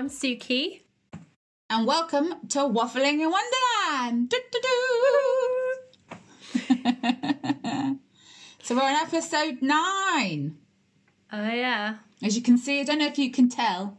I'm 0.00 0.08
Suki. 0.08 0.80
And 1.68 1.86
welcome 1.86 2.36
to 2.48 2.60
Waffling 2.60 3.20
in 3.20 3.30
Wonderland. 3.30 4.32
so 8.62 8.74
we're 8.74 8.82
on 8.82 8.94
episode 8.94 9.60
nine. 9.60 10.56
Oh, 11.30 11.50
yeah. 11.50 11.96
As 12.22 12.34
you 12.34 12.40
can 12.40 12.56
see, 12.56 12.80
I 12.80 12.84
don't 12.84 13.00
know 13.00 13.08
if 13.08 13.18
you 13.18 13.30
can 13.30 13.50
tell 13.50 13.98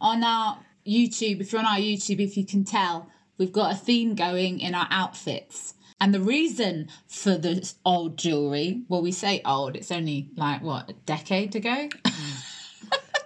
on 0.00 0.24
our 0.24 0.58
YouTube, 0.84 1.40
if 1.40 1.52
you're 1.52 1.60
on 1.60 1.68
our 1.68 1.78
YouTube, 1.78 2.18
if 2.18 2.36
you 2.36 2.44
can 2.44 2.64
tell, 2.64 3.08
we've 3.38 3.52
got 3.52 3.70
a 3.70 3.76
theme 3.76 4.16
going 4.16 4.58
in 4.58 4.74
our 4.74 4.88
outfits. 4.90 5.74
And 6.00 6.12
the 6.12 6.20
reason 6.20 6.88
for 7.06 7.36
this 7.36 7.76
old 7.84 8.18
jewelry, 8.18 8.82
well, 8.88 9.02
we 9.02 9.12
say 9.12 9.40
old, 9.44 9.76
it's 9.76 9.92
only 9.92 10.30
like 10.36 10.62
what, 10.62 10.90
a 10.90 10.94
decade 10.94 11.54
ago? 11.54 11.88
a 12.04 12.10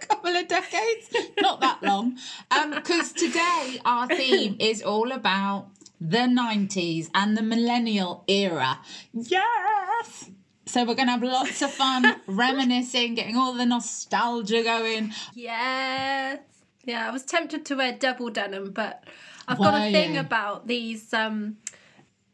couple 0.08 0.34
of 0.36 0.48
decades, 0.48 1.14
not 1.40 1.60
that 1.60 1.82
long. 1.82 2.18
Because 2.50 3.10
um, 3.10 3.14
today 3.14 3.80
our 3.84 4.06
theme 4.06 4.56
is 4.58 4.82
all 4.82 5.12
about 5.12 5.68
the 6.00 6.18
90s 6.18 7.10
and 7.14 7.36
the 7.36 7.42
millennial 7.42 8.24
era. 8.28 8.78
Yes! 9.12 10.30
So 10.66 10.84
we're 10.84 10.94
going 10.94 11.06
to 11.06 11.12
have 11.12 11.22
lots 11.22 11.62
of 11.62 11.70
fun 11.70 12.20
reminiscing, 12.26 13.14
getting 13.14 13.36
all 13.36 13.54
the 13.54 13.66
nostalgia 13.66 14.62
going. 14.62 15.12
Yes. 15.34 16.40
Yeah, 16.84 17.08
I 17.08 17.10
was 17.10 17.24
tempted 17.24 17.64
to 17.66 17.74
wear 17.74 17.92
double 17.92 18.30
denim, 18.30 18.72
but 18.72 19.04
I've 19.46 19.58
got 19.58 19.74
a 19.74 19.90
thing 19.90 20.16
about 20.16 20.66
these 20.66 21.12
um 21.12 21.56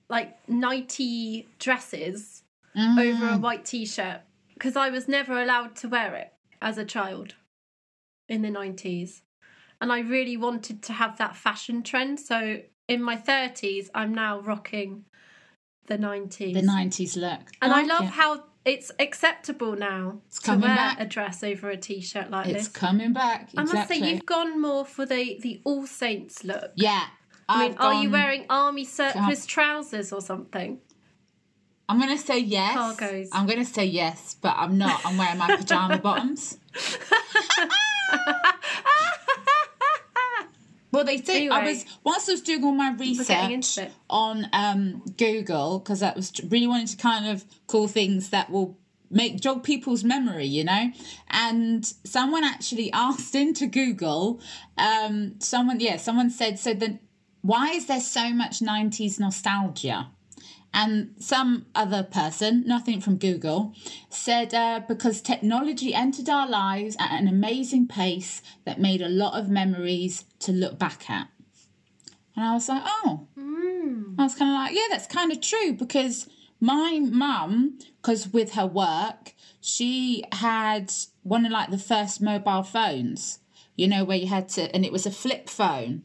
like 0.08 0.36
nighty 0.48 1.48
dresses 1.58 2.42
mm. 2.76 2.98
over 3.00 3.34
a 3.34 3.38
white 3.38 3.64
t-shirt 3.64 4.20
because 4.52 4.76
I 4.76 4.90
was 4.90 5.08
never 5.08 5.40
allowed 5.40 5.76
to 5.76 5.88
wear 5.88 6.14
it 6.14 6.32
as 6.60 6.76
a 6.78 6.84
child 6.84 7.34
in 8.28 8.42
the 8.42 8.48
90s. 8.48 9.22
And 9.80 9.92
I 9.92 10.00
really 10.00 10.36
wanted 10.36 10.82
to 10.84 10.92
have 10.92 11.18
that 11.18 11.36
fashion 11.36 11.82
trend. 11.82 12.20
So 12.20 12.60
in 12.88 13.02
my 13.02 13.16
30s, 13.16 13.88
I'm 13.94 14.14
now 14.14 14.40
rocking 14.40 15.04
the 15.86 15.98
90s. 15.98 16.54
The 16.54 16.62
90s 16.62 17.16
look. 17.16 17.50
And 17.60 17.72
I, 17.72 17.82
like 17.82 17.90
I 17.90 17.94
love 17.94 18.04
it. 18.04 18.10
how 18.10 18.44
it's 18.64 18.90
acceptable 18.98 19.76
now 19.76 20.22
it's 20.26 20.38
to 20.40 20.52
wear 20.52 20.60
back. 20.74 20.98
a 20.98 21.04
dress 21.04 21.44
over 21.44 21.68
a 21.68 21.76
t-shirt 21.76 22.30
like 22.30 22.46
it's 22.46 22.54
this. 22.54 22.66
It's 22.68 22.76
coming 22.76 23.12
back. 23.12 23.52
Exactly. 23.52 23.58
I 23.58 23.64
must 23.64 23.88
say 23.88 23.98
you've 23.98 24.26
gone 24.26 24.60
more 24.60 24.86
for 24.86 25.04
the 25.04 25.38
the 25.40 25.60
All 25.64 25.86
Saints 25.86 26.44
look. 26.44 26.72
Yeah. 26.76 27.04
I 27.46 27.68
mean, 27.68 27.76
are 27.78 28.02
you 28.02 28.08
wearing 28.08 28.46
army 28.48 28.86
surplus 28.86 29.44
trousers 29.44 30.14
or 30.14 30.22
something? 30.22 30.80
I'm 31.86 32.00
going 32.00 32.16
to 32.16 32.22
say 32.22 32.38
yes. 32.38 32.74
Cargos. 32.74 33.28
I'm 33.32 33.44
going 33.46 33.58
to 33.58 33.70
say 33.70 33.84
yes, 33.84 34.34
but 34.40 34.54
I'm 34.56 34.78
not. 34.78 35.04
I'm 35.04 35.18
wearing 35.18 35.36
my 35.36 35.54
pajama 35.54 35.98
bottoms. 36.02 36.56
well, 40.92 41.04
they 41.04 41.18
say 41.18 41.46
anyway, 41.46 41.56
I 41.56 41.64
was 41.64 41.84
once 42.04 42.28
I 42.28 42.32
was 42.32 42.42
doing 42.42 42.64
all 42.64 42.72
my 42.72 42.94
research 42.94 43.78
on 44.08 44.48
um, 44.52 45.02
Google 45.16 45.78
because 45.78 46.02
I 46.02 46.12
was 46.14 46.32
really 46.48 46.66
wanting 46.66 46.88
to 46.88 46.96
kind 46.96 47.26
of 47.26 47.44
call 47.66 47.88
things 47.88 48.30
that 48.30 48.50
will 48.50 48.78
make 49.10 49.40
jog 49.40 49.62
people's 49.62 50.04
memory, 50.04 50.46
you 50.46 50.64
know. 50.64 50.90
And 51.28 51.84
someone 52.04 52.44
actually 52.44 52.92
asked 52.92 53.34
into 53.34 53.66
Google. 53.66 54.40
Um, 54.76 55.36
someone, 55.40 55.80
yeah, 55.80 55.96
someone 55.96 56.30
said 56.30 56.58
so. 56.58 56.74
Then 56.74 57.00
why 57.40 57.70
is 57.70 57.86
there 57.86 58.00
so 58.00 58.30
much 58.30 58.60
90s 58.60 59.20
nostalgia? 59.20 60.10
And 60.76 61.14
some 61.20 61.66
other 61.72 62.02
person, 62.02 62.64
nothing 62.66 63.00
from 63.00 63.16
Google, 63.16 63.74
said 64.10 64.52
uh, 64.52 64.80
because 64.88 65.20
technology 65.20 65.94
entered 65.94 66.28
our 66.28 66.48
lives 66.48 66.96
at 66.98 67.12
an 67.12 67.28
amazing 67.28 67.86
pace 67.86 68.42
that 68.64 68.80
made 68.80 69.00
a 69.00 69.08
lot 69.08 69.38
of 69.38 69.48
memories 69.48 70.24
to 70.40 70.50
look 70.50 70.76
back 70.76 71.08
at. 71.08 71.28
And 72.34 72.44
I 72.44 72.54
was 72.54 72.68
like, 72.68 72.82
oh. 72.84 73.28
Mm. 73.38 74.16
I 74.18 74.24
was 74.24 74.34
kind 74.34 74.50
of 74.50 74.56
like, 74.56 74.74
yeah, 74.74 74.88
that's 74.90 75.06
kind 75.06 75.30
of 75.30 75.40
true 75.40 75.74
because 75.74 76.28
my 76.60 76.98
mum, 77.00 77.78
because 78.02 78.26
with 78.26 78.54
her 78.54 78.66
work, 78.66 79.32
she 79.60 80.24
had 80.32 80.92
one 81.22 81.46
of 81.46 81.52
like 81.52 81.70
the 81.70 81.78
first 81.78 82.20
mobile 82.20 82.64
phones, 82.64 83.38
you 83.76 83.86
know, 83.86 84.02
where 84.02 84.18
you 84.18 84.26
had 84.26 84.48
to, 84.50 84.74
and 84.74 84.84
it 84.84 84.90
was 84.90 85.06
a 85.06 85.12
flip 85.12 85.48
phone. 85.48 86.02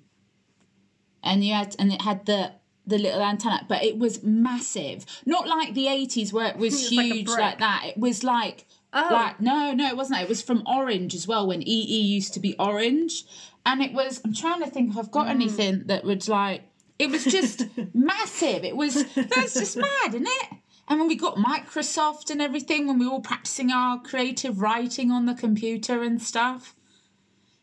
And 1.23 1.43
you 1.43 1.55
had, 1.55 1.75
and 1.79 1.91
it 1.91 2.03
had 2.03 2.27
the 2.27 2.53
the 2.85 2.97
little 2.97 3.21
antenna, 3.21 3.65
but 3.67 3.83
it 3.83 3.97
was 3.97 4.23
massive. 4.23 5.05
Not 5.25 5.47
like 5.47 5.73
the 5.73 5.85
80s 5.85 6.33
where 6.33 6.47
it 6.47 6.57
was, 6.57 6.73
it 6.91 6.97
was 6.97 7.09
huge 7.09 7.27
like, 7.27 7.39
like, 7.39 7.59
that. 7.59 7.83
It 7.85 7.97
was 7.97 8.23
like 8.23 8.65
oh. 8.93 9.09
like 9.11 9.39
no, 9.39 9.73
no, 9.73 9.87
it 9.87 9.97
wasn't. 9.97 10.21
It 10.21 10.29
was 10.29 10.41
from 10.41 10.63
Orange 10.65 11.13
as 11.15 11.27
well 11.27 11.47
when 11.47 11.61
EE 11.61 12.01
used 12.01 12.33
to 12.33 12.39
be 12.39 12.55
Orange. 12.57 13.25
And 13.65 13.81
it 13.81 13.93
was 13.93 14.21
I'm 14.23 14.33
trying 14.33 14.61
to 14.61 14.69
think 14.69 14.91
if 14.91 14.97
I've 14.97 15.11
got 15.11 15.27
mm. 15.27 15.31
anything 15.31 15.83
that 15.85 16.03
would 16.03 16.27
like 16.27 16.63
it 16.97 17.09
was 17.09 17.23
just 17.23 17.65
massive. 17.93 18.63
It 18.63 18.75
was 18.75 19.05
that's 19.13 19.53
just 19.53 19.77
mad, 19.87 20.09
isn't 20.09 20.27
it? 20.27 20.49
And 20.87 20.99
when 20.99 21.07
we 21.07 21.15
got 21.15 21.37
Microsoft 21.37 22.31
and 22.31 22.41
everything, 22.41 22.87
when 22.87 22.97
we 22.97 23.05
were 23.05 23.13
all 23.13 23.21
practicing 23.21 23.71
our 23.71 24.01
creative 24.01 24.59
writing 24.59 25.11
on 25.11 25.25
the 25.25 25.35
computer 25.35 26.03
and 26.03 26.21
stuff. 26.21 26.75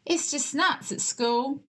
It's 0.05 0.31
just 0.31 0.55
nuts 0.55 0.93
at 0.93 1.01
school. 1.01 1.65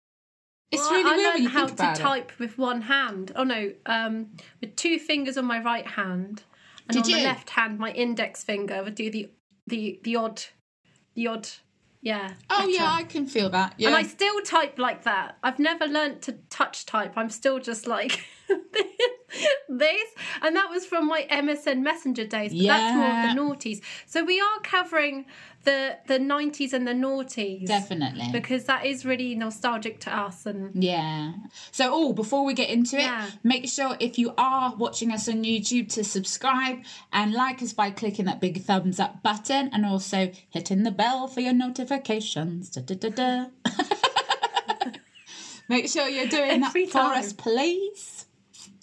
It's 0.72 0.82
well, 0.82 0.92
really 1.04 1.26
I 1.26 1.30
learned 1.30 1.48
how 1.50 1.68
to 1.68 2.02
type 2.02 2.32
with 2.40 2.58
one 2.58 2.82
hand. 2.82 3.32
Oh 3.36 3.44
no, 3.44 3.72
um, 3.86 4.32
with 4.60 4.76
two 4.76 5.00
fingers 5.00 5.38
on 5.38 5.46
my 5.46 5.62
right 5.62 5.88
hand, 5.88 6.44
and 6.90 6.96
Did 6.98 7.04
on 7.04 7.10
you? 7.10 7.18
the 7.18 7.24
left 7.24 7.50
hand, 7.52 7.80
my 7.80 7.92
index 7.92 8.44
finger 8.44 8.84
would 8.84 8.96
do 8.96 9.10
the 9.10 9.30
the 9.66 10.00
the 10.04 10.16
odd, 10.18 10.44
the 11.16 11.28
odd, 11.28 11.48
yeah. 12.02 12.34
Oh 12.50 12.58
letter. 12.60 12.72
yeah, 12.72 12.92
I 12.92 13.04
can 13.04 13.28
feel 13.28 13.50
that. 13.52 13.76
Yeah, 13.78 13.88
and 13.88 13.96
I 13.96 14.04
still 14.04 14.42
type 14.42 14.78
like 14.78 15.04
that. 15.04 15.38
I've 15.42 15.60
never 15.60 15.86
learnt 15.86 16.22
to 16.24 16.34
touch 16.50 16.86
type. 16.86 17.14
I'm 17.16 17.30
still 17.30 17.60
just 17.60 17.88
like 17.88 18.26
this, 19.70 20.10
and 20.42 20.56
that 20.56 20.70
was 20.70 20.86
from 20.86 21.08
my 21.08 21.28
MSN 21.30 21.82
Messenger 21.82 22.26
days. 22.26 22.52
But 22.52 22.58
yeah. 22.58 22.78
that's 22.78 22.96
more 22.96 23.08
of 23.08 23.36
the 23.36 23.66
noughties. 23.66 23.82
So 24.06 24.24
we 24.24 24.40
are 24.40 24.60
covering 24.64 25.26
the 25.68 25.98
the 26.08 26.18
90s 26.18 26.72
and 26.72 26.88
the 26.88 26.94
noughties 26.94 27.68
definitely 27.68 28.30
because 28.32 28.64
that 28.64 28.86
is 28.86 29.06
really 29.06 29.36
nostalgic 29.36 30.00
to 30.00 30.16
us 30.16 30.46
and 30.46 30.82
yeah 30.82 31.34
so 31.72 31.90
oh 31.92 32.14
before 32.14 32.46
we 32.46 32.54
get 32.54 32.70
into 32.70 32.98
it 32.98 33.12
make 33.44 33.68
sure 33.68 33.98
if 34.00 34.18
you 34.18 34.34
are 34.38 34.74
watching 34.78 35.12
us 35.12 35.28
on 35.28 35.44
youtube 35.44 35.92
to 35.92 36.06
subscribe 36.06 36.78
and 37.12 37.34
like 37.34 37.62
us 37.62 37.74
by 37.74 37.92
clicking 37.92 38.24
that 38.24 38.40
big 38.40 38.64
thumbs 38.64 38.98
up 38.98 39.22
button 39.22 39.70
and 39.74 39.86
also 39.86 40.32
hitting 40.50 40.84
the 40.84 40.92
bell 40.92 41.28
for 41.28 41.42
your 41.42 41.54
notifications 41.54 42.70
da, 42.70 42.82
da, 42.82 42.96
da, 42.96 43.10
da. 43.10 43.46
make 45.68 45.90
sure 45.90 46.08
you're 46.08 46.28
doing 46.28 46.64
Every 46.64 46.86
that 46.86 46.94
time. 46.94 47.12
for 47.12 47.20
us 47.20 47.34
please 47.34 48.17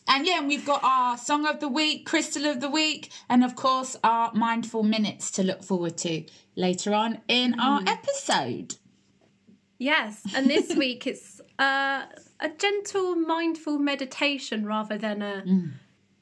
and 0.06 0.26
yeah, 0.26 0.38
and 0.38 0.48
we've 0.48 0.66
got 0.66 0.82
our 0.84 1.16
song 1.16 1.46
of 1.46 1.60
the 1.60 1.68
week, 1.68 2.04
crystal 2.06 2.46
of 2.46 2.60
the 2.60 2.68
week, 2.68 3.10
and 3.28 3.42
of 3.42 3.56
course 3.56 3.96
our 4.04 4.32
mindful 4.34 4.82
minutes 4.82 5.30
to 5.32 5.42
look 5.42 5.62
forward 5.62 5.96
to 5.98 6.24
later 6.56 6.92
on 6.92 7.20
in 7.28 7.54
mm. 7.54 7.60
our 7.60 7.82
episode. 7.86 8.76
Yes, 9.78 10.22
and 10.34 10.48
this 10.48 10.74
week 10.76 11.06
it's 11.06 11.40
uh, 11.58 12.04
a 12.40 12.48
gentle, 12.58 13.16
mindful 13.16 13.78
meditation 13.78 14.66
rather 14.66 14.98
than 14.98 15.22
a 15.22 15.42
mm. 15.46 15.72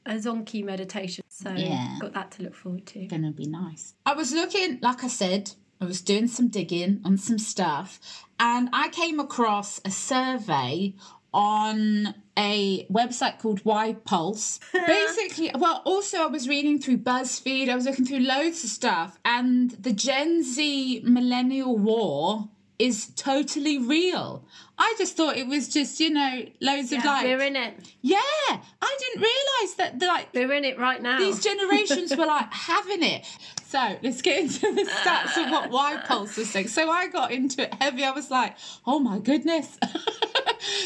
a 0.05 0.13
zonky 0.13 0.63
meditation. 0.63 1.23
So 1.27 1.51
yeah. 1.51 1.97
got 1.99 2.13
that 2.13 2.31
to 2.31 2.43
look 2.43 2.55
forward 2.55 2.85
to. 2.87 3.05
Gonna 3.07 3.31
be 3.31 3.47
nice. 3.47 3.95
I 4.05 4.13
was 4.13 4.31
looking, 4.31 4.79
like 4.81 5.03
I 5.03 5.07
said, 5.07 5.51
I 5.81 5.85
was 5.85 5.99
doing 5.99 6.27
some 6.27 6.47
digging 6.47 7.01
on 7.03 7.17
some 7.17 7.37
stuff, 7.37 7.99
and 8.39 8.69
I 8.71 8.87
came 8.89 9.19
across 9.19 9.81
a 9.83 9.91
survey 9.91 10.93
on 11.33 12.13
a 12.37 12.85
website 12.85 13.39
called 13.39 13.63
Y 13.65 13.95
Pulse. 14.05 14.59
Basically, 14.73 15.51
well, 15.55 15.81
also 15.85 16.23
I 16.23 16.27
was 16.27 16.47
reading 16.47 16.79
through 16.79 16.97
BuzzFeed, 16.97 17.69
I 17.69 17.75
was 17.75 17.85
looking 17.85 18.05
through 18.05 18.19
loads 18.19 18.63
of 18.63 18.69
stuff, 18.69 19.19
and 19.25 19.71
the 19.71 19.93
Gen 19.93 20.43
Z 20.43 21.01
millennial 21.05 21.77
war 21.77 22.49
is 22.79 23.11
totally 23.15 23.77
real. 23.77 24.43
I 24.77 24.95
just 24.97 25.15
thought 25.15 25.37
it 25.37 25.47
was 25.47 25.69
just, 25.69 25.99
you 25.99 26.09
know, 26.09 26.43
loads 26.59 26.91
yeah, 26.91 26.97
of 26.97 27.05
like 27.05 27.25
We're 27.25 27.41
in 27.41 27.55
it. 27.55 27.75
Yeah. 28.01 28.17
I 28.19 28.97
didn't 28.99 29.21
realise 29.21 29.73
that 29.77 30.01
like 30.01 30.33
We're 30.33 30.51
in 30.53 30.65
it 30.65 30.79
right 30.79 31.01
now. 31.01 31.19
These 31.19 31.43
generations 31.43 32.15
were 32.15 32.25
like 32.25 32.51
having 32.51 33.03
it. 33.03 33.25
So 33.67 33.97
let's 34.01 34.21
get 34.21 34.39
into 34.39 34.73
the 34.73 34.83
stats 34.83 35.43
of 35.43 35.51
what 35.51 35.71
YPulse 35.71 36.37
was 36.37 36.49
saying. 36.49 36.67
So 36.67 36.89
I 36.89 37.07
got 37.07 37.31
into 37.31 37.63
it 37.63 37.73
heavy. 37.75 38.03
I 38.03 38.11
was 38.11 38.29
like, 38.29 38.57
oh 38.85 38.99
my 38.99 39.19
goodness. 39.19 39.77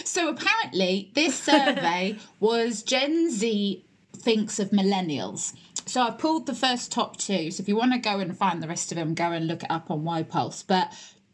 so 0.03 0.29
apparently 0.29 1.11
this 1.13 1.35
survey 1.43 2.17
was 2.39 2.83
Gen 2.83 3.31
Z 3.31 3.83
thinks 4.15 4.59
of 4.59 4.71
millennials. 4.71 5.53
So 5.85 6.01
I 6.01 6.11
pulled 6.11 6.45
the 6.45 6.55
first 6.55 6.91
top 6.91 7.17
two. 7.17 7.51
So 7.51 7.61
if 7.61 7.69
you 7.69 7.75
want 7.75 7.93
to 7.93 7.99
go 7.99 8.19
and 8.19 8.37
find 8.37 8.61
the 8.61 8.67
rest 8.67 8.91
of 8.91 8.97
them, 8.97 9.13
go 9.13 9.31
and 9.31 9.47
look 9.47 9.63
it 9.63 9.71
up 9.71 9.89
on 9.89 10.03
YPulse. 10.03 10.65
But 10.67 10.93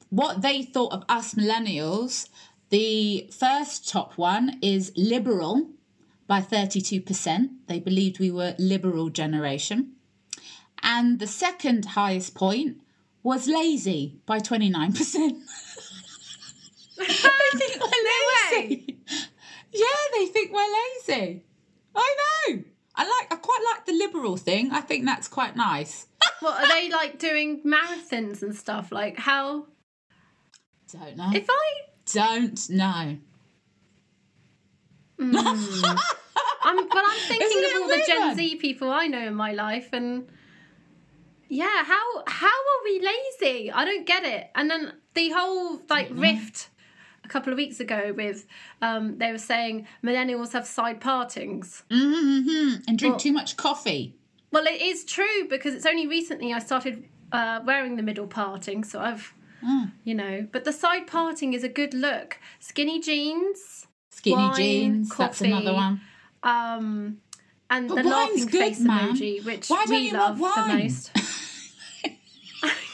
what 0.10 0.42
they 0.44 0.62
thought 0.62 0.94
of 0.94 1.04
us 1.10 1.34
millennials, 1.34 2.30
the 2.70 3.30
first 3.32 3.90
top 3.90 4.18
one 4.18 4.60
is 4.62 4.92
liberal 4.96 5.70
by 6.28 6.42
32%. 6.42 7.50
They 7.68 7.80
believed 7.80 8.20
we 8.20 8.32
were 8.32 8.56
liberal 8.60 9.10
generation. 9.10 9.94
And 10.84 11.20
the 11.20 11.28
second 11.28 11.86
highest 11.86 12.36
point 12.36 12.78
was 13.24 13.48
lazy 13.48 14.20
by 14.26 14.40
29%. 14.40 15.40
they 17.08 17.58
think 17.58 17.82
we're 17.82 18.52
lazy. 18.52 19.00
Yeah, 19.76 19.86
they 20.14 20.28
think 20.28 20.54
we're 20.54 20.60
lazy. 20.60 21.44
I 21.96 22.16
know. 22.48 22.64
I 22.96 23.04
like. 23.04 23.34
I 23.34 23.36
quite 23.38 23.66
like 23.74 23.86
the 23.88 23.94
liberal 23.94 24.38
thing. 24.38 24.70
I 24.72 24.82
think 24.82 25.04
that's 25.04 25.28
quite 25.28 25.56
nice. 25.56 26.06
what 26.42 26.64
are 26.64 26.68
they 26.68 26.92
like 26.92 27.18
doing 27.18 27.64
marathons 27.64 28.44
and 28.44 28.56
stuff? 28.56 28.92
Like 28.92 29.18
how? 29.18 29.66
Don't 30.92 31.18
know. 31.18 31.32
If 31.34 31.48
I 31.50 31.72
don't 32.06 32.70
know. 32.70 33.18
Mm. 35.20 35.98
I'm, 36.66 36.78
well, 36.78 37.04
I'm 37.06 37.20
thinking 37.28 37.76
of 37.76 37.82
all 37.82 37.88
the 37.88 38.04
Gen? 38.08 38.36
Z 38.36 38.56
people 38.58 38.90
I 38.92 39.08
know 39.08 39.28
in 39.28 39.36
my 39.36 39.54
life, 39.54 39.90
and 39.92 40.28
yeah, 41.50 41.84
how 41.84 42.24
how 42.28 42.48
are 42.48 42.84
we 42.84 43.00
lazy? 43.00 43.72
I 43.72 43.86
don't 43.86 44.06
get 44.06 44.24
it. 44.24 44.50
And 44.56 44.70
then 44.70 44.94
the 45.14 45.30
whole 45.30 45.82
like 45.90 46.10
mm-hmm. 46.10 46.20
rift 46.20 46.70
couple 47.34 47.52
of 47.52 47.58
weeks 47.58 47.80
ago 47.80 48.14
with 48.16 48.46
um, 48.82 49.18
they 49.18 49.32
were 49.32 49.38
saying 49.38 49.88
millennials 50.04 50.54
have 50.54 50.68
side 50.68 51.02
partings 51.02 51.84
mm-hmm. 51.90 52.82
and 52.88 52.98
drink 52.98 53.14
well, 53.14 53.20
too 53.20 53.34
much 53.34 53.58
coffee. 53.58 54.16
Well, 54.52 54.68
it 54.68 54.82
is 54.82 55.04
true 55.04 55.48
because 55.50 55.74
it's 55.74 55.86
only 55.86 56.06
recently 56.08 56.54
I 56.54 56.60
started 56.60 57.04
uh, 57.32 57.62
wearing 57.66 57.96
the 57.96 58.04
middle 58.04 58.28
parting, 58.28 58.84
so 58.84 59.00
I've 59.00 59.34
mm. 59.66 59.92
you 60.04 60.14
know. 60.14 60.48
But 60.52 60.64
the 60.64 60.72
side 60.72 61.08
parting 61.08 61.54
is 61.54 61.64
a 61.64 61.70
good 61.70 61.96
look. 61.96 62.38
Skinny 62.60 63.00
jeans, 63.00 63.88
skinny 64.12 64.36
wine, 64.36 64.56
jeans. 64.56 65.12
Coffee, 65.12 65.24
that's 65.26 65.42
another 65.42 65.74
one. 65.74 66.02
Um, 66.44 67.18
and 67.72 67.88
but 67.90 68.04
the 68.04 68.04
laughing 68.04 68.46
good, 68.46 68.60
face 68.60 68.80
man. 68.80 69.16
emoji, 69.16 69.44
which 69.44 69.70
we 69.90 70.12
love 70.12 70.38
the 70.38 70.66
most. 70.68 71.12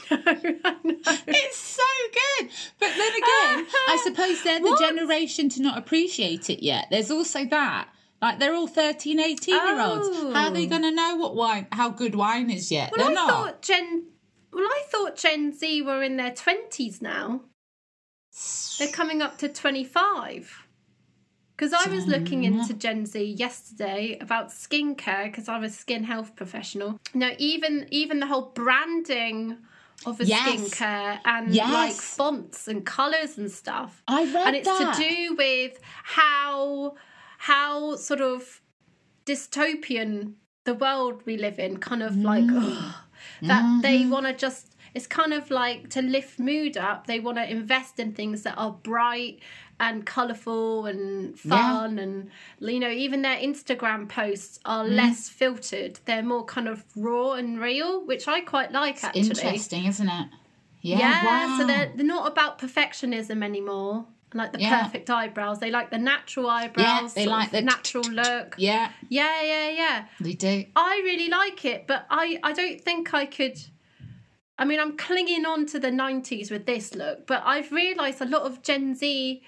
It's 1.31 1.57
so 1.57 1.83
good. 2.11 2.49
But 2.79 2.89
then 2.89 3.11
again, 3.11 3.67
I 3.87 4.01
suppose 4.03 4.43
they're 4.43 4.59
the 4.59 4.77
generation 4.79 5.49
to 5.49 5.61
not 5.61 5.77
appreciate 5.77 6.49
it 6.49 6.63
yet. 6.63 6.87
There's 6.89 7.11
also 7.11 7.45
that. 7.45 7.89
Like 8.21 8.39
they're 8.39 8.53
all 8.53 8.67
13, 8.67 9.19
18 9.19 9.55
year 9.55 9.81
olds. 9.81 10.07
Oh. 10.11 10.33
How 10.33 10.47
are 10.47 10.51
they 10.51 10.65
oh. 10.65 10.69
going 10.69 10.81
to 10.81 10.91
know 10.91 11.15
what 11.15 11.35
wine, 11.35 11.67
how 11.71 11.89
good 11.89 12.15
wine 12.15 12.49
is 12.49 12.71
yet? 12.71 12.91
Well, 12.95 13.07
they're 13.07 13.17
I 13.17 13.25
not. 13.25 13.29
thought 13.29 13.61
Gen. 13.61 14.05
Well, 14.51 14.65
I 14.65 14.83
thought 14.89 15.15
Gen 15.15 15.53
Z 15.53 15.81
were 15.83 16.03
in 16.03 16.17
their 16.17 16.33
twenties 16.33 17.01
now. 17.01 17.41
They're 18.77 18.91
coming 18.91 19.21
up 19.21 19.37
to 19.39 19.49
twenty 19.49 19.83
five. 19.83 20.65
Because 21.55 21.73
I 21.73 21.89
was 21.89 22.07
looking 22.07 22.45
into 22.45 22.73
Gen 22.73 23.05
Z 23.05 23.21
yesterday 23.21 24.17
about 24.21 24.47
skincare 24.47 25.25
because 25.25 25.49
I'm 25.49 25.65
a 25.65 25.69
skin 25.69 26.05
health 26.05 26.33
professional. 26.37 26.99
Now, 27.13 27.31
even 27.37 27.87
even 27.91 28.21
the 28.21 28.27
whole 28.27 28.51
branding 28.53 29.57
of 30.05 30.19
a 30.19 30.25
yes. 30.25 30.49
skincare 30.49 31.19
and 31.25 31.53
yes. 31.53 31.71
like 31.73 31.93
fonts 31.93 32.67
and 32.67 32.85
colours 32.85 33.37
and 33.37 33.51
stuff. 33.51 34.03
I 34.07 34.25
read 34.25 34.47
And 34.47 34.55
it's 34.55 34.67
that. 34.67 34.95
to 34.95 35.03
do 35.03 35.35
with 35.35 35.79
how 36.03 36.95
how 37.37 37.95
sort 37.95 38.21
of 38.21 38.61
dystopian 39.25 40.33
the 40.65 40.73
world 40.73 41.21
we 41.25 41.37
live 41.37 41.57
in, 41.59 41.77
kind 41.77 42.03
of 42.03 42.13
mm. 42.13 42.23
like 42.23 42.43
ugh, 42.49 42.93
that 43.41 43.63
mm-hmm. 43.63 43.81
they 43.81 44.05
want 44.05 44.25
to 44.25 44.33
just 44.33 44.75
it's 44.93 45.07
kind 45.07 45.33
of 45.33 45.51
like 45.51 45.89
to 45.89 46.01
lift 46.01 46.39
mood 46.39 46.77
up 46.77 47.07
they 47.07 47.19
want 47.19 47.37
to 47.37 47.49
invest 47.49 47.99
in 47.99 48.11
things 48.13 48.43
that 48.43 48.55
are 48.57 48.71
bright 48.71 49.39
and 49.79 50.05
colourful 50.05 50.85
and 50.85 51.39
fun 51.39 51.97
yeah. 51.97 52.03
and 52.03 52.29
you 52.59 52.79
know 52.79 52.89
even 52.89 53.21
their 53.21 53.37
instagram 53.37 54.07
posts 54.07 54.59
are 54.65 54.85
mm. 54.85 54.95
less 54.95 55.29
filtered 55.29 55.99
they're 56.05 56.23
more 56.23 56.43
kind 56.45 56.67
of 56.67 56.83
raw 56.95 57.33
and 57.33 57.59
real 57.59 58.05
which 58.05 58.27
i 58.27 58.41
quite 58.41 58.71
like 58.71 58.95
it's 58.95 59.03
actually 59.03 59.21
interesting 59.21 59.85
isn't 59.85 60.09
it 60.09 60.27
yeah, 60.81 60.97
yeah 60.99 61.25
wow. 61.25 61.57
so 61.57 61.67
they're, 61.67 61.91
they're 61.95 62.05
not 62.05 62.31
about 62.31 62.59
perfectionism 62.59 63.43
anymore 63.43 64.05
like 64.33 64.51
the 64.51 64.59
yeah. 64.59 64.83
perfect 64.83 65.09
eyebrows. 65.09 65.59
They 65.59 65.71
like 65.71 65.89
the 65.89 65.97
natural 65.97 66.51
eyebrows. 66.51 66.85
Yeah, 66.85 67.09
they 67.15 67.25
like 67.25 67.49
the 67.49 67.63
natural 67.63 68.03
look. 68.03 68.53
Yeah. 68.59 68.91
Yeah, 69.09 69.41
yeah, 69.41 69.69
yeah. 69.69 70.05
They 70.19 70.33
do. 70.33 70.65
I 70.75 71.01
really 71.03 71.29
like 71.29 71.65
it, 71.65 71.87
but 71.87 72.05
I 72.11 72.39
I 72.43 72.53
don't 72.53 72.79
think 72.79 73.11
I 73.11 73.25
could 73.25 73.59
I 74.59 74.65
mean, 74.65 74.79
I'm 74.81 74.97
clinging 74.97 75.45
on 75.45 75.65
to 75.67 75.79
the 75.79 75.89
90s 75.89 76.51
with 76.51 76.65
this 76.65 76.93
look, 76.93 77.25
but 77.25 77.41
I've 77.45 77.71
realised 77.71 78.19
a 78.19 78.25
lot 78.25 78.41
of 78.41 78.61
Gen 78.61 78.93
Z 78.93 79.41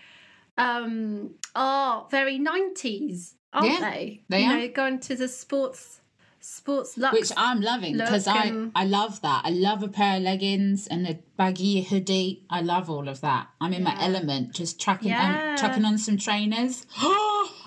um, 0.62 1.36
are 1.56 2.08
very 2.10 2.40
90s, 2.40 3.34
aren't 3.54 3.72
yeah, 3.72 3.92
they? 3.92 4.24
They 4.30 4.44
you 4.44 4.50
are. 4.50 4.58
know, 4.58 4.68
going 4.70 5.00
to 5.02 5.16
the 5.16 5.28
sports 5.28 6.02
sports 6.44 6.98
lux 6.98 7.14
which 7.14 7.32
i'm 7.38 7.62
loving 7.62 7.96
because 7.96 8.26
i 8.28 8.52
i 8.74 8.84
love 8.84 9.22
that 9.22 9.44
i 9.46 9.52
love 9.52 9.84
a 9.84 9.88
pair 9.88 10.18
of 10.18 10.24
leggings 10.24 10.88
and 10.88 11.08
a 11.08 11.20
baggy 11.38 11.84
hoodie 11.84 12.44
i 12.50 12.60
love 12.60 12.90
all 12.90 13.08
of 13.08 13.22
that 13.22 13.48
i'm 13.62 13.74
in 13.74 13.84
yeah. 13.84 13.94
my 13.94 14.04
element 14.04 14.52
just 14.52 14.82
tracking 14.82 15.10
yeah. 15.10 15.52
um, 15.52 15.58
tracking 15.58 15.86
on 15.86 16.00
some 16.00 16.18
trainers 16.18 16.88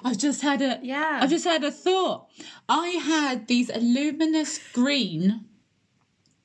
i've 0.05 0.19
just 0.19 0.43
had 0.43 0.61
a 0.61 0.81
yeah 0.82 1.20
i've 1.23 1.31
just 1.31 1.44
had 1.44 1.62
a 1.62 1.70
thought 1.70 2.26
i 2.69 2.88
had 2.88 3.47
these 3.47 3.70
luminous 3.76 4.58
green 4.73 5.44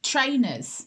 trainers 0.03 0.85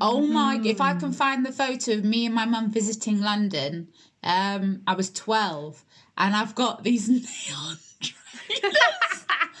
Oh 0.00 0.22
my! 0.22 0.58
If 0.64 0.80
I 0.80 0.94
can 0.94 1.10
mm. 1.10 1.14
find 1.14 1.44
the 1.44 1.52
photo 1.52 1.92
of 1.92 2.04
me 2.04 2.26
and 2.26 2.34
my 2.34 2.46
mum 2.46 2.70
visiting 2.70 3.20
London, 3.20 3.88
um, 4.22 4.82
I 4.86 4.94
was 4.94 5.10
twelve, 5.10 5.84
and 6.16 6.34
I've 6.34 6.54
got 6.54 6.84
these 6.84 7.08
neon 7.08 7.78
trainers. 8.00 8.76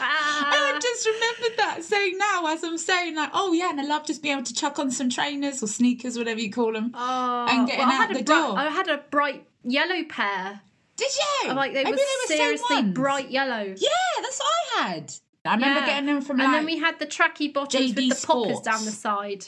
I 0.00 0.78
just 0.82 1.06
remembered 1.06 1.58
that 1.58 1.84
saying 1.84 2.18
now 2.18 2.46
as 2.46 2.64
I'm 2.64 2.78
saying 2.78 3.16
like, 3.16 3.30
oh 3.32 3.52
yeah, 3.52 3.70
and 3.70 3.80
I 3.80 3.84
love 3.84 4.06
just 4.06 4.22
being 4.22 4.34
able 4.34 4.44
to 4.44 4.54
chuck 4.54 4.78
on 4.78 4.90
some 4.90 5.10
trainers 5.10 5.62
or 5.62 5.66
sneakers, 5.66 6.18
whatever 6.18 6.40
you 6.40 6.50
call 6.50 6.72
them, 6.72 6.92
oh, 6.94 7.46
and 7.48 7.66
getting 7.66 7.86
well, 7.86 8.02
out 8.02 8.12
the 8.12 8.22
door. 8.22 8.58
I 8.58 8.68
had 8.68 8.88
a 8.88 8.98
bright 9.10 9.46
yellow 9.62 10.04
pair. 10.04 10.60
Did 10.96 11.10
you? 11.14 11.50
I'm 11.50 11.56
like 11.56 11.72
they 11.72 11.84
Maybe 11.84 11.96
were, 11.96 12.28
they 12.28 12.34
were 12.34 12.38
seriously 12.38 12.82
bright 12.92 13.30
yellow. 13.30 13.62
Yeah, 13.62 13.88
that's 14.20 14.38
what 14.38 14.52
I 14.78 14.82
had. 14.82 15.12
I 15.44 15.54
remember 15.54 15.80
yeah. 15.80 15.86
getting 15.86 16.06
them 16.06 16.20
from. 16.22 16.40
And 16.40 16.54
then 16.54 16.64
we 16.64 16.78
had 16.78 16.98
the 16.98 17.06
tracky 17.06 17.52
bottoms 17.52 17.92
JD 17.92 17.96
with 17.96 18.08
the 18.10 18.14
Sports. 18.14 18.48
poppers 18.48 18.60
down 18.60 18.84
the 18.84 18.92
side. 18.92 19.46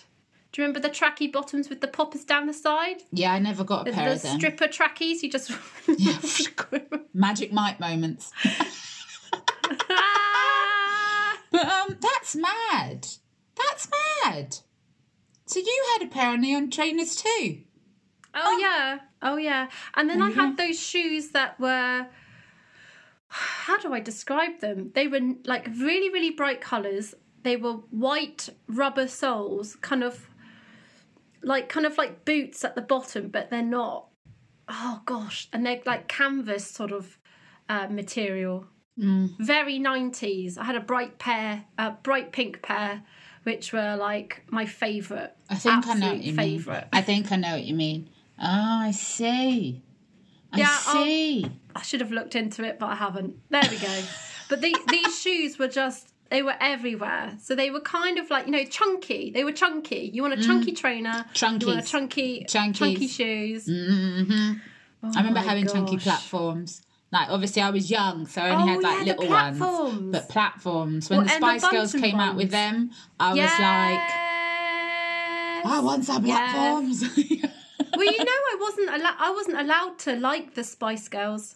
Do 0.55 0.63
you 0.63 0.69
remember 0.69 0.89
the 0.89 0.95
tracky 0.95 1.33
bottoms 1.33 1.69
with 1.69 1.81
the 1.81 1.89
poppers 1.89 2.25
down 2.25 2.47
the 2.47 2.53
side? 2.53 3.03
Yeah, 3.11 3.33
I 3.33 3.41
never 3.41 3.65
got 3.65 3.89
a 3.89 3.91
the, 3.91 3.97
pair 3.97 4.11
the 4.11 4.15
of 4.15 4.23
them. 4.23 4.39
stripper 4.39 4.69
trackies, 4.69 5.21
you 5.21 5.29
just 5.29 5.51
magic 7.13 7.53
Mike 7.53 7.81
moments. 7.81 8.31
but 11.51 11.67
um, 11.67 11.97
that's 12.01 12.37
mad. 12.37 13.09
That's 13.57 13.89
mad. 14.25 14.59
So 15.47 15.59
you 15.59 15.85
had 15.99 16.07
a 16.07 16.09
pair 16.09 16.35
of 16.35 16.41
neon 16.41 16.71
trainers 16.71 17.17
too. 17.17 17.59
Oh, 18.33 18.41
oh. 18.41 18.59
yeah, 18.61 18.99
oh 19.23 19.37
yeah. 19.37 19.67
And 19.95 20.09
then 20.09 20.21
mm-hmm. 20.21 20.39
I 20.39 20.45
had 20.45 20.57
those 20.57 20.79
shoes 20.79 21.31
that 21.31 21.59
were. 21.59 22.07
How 23.27 23.77
do 23.79 23.93
I 23.93 23.99
describe 23.99 24.61
them? 24.61 24.93
They 24.95 25.09
were 25.09 25.19
like 25.47 25.67
really, 25.67 26.11
really 26.11 26.31
bright 26.31 26.61
colours. 26.61 27.13
They 27.43 27.57
were 27.57 27.73
white 27.91 28.51
rubber 28.69 29.09
soles, 29.09 29.75
kind 29.75 30.05
of 30.05 30.29
like 31.45 31.69
kind 31.69 31.87
of 31.87 31.99
like 31.99 32.25
boots 32.25 32.65
at 32.65 32.75
the 32.75 32.83
bottom, 32.83 33.29
but 33.29 33.51
they're 33.51 33.63
not. 33.63 34.09
Oh 34.69 35.03
gosh, 35.05 35.49
and 35.53 35.65
they're 35.65 35.81
like 35.85 36.09
canvas 36.09 36.67
sort 36.67 36.93
of 36.93 37.19
uh, 37.69 37.89
material. 37.89 38.67
Mm. 38.99 39.37
Very 39.39 39.79
nineties. 39.79 40.57
I 40.57 40.65
had 40.65 40.77
a 40.77 40.81
bright 40.81 41.19
pair, 41.19 41.65
a 41.79 41.91
bright 41.91 42.33
pink 42.33 42.63
pair, 42.63 43.03
which 43.43 43.73
were 43.73 43.97
like 43.97 44.43
my 44.49 44.67
favourite. 44.67 45.33
I 45.51 45.57
think 45.57 45.87
I 45.87 45.95
know 45.95 46.13
what 46.13 46.23
you 46.23 46.35
favorite. 46.35 46.75
mean. 46.75 46.89
I 46.93 47.03
think 47.03 47.33
I 47.33 47.37
know 47.37 47.53
what 47.53 47.65
you 47.65 47.75
mean. 47.75 48.09
Oh, 48.39 48.45
I 48.81 48.91
see. 48.91 49.83
I 50.53 50.59
yeah, 50.59 50.77
see. 50.79 51.45
I'll, 51.45 51.53
I 51.77 51.83
should 51.83 52.01
have 52.01 52.13
looked 52.13 52.35
into 52.35 52.65
it, 52.65 52.79
but 52.79 52.87
I 52.87 52.95
haven't. 52.95 53.37
There 53.51 53.63
we 53.71 53.77
go. 53.77 54.03
but 54.49 54.61
the, 54.61 54.75
these 54.89 55.21
shoes 55.21 55.59
were 55.59 55.69
just 55.69 56.14
they 56.35 56.43
were 56.43 56.57
everywhere. 56.59 57.33
So 57.41 57.55
they 57.55 57.71
were 57.71 57.81
kind 57.81 58.19
of 58.19 58.29
like, 58.29 58.47
you 58.47 58.51
know, 58.51 58.65
chunky. 58.65 59.31
They 59.31 59.45
were 59.45 59.53
chunky. 59.53 60.11
You 60.13 60.23
want 60.23 60.35
a 60.35 60.43
chunky 60.43 60.73
mm. 60.73 60.77
trainer. 60.77 61.25
Chunky. 61.33 61.67
You 61.67 61.73
want 61.73 61.87
a 61.87 61.89
chunky, 61.89 62.45
Chunkies. 62.49 62.75
chunky 62.75 63.07
shoes. 63.07 63.67
Mm-hmm. 63.67 64.55
Oh 65.05 65.13
I 65.15 65.19
remember 65.19 65.39
having 65.39 65.67
gosh. 65.67 65.75
chunky 65.75 65.97
platforms. 65.99 66.83
Like 67.13 67.29
obviously 67.31 67.63
I 67.63 67.71
was 67.71 67.89
young, 67.89 68.27
so 68.27 68.43
I 68.43 68.51
only 68.51 68.65
oh, 68.65 68.67
had 68.75 68.83
like 68.83 69.07
yeah, 69.07 69.13
little 69.13 69.29
ones. 69.29 70.11
But 70.11 70.29
platforms. 70.29 71.09
When 71.09 71.19
well, 71.21 71.27
the 71.29 71.35
Spice 71.35 71.69
Girls 71.69 71.93
came 71.93 72.17
ones. 72.17 72.31
out 72.31 72.37
with 72.37 72.51
them, 72.51 72.91
I 73.21 73.35
yes. 73.35 73.53
was 73.53 73.61
like, 75.63 75.73
I 75.73 75.81
want 75.81 76.05
some 76.05 76.25
platforms. 76.25 77.05
Well, 77.97 78.13
you 78.13 78.19
know, 78.25 78.25
I 78.27 78.57
wasn't 78.61 78.89
allowed. 78.89 79.17
I 79.21 79.31
wasn't 79.31 79.61
allowed 79.61 80.01
to 80.01 80.17
like 80.17 80.55
the 80.55 80.65
Spice 80.65 81.07
Girls. 81.07 81.55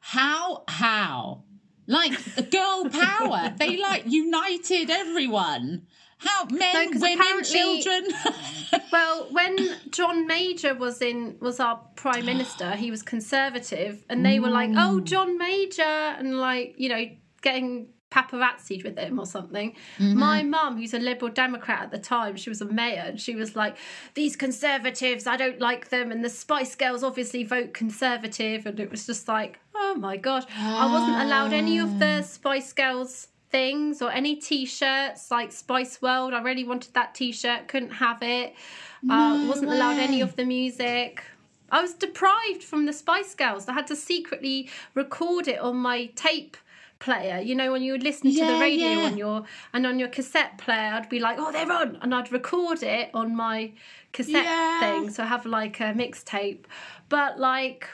How? 0.00 0.64
How? 0.68 1.44
Like 1.90 2.50
girl 2.52 2.88
power. 2.88 3.52
they 3.58 3.76
like 3.76 4.04
united 4.06 4.90
everyone. 4.90 5.88
How 6.18 6.44
men, 6.44 6.90
no, 6.92 7.00
women, 7.00 7.42
children. 7.42 8.08
well, 8.92 9.26
when 9.32 9.56
John 9.90 10.26
Major 10.26 10.74
was 10.74 11.02
in 11.02 11.36
was 11.40 11.58
our 11.58 11.80
prime 11.96 12.26
minister, 12.26 12.76
he 12.76 12.92
was 12.92 13.02
conservative, 13.02 14.04
and 14.08 14.24
they 14.24 14.38
were 14.38 14.50
like, 14.50 14.70
"Oh, 14.70 15.00
mm. 15.00 15.04
John 15.04 15.36
Major," 15.36 15.82
and 15.82 16.38
like 16.38 16.74
you 16.76 16.90
know, 16.90 17.06
getting 17.42 17.88
paparazzi 18.10 18.82
with 18.82 18.98
him 18.98 19.18
or 19.18 19.26
something. 19.26 19.74
Mm-hmm. 19.98 20.18
My 20.18 20.42
mum, 20.42 20.76
who's 20.76 20.94
a 20.94 20.98
Liberal 20.98 21.32
Democrat 21.32 21.82
at 21.82 21.90
the 21.90 21.98
time, 21.98 22.36
she 22.36 22.50
was 22.50 22.60
a 22.60 22.64
mayor, 22.64 23.04
and 23.06 23.20
she 23.20 23.34
was 23.34 23.56
like, 23.56 23.76
These 24.14 24.36
conservatives, 24.36 25.26
I 25.26 25.36
don't 25.36 25.60
like 25.60 25.88
them. 25.90 26.10
And 26.10 26.24
the 26.24 26.28
Spice 26.28 26.74
Girls 26.74 27.02
obviously 27.02 27.44
vote 27.44 27.72
conservative. 27.72 28.66
And 28.66 28.80
it 28.80 28.90
was 28.90 29.06
just 29.06 29.28
like, 29.28 29.58
Oh 29.74 29.94
my 29.94 30.16
gosh. 30.16 30.44
I 30.56 30.90
wasn't 30.92 31.22
allowed 31.22 31.52
any 31.52 31.78
of 31.78 31.98
the 31.98 32.18
ah. 32.18 32.22
Spice 32.22 32.72
Girls 32.72 33.28
things 33.50 34.00
or 34.00 34.12
any 34.12 34.36
t-shirts 34.36 35.28
like 35.28 35.50
spice 35.50 36.00
world 36.00 36.32
i 36.32 36.40
really 36.40 36.62
wanted 36.62 36.94
that 36.94 37.16
t-shirt 37.16 37.66
couldn't 37.66 37.90
have 37.90 38.22
it 38.22 38.54
no 39.02 39.12
uh, 39.12 39.48
wasn't 39.48 39.68
way. 39.68 39.74
allowed 39.74 39.98
any 39.98 40.20
of 40.20 40.36
the 40.36 40.44
music 40.44 41.24
i 41.72 41.82
was 41.82 41.92
deprived 41.94 42.62
from 42.62 42.86
the 42.86 42.92
spice 42.92 43.34
girls 43.34 43.68
i 43.68 43.72
had 43.72 43.88
to 43.88 43.96
secretly 43.96 44.70
record 44.94 45.48
it 45.48 45.58
on 45.58 45.76
my 45.76 46.06
tape 46.14 46.56
player. 47.00 47.40
You 47.40 47.54
know, 47.56 47.72
when 47.72 47.82
you 47.82 47.92
would 47.92 48.04
listen 48.04 48.30
yeah, 48.30 48.46
to 48.46 48.52
the 48.52 48.60
radio 48.60 48.88
yeah. 48.88 49.06
on 49.06 49.16
your 49.18 49.42
and 49.72 49.86
on 49.86 49.98
your 49.98 50.08
cassette 50.08 50.58
player, 50.58 50.92
I'd 50.94 51.08
be 51.08 51.18
like, 51.18 51.38
"Oh, 51.40 51.50
they're 51.50 51.70
on," 51.70 51.98
and 52.00 52.14
I'd 52.14 52.30
record 52.30 52.82
it 52.82 53.10
on 53.12 53.34
my 53.34 53.72
cassette 54.12 54.44
yeah. 54.44 54.80
thing. 54.80 55.10
So 55.10 55.24
I 55.24 55.26
have 55.26 55.44
like 55.44 55.80
a 55.80 55.92
mixtape, 55.94 56.66
but 57.08 57.40
like. 57.40 57.88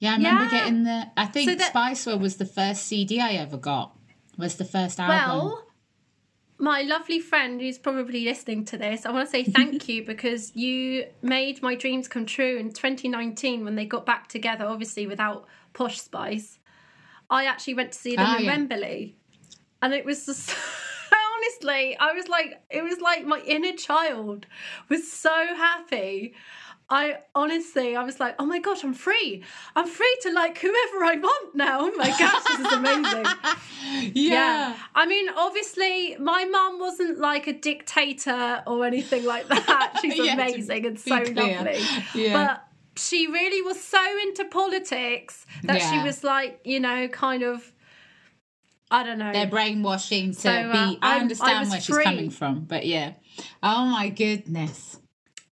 Yeah, 0.00 0.14
I 0.14 0.16
remember 0.16 0.50
getting 0.50 0.82
the. 0.84 1.06
I 1.16 1.26
think 1.26 1.48
so 1.48 1.56
that, 1.56 1.68
Spice 1.70 2.06
World 2.06 2.20
was 2.20 2.36
the 2.36 2.44
first 2.44 2.84
CD 2.84 3.20
I 3.20 3.32
ever 3.32 3.56
got. 3.56 3.96
Was 4.36 4.56
the 4.56 4.64
first 4.64 5.00
album. 5.00 5.16
Well, 5.16 5.66
my 6.58 6.82
lovely 6.82 7.20
friend 7.20 7.60
who's 7.60 7.78
probably 7.78 8.24
listening 8.24 8.64
to 8.66 8.76
this, 8.76 9.06
I 9.06 9.12
want 9.12 9.28
to 9.28 9.30
say 9.30 9.44
thank 9.44 9.88
you 9.88 10.04
because 10.04 10.54
you 10.54 11.06
made 11.22 11.62
my 11.62 11.74
dreams 11.74 12.08
come 12.08 12.26
true 12.26 12.56
in 12.56 12.72
2019 12.72 13.64
when 13.64 13.76
they 13.76 13.86
got 13.86 14.04
back 14.04 14.28
together, 14.28 14.64
obviously 14.66 15.06
without 15.06 15.46
Posh 15.72 16.00
Spice. 16.00 16.58
I 17.30 17.46
actually 17.46 17.74
went 17.74 17.92
to 17.92 17.98
see 17.98 18.16
them 18.16 18.26
oh, 18.28 18.36
in 18.36 18.44
yeah. 18.44 18.50
Wembley, 18.50 19.16
and 19.82 19.94
it 19.94 20.04
was 20.04 20.26
just 20.26 20.54
honestly, 21.36 21.96
I 21.98 22.12
was 22.12 22.28
like, 22.28 22.60
it 22.70 22.82
was 22.82 23.00
like 23.00 23.24
my 23.24 23.40
inner 23.40 23.72
child 23.72 24.46
was 24.88 25.10
so 25.10 25.30
happy. 25.30 26.34
I 26.90 27.18
honestly, 27.34 27.96
I 27.96 28.04
was 28.04 28.20
like, 28.20 28.34
oh 28.38 28.44
my 28.44 28.58
gosh, 28.58 28.84
I'm 28.84 28.92
free. 28.92 29.42
I'm 29.74 29.86
free 29.86 30.16
to 30.22 30.32
like 30.32 30.58
whoever 30.58 31.04
I 31.04 31.16
want 31.16 31.54
now. 31.54 31.78
Oh 31.80 31.92
my 31.96 32.08
gosh, 32.08 32.44
this 32.44 32.60
is 32.60 32.72
amazing. 32.72 33.24
yeah. 34.14 34.32
yeah. 34.32 34.76
I 34.94 35.06
mean, 35.06 35.28
obviously, 35.34 36.16
my 36.18 36.44
mum 36.44 36.78
wasn't 36.78 37.18
like 37.18 37.46
a 37.46 37.54
dictator 37.54 38.62
or 38.66 38.84
anything 38.84 39.24
like 39.24 39.48
that. 39.48 39.98
She's 40.02 40.18
yeah, 40.18 40.34
amazing 40.34 40.84
and 40.84 41.00
so 41.00 41.14
lovely. 41.14 41.80
Yeah. 42.14 42.32
But 42.32 42.68
she 42.96 43.26
really 43.26 43.62
was 43.62 43.80
so 43.82 44.02
into 44.22 44.44
politics 44.44 45.46
that 45.64 45.80
yeah. 45.80 45.90
she 45.90 46.06
was 46.06 46.24
like, 46.24 46.60
you 46.64 46.80
know, 46.80 47.08
kind 47.08 47.42
of 47.42 47.72
I 48.90 49.02
don't 49.02 49.18
know. 49.18 49.32
They're 49.32 49.46
brainwashing 49.46 50.32
to 50.32 50.40
so, 50.40 50.50
uh, 50.50 50.72
be 50.72 50.98
I, 51.02 51.16
I 51.16 51.20
understand 51.20 51.66
I 51.66 51.70
where 51.70 51.80
free. 51.80 51.80
she's 51.80 52.04
coming 52.04 52.30
from, 52.30 52.60
but 52.60 52.86
yeah. 52.86 53.14
Oh 53.62 53.86
my 53.86 54.08
goodness. 54.08 55.00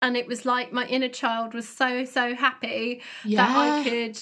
And 0.01 0.15
it 0.15 0.27
was 0.27 0.45
like 0.45 0.71
my 0.71 0.85
inner 0.87 1.09
child 1.09 1.53
was 1.53 1.67
so 1.67 2.05
so 2.05 2.35
happy 2.35 3.01
yeah. 3.25 3.45
that 3.45 3.57
I 3.57 3.83
could 3.83 4.19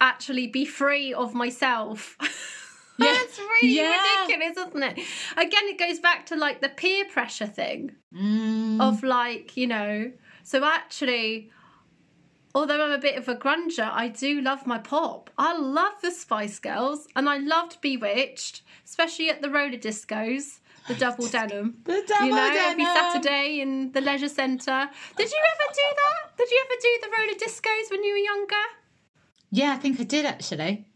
actually 0.00 0.46
be 0.46 0.64
free 0.64 1.12
of 1.12 1.34
myself. 1.34 2.16
Yeah. 3.00 3.14
That's 3.14 3.38
really 3.38 3.76
yeah. 3.76 4.26
ridiculous, 4.26 4.58
isn't 4.58 4.82
it? 4.82 5.06
Again, 5.38 5.62
it 5.64 5.78
goes 5.78 5.98
back 6.00 6.26
to 6.26 6.36
like 6.36 6.60
the 6.60 6.68
peer 6.68 7.06
pressure 7.06 7.46
thing 7.46 7.92
mm. 8.14 8.78
of 8.78 9.02
like, 9.02 9.56
you 9.56 9.66
know, 9.66 10.12
so 10.42 10.62
actually 10.62 11.50
although 12.54 12.84
I'm 12.84 12.92
a 12.92 12.98
bit 12.98 13.16
of 13.16 13.28
a 13.28 13.34
grunger, 13.34 13.88
I 13.90 14.08
do 14.08 14.40
love 14.40 14.66
my 14.66 14.78
pop. 14.78 15.30
I 15.38 15.56
love 15.56 15.94
the 16.02 16.10
Spice 16.10 16.58
Girls 16.58 17.06
and 17.14 17.28
I 17.28 17.38
loved 17.38 17.80
B*Witched, 17.80 18.62
especially 18.84 19.30
at 19.30 19.42
the 19.42 19.50
roller 19.50 19.76
discos. 19.78 20.60
The 20.88 20.94
double 20.94 21.28
denim. 21.28 21.76
The 21.84 22.02
double 22.08 22.26
you 22.26 22.34
know, 22.34 22.50
denim. 22.52 22.80
every 22.80 22.84
Saturday 22.84 23.60
in 23.60 23.92
the 23.92 24.00
leisure 24.00 24.28
centre. 24.28 24.88
Did 25.16 25.30
you 25.30 25.38
ever 25.52 25.72
do 25.74 25.82
that? 25.96 26.36
Did 26.36 26.50
you 26.50 26.64
ever 26.64 26.80
do 26.80 26.98
the 27.02 27.08
roller 27.16 27.38
discos 27.38 27.90
when 27.90 28.02
you 28.02 28.12
were 28.12 28.18
younger? 28.18 28.64
Yeah, 29.50 29.72
I 29.72 29.76
think 29.76 30.00
I 30.00 30.04
did 30.04 30.26
actually. 30.26 30.86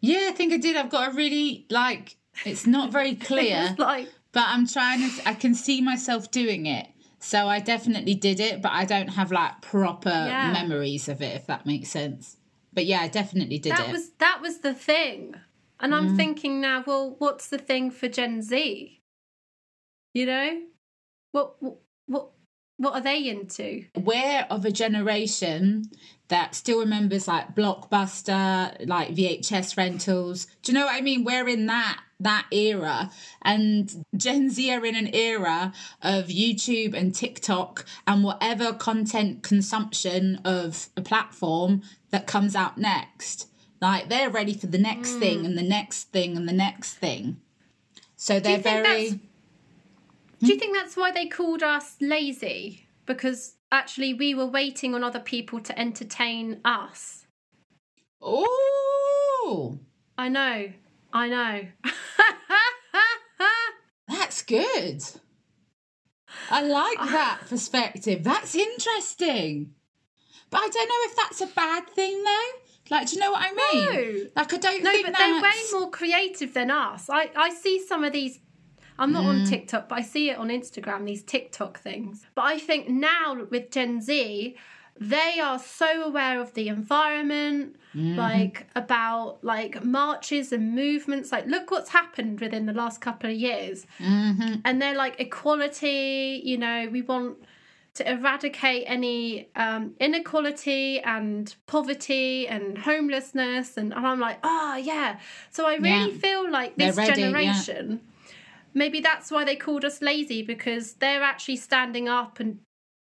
Yeah, 0.00 0.28
I 0.28 0.32
think 0.32 0.52
I 0.52 0.56
did. 0.56 0.76
I've 0.76 0.90
got 0.90 1.12
a 1.12 1.14
really 1.14 1.66
like 1.70 2.16
it's 2.44 2.66
not 2.66 2.90
very 2.92 3.14
clear. 3.28 3.74
like 3.78 4.08
but 4.32 4.44
I'm 4.46 4.66
trying 4.66 5.00
to 5.00 5.28
I 5.28 5.34
can 5.34 5.54
see 5.54 5.80
myself 5.80 6.30
doing 6.30 6.66
it 6.66 6.86
so 7.20 7.46
I 7.46 7.60
definitely 7.60 8.14
did 8.14 8.40
it, 8.40 8.62
but 8.62 8.72
I 8.72 8.86
don't 8.86 9.08
have 9.08 9.30
like 9.30 9.60
proper 9.60 10.08
yeah. 10.08 10.52
memories 10.52 11.08
of 11.08 11.20
it, 11.20 11.36
if 11.36 11.46
that 11.46 11.66
makes 11.66 11.90
sense. 11.90 12.36
But 12.72 12.86
yeah, 12.86 13.00
I 13.00 13.08
definitely 13.08 13.58
did 13.58 13.72
that 13.72 13.88
it. 13.88 13.92
Was, 13.92 14.10
that 14.18 14.40
was 14.40 14.58
the 14.58 14.72
thing. 14.72 15.34
And 15.80 15.94
I'm 15.94 16.10
mm. 16.10 16.16
thinking 16.16 16.60
now, 16.60 16.82
well, 16.86 17.16
what's 17.18 17.48
the 17.48 17.58
thing 17.58 17.90
for 17.90 18.08
Gen 18.08 18.42
Z? 18.42 19.00
You 20.14 20.26
know? 20.26 20.62
What, 21.32 21.56
what, 22.06 22.30
what 22.78 22.94
are 22.94 23.00
they 23.00 23.28
into? 23.28 23.84
We're 23.94 24.46
of 24.48 24.64
a 24.64 24.70
generation 24.70 25.84
that 26.30 26.54
still 26.54 26.80
remembers 26.80 27.28
like 27.28 27.54
Blockbuster, 27.54 28.88
like 28.88 29.10
VHS 29.10 29.76
rentals. 29.76 30.46
Do 30.62 30.72
you 30.72 30.78
know 30.78 30.86
what 30.86 30.94
I 30.94 31.02
mean? 31.02 31.24
We're 31.24 31.48
in 31.48 31.66
that 31.66 32.00
that 32.22 32.46
era 32.50 33.10
and 33.42 34.04
Gen 34.14 34.50
Z 34.50 34.70
are 34.74 34.84
in 34.84 34.94
an 34.94 35.14
era 35.14 35.72
of 36.02 36.26
YouTube 36.26 36.94
and 36.94 37.14
TikTok 37.14 37.86
and 38.06 38.22
whatever 38.22 38.74
content 38.74 39.42
consumption 39.42 40.38
of 40.44 40.90
a 40.98 41.00
platform 41.00 41.82
that 42.10 42.26
comes 42.26 42.54
out 42.54 42.76
next. 42.76 43.48
Like 43.80 44.08
they're 44.10 44.30
ready 44.30 44.54
for 44.54 44.66
the 44.66 44.78
next 44.78 45.12
mm. 45.12 45.20
thing 45.20 45.46
and 45.46 45.56
the 45.56 45.62
next 45.62 46.12
thing 46.12 46.36
and 46.36 46.48
the 46.48 46.52
next 46.52 46.94
thing. 46.94 47.40
So 48.16 48.38
they're 48.38 48.58
very 48.58 49.12
Do 50.40 50.46
you 50.46 50.56
think 50.56 50.76
that's 50.76 50.96
why 50.96 51.10
they 51.10 51.26
called 51.26 51.62
us 51.62 51.96
lazy? 52.00 52.86
Because 53.06 53.54
actually 53.72 54.14
we 54.14 54.34
were 54.34 54.46
waiting 54.46 54.94
on 54.94 55.04
other 55.04 55.20
people 55.20 55.60
to 55.60 55.78
entertain 55.78 56.60
us. 56.64 57.26
Oh. 58.20 59.78
I 60.18 60.28
know. 60.28 60.72
I 61.12 61.28
know. 61.28 61.66
That's 64.08 64.42
good. 64.42 65.02
I 66.50 66.62
like 66.62 66.98
ah. 67.00 67.06
that 67.06 67.48
perspective. 67.48 68.22
That's 68.22 68.54
interesting. 68.54 69.74
But 70.50 70.58
I 70.58 70.68
don't 70.68 70.88
know 70.88 71.10
if 71.10 71.16
that's 71.16 71.40
a 71.40 71.46
bad 71.46 71.88
thing 71.88 72.22
though. 72.24 72.50
Like, 72.90 73.08
do 73.08 73.14
you 73.14 73.20
know 73.20 73.30
what 73.30 73.42
I 73.42 73.52
mean? 73.52 73.84
No. 73.84 74.30
Like, 74.34 74.52
I 74.52 74.56
don't 74.56 74.82
no, 74.82 74.92
but 75.02 75.12
that's... 75.12 75.18
they're 75.18 75.42
way 75.42 75.62
more 75.72 75.90
creative 75.90 76.52
than 76.54 76.72
us. 76.72 77.08
I, 77.08 77.30
I 77.36 77.50
see 77.50 77.84
some 77.86 78.02
of 78.02 78.12
these. 78.12 78.40
I'm 79.00 79.12
not 79.12 79.24
mm. 79.24 79.28
on 79.28 79.44
TikTok, 79.46 79.88
but 79.88 79.98
I 79.98 80.02
see 80.02 80.30
it 80.30 80.36
on 80.36 80.48
Instagram, 80.48 81.06
these 81.06 81.22
TikTok 81.22 81.80
things. 81.80 82.26
But 82.34 82.42
I 82.42 82.58
think 82.58 82.88
now 82.88 83.46
with 83.50 83.70
Gen 83.70 84.00
Z, 84.00 84.56
they 85.00 85.40
are 85.40 85.58
so 85.58 86.04
aware 86.04 86.40
of 86.40 86.52
the 86.52 86.68
environment 86.68 87.76
mm-hmm. 87.94 88.16
like 88.16 88.66
about 88.76 89.42
like 89.42 89.82
marches 89.82 90.52
and 90.52 90.74
movements 90.74 91.32
like 91.32 91.46
look 91.46 91.70
what's 91.70 91.88
happened 91.88 92.38
within 92.38 92.66
the 92.66 92.72
last 92.74 93.00
couple 93.00 93.30
of 93.30 93.36
years 93.36 93.86
mm-hmm. 93.98 94.56
and 94.64 94.82
they're 94.82 94.94
like 94.94 95.18
equality 95.18 96.42
you 96.44 96.58
know 96.58 96.86
we 96.92 97.00
want 97.00 97.38
to 97.94 98.08
eradicate 98.08 98.84
any 98.86 99.48
um, 99.56 99.94
inequality 99.98 101.00
and 101.00 101.56
poverty 101.66 102.46
and 102.46 102.78
homelessness 102.78 103.78
and, 103.78 103.94
and 103.94 104.06
i'm 104.06 104.20
like 104.20 104.38
oh 104.44 104.76
yeah 104.76 105.18
so 105.50 105.66
i 105.66 105.76
really 105.76 106.12
yeah. 106.12 106.18
feel 106.18 106.50
like 106.50 106.76
this 106.76 106.96
ready, 106.96 107.22
generation 107.22 108.00
yeah. 108.02 108.09
Maybe 108.74 109.00
that's 109.00 109.30
why 109.30 109.44
they 109.44 109.56
called 109.56 109.84
us 109.84 110.02
lazy 110.02 110.42
because 110.42 110.94
they're 110.94 111.22
actually 111.22 111.56
standing 111.56 112.08
up 112.08 112.40
and 112.40 112.60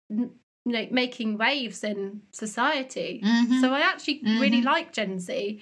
you 0.09 0.31
know 0.65 0.87
making 0.91 1.37
waves 1.37 1.83
in 1.83 2.21
society. 2.31 3.21
Mm-hmm. 3.23 3.61
So 3.61 3.73
I 3.73 3.79
actually 3.81 4.19
mm-hmm. 4.19 4.39
really 4.39 4.61
like 4.61 4.93
Gen 4.93 5.19
Z. 5.19 5.61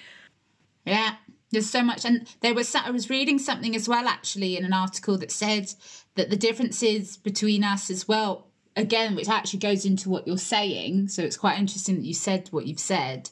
Yeah, 0.86 1.16
there's 1.52 1.70
so 1.70 1.84
much, 1.84 2.06
and 2.06 2.28
there 2.42 2.54
was 2.54 2.74
I 2.76 2.90
was 2.92 3.10
reading 3.10 3.40
something 3.40 3.76
as 3.76 3.88
well 3.88 4.08
actually 4.08 4.58
in 4.58 4.66
an 4.66 4.74
article 4.74 5.18
that 5.18 5.32
said 5.32 5.74
that 6.16 6.30
the 6.30 6.38
differences 6.38 7.18
between 7.18 7.64
us 7.64 7.90
as 7.90 8.08
well 8.08 8.48
again, 8.76 9.16
which 9.16 9.28
actually 9.28 9.60
goes 9.60 9.86
into 9.86 10.10
what 10.10 10.28
you're 10.28 10.38
saying. 10.38 11.08
So 11.08 11.24
it's 11.24 11.38
quite 11.38 11.58
interesting 11.58 11.96
that 11.96 12.06
you 12.06 12.14
said 12.14 12.48
what 12.52 12.68
you've 12.68 12.80
said 12.80 13.30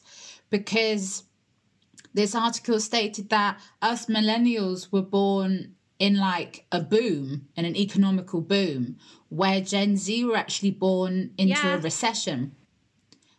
because 0.50 1.24
this 2.14 2.34
article 2.34 2.80
stated 2.80 3.28
that 3.30 3.60
us 3.80 4.06
millennials 4.06 4.90
were 4.90 5.02
born 5.02 5.75
in 5.98 6.16
like 6.18 6.66
a 6.70 6.80
boom, 6.80 7.48
in 7.56 7.64
an 7.64 7.76
economical 7.76 8.40
boom, 8.40 8.96
where 9.28 9.60
Gen 9.60 9.96
Z 9.96 10.24
were 10.24 10.36
actually 10.36 10.70
born 10.70 11.32
into 11.38 11.54
yeah. 11.62 11.74
a 11.74 11.78
recession. 11.78 12.54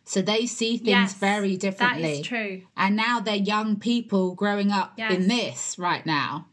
So 0.04 0.22
they 0.22 0.46
see 0.46 0.78
things 0.78 0.88
yes, 0.88 1.14
very 1.14 1.58
differently. 1.58 2.02
That 2.02 2.20
is 2.20 2.26
true. 2.26 2.62
And 2.76 2.96
now 2.96 3.20
they're 3.20 3.36
young 3.36 3.76
people 3.76 4.34
growing 4.34 4.72
up 4.72 4.94
yes. 4.96 5.12
in 5.12 5.28
this 5.28 5.78
right 5.78 6.04
now. 6.06 6.46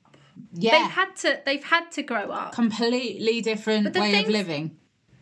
Yeah. 0.51 0.71
They've 0.71 0.91
had 0.91 1.15
to 1.17 1.39
they've 1.45 1.63
had 1.63 1.89
to 1.93 2.03
grow 2.03 2.31
up. 2.31 2.51
Completely 2.51 3.39
different 3.39 3.95
way 3.95 4.11
things, 4.11 4.27
of 4.27 4.33
living. 4.33 4.77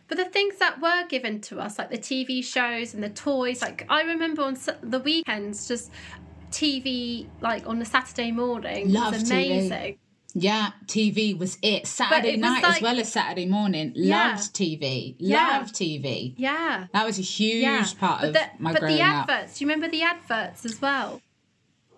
But 0.08 0.18
the 0.18 0.24
things 0.24 0.56
that 0.58 0.80
were 0.80 1.06
given 1.08 1.40
to 1.42 1.60
us 1.60 1.78
like 1.78 1.90
the 1.90 1.98
TV 1.98 2.44
shows 2.44 2.92
and 2.92 3.04
the 3.04 3.08
toys 3.08 3.62
like 3.62 3.86
I 3.88 4.02
remember 4.02 4.42
on 4.42 4.58
the 4.82 4.98
weekends 4.98 5.68
just 5.68 5.92
TV 6.50 7.28
like 7.40 7.68
on 7.68 7.78
the 7.78 7.84
Saturday 7.84 8.32
morning 8.32 8.92
Love 8.92 9.12
was 9.12 9.30
amazing. 9.30 9.70
TV. 9.70 9.98
Yeah, 10.34 10.72
TV 10.86 11.38
was 11.38 11.58
it. 11.62 11.86
Saturday 11.86 12.34
it 12.34 12.40
night 12.40 12.62
like, 12.64 12.76
as 12.76 12.82
well 12.82 12.98
as 12.98 13.12
Saturday 13.12 13.46
morning. 13.46 13.92
Yeah. 13.94 14.30
Loved 14.30 14.52
TV. 14.52 15.14
Yeah. 15.18 15.58
Loved 15.58 15.74
TV. 15.74 16.34
Yeah. 16.36 16.86
That 16.92 17.06
was 17.06 17.18
a 17.20 17.22
huge 17.22 17.62
yeah. 17.62 17.86
part 17.98 18.20
but 18.20 18.28
of 18.28 18.34
the, 18.34 18.46
my 18.58 18.72
but 18.72 18.80
growing 18.80 18.96
the 18.96 19.02
adverts, 19.02 19.52
up. 19.52 19.58
do 19.58 19.64
you 19.64 19.70
remember 19.70 19.88
the 19.88 20.02
adverts 20.02 20.64
as 20.64 20.82
well? 20.82 21.22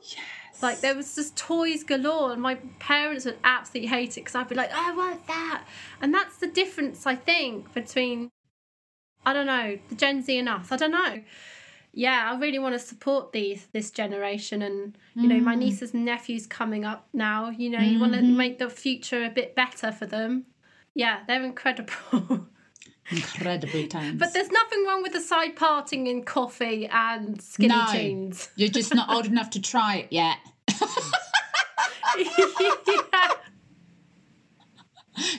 Yes. 0.03 0.63
Like 0.63 0.81
there 0.81 0.95
was 0.95 1.15
just 1.15 1.37
toys 1.37 1.83
galore, 1.83 2.33
and 2.33 2.43
my 2.43 2.57
parents 2.79 3.25
would 3.25 3.39
absolutely 3.43 3.89
hate 3.89 4.19
it 4.19 4.21
because 4.21 4.35
I'd 4.35 4.49
be 4.49 4.55
like, 4.55 4.71
oh, 4.73 4.85
"I 4.91 4.95
want 4.95 5.27
that," 5.27 5.65
and 6.01 6.15
that's 6.15 6.37
the 6.37 6.47
difference 6.47 7.07
I 7.07 7.15
think 7.15 7.75
between, 7.75 8.31
I 9.25 9.35
don't 9.35 9.47
know, 9.47 9.79
the 9.91 9.95
Gen 9.95 10.23
Z 10.23 10.39
and 10.39 10.49
us. 10.49 10.73
I 10.73 10.77
don't 10.77 10.93
know 10.93 11.23
yeah, 11.97 12.31
I 12.31 12.39
really 12.39 12.59
want 12.59 12.75
to 12.75 12.79
support 12.79 13.33
these 13.33 13.69
this 13.73 13.91
generation, 13.91 14.61
and 14.61 14.99
you 15.15 15.27
know, 15.27 15.41
my 15.41 15.57
mm. 15.57 15.61
nieces 15.61 15.95
and 15.95 16.05
nephews 16.05 16.47
coming 16.47 16.85
up 16.85 17.09
now. 17.15 17.49
You 17.49 17.71
know, 17.71 17.79
mm-hmm. 17.79 17.91
you 17.91 17.99
want 17.99 18.13
to 18.13 18.23
make 18.23 18.59
the 18.59 18.69
future 18.69 19.25
a 19.25 19.31
bit 19.31 19.55
better 19.55 19.91
for 19.91 20.05
them. 20.05 20.45
Yeah, 20.95 21.21
they're 21.27 21.43
incredible. 21.43 22.49
Incredible 23.11 23.87
times. 23.87 24.19
But 24.19 24.35
there's 24.35 24.51
nothing 24.51 24.85
wrong 24.85 25.01
with 25.01 25.13
the 25.13 25.21
side 25.21 25.55
parting 25.55 26.09
in 26.09 26.25
coffee 26.25 26.89
and 26.89 27.41
skinny 27.41 27.69
no, 27.69 27.87
jeans. 27.93 28.51
You're 28.57 28.69
just 28.69 28.93
not 28.93 29.09
old 29.09 29.27
enough 29.27 29.51
to 29.51 29.63
try 29.63 29.99
it 29.99 30.09
yet. 30.11 30.39
yeah. 32.19 33.31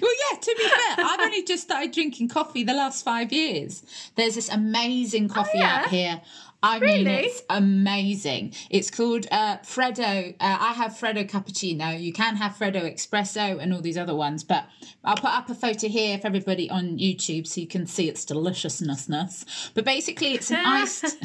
Well, 0.01 0.11
yeah, 0.31 0.39
to 0.39 0.55
be 0.57 0.63
fair, 0.63 1.05
I've 1.05 1.19
only 1.19 1.43
just 1.43 1.63
started 1.63 1.91
drinking 1.91 2.29
coffee 2.29 2.63
the 2.63 2.73
last 2.73 3.03
five 3.03 3.31
years. 3.33 3.83
There's 4.15 4.35
this 4.35 4.49
amazing 4.49 5.27
coffee 5.27 5.57
oh, 5.57 5.59
yeah? 5.59 5.81
out 5.83 5.89
here 5.89 6.21
I 6.63 6.79
really? 6.79 7.03
mean, 7.03 7.07
it's 7.07 7.43
amazing. 7.49 8.53
It's 8.69 8.89
called 8.89 9.27
uh, 9.31 9.57
Freddo. 9.57 10.33
Uh, 10.33 10.35
I 10.39 10.73
have 10.73 10.93
Freddo 10.93 11.29
cappuccino. 11.29 11.99
You 11.99 12.11
can 12.11 12.35
have 12.35 12.53
Freddo 12.53 12.81
espresso 12.91 13.61
and 13.61 13.73
all 13.73 13.81
these 13.81 13.97
other 13.97 14.15
ones, 14.15 14.43
but 14.43 14.65
I'll 15.03 15.15
put 15.15 15.29
up 15.29 15.49
a 15.49 15.55
photo 15.55 15.87
here 15.87 16.17
for 16.17 16.27
everybody 16.27 16.69
on 16.69 16.97
YouTube 16.97 17.45
so 17.45 17.61
you 17.61 17.67
can 17.67 17.85
see 17.85 18.09
its 18.09 18.25
deliciousness. 18.25 19.71
But 19.73 19.85
basically, 19.85 20.33
it's 20.33 20.49
an 20.49 20.65
iced. 20.65 21.17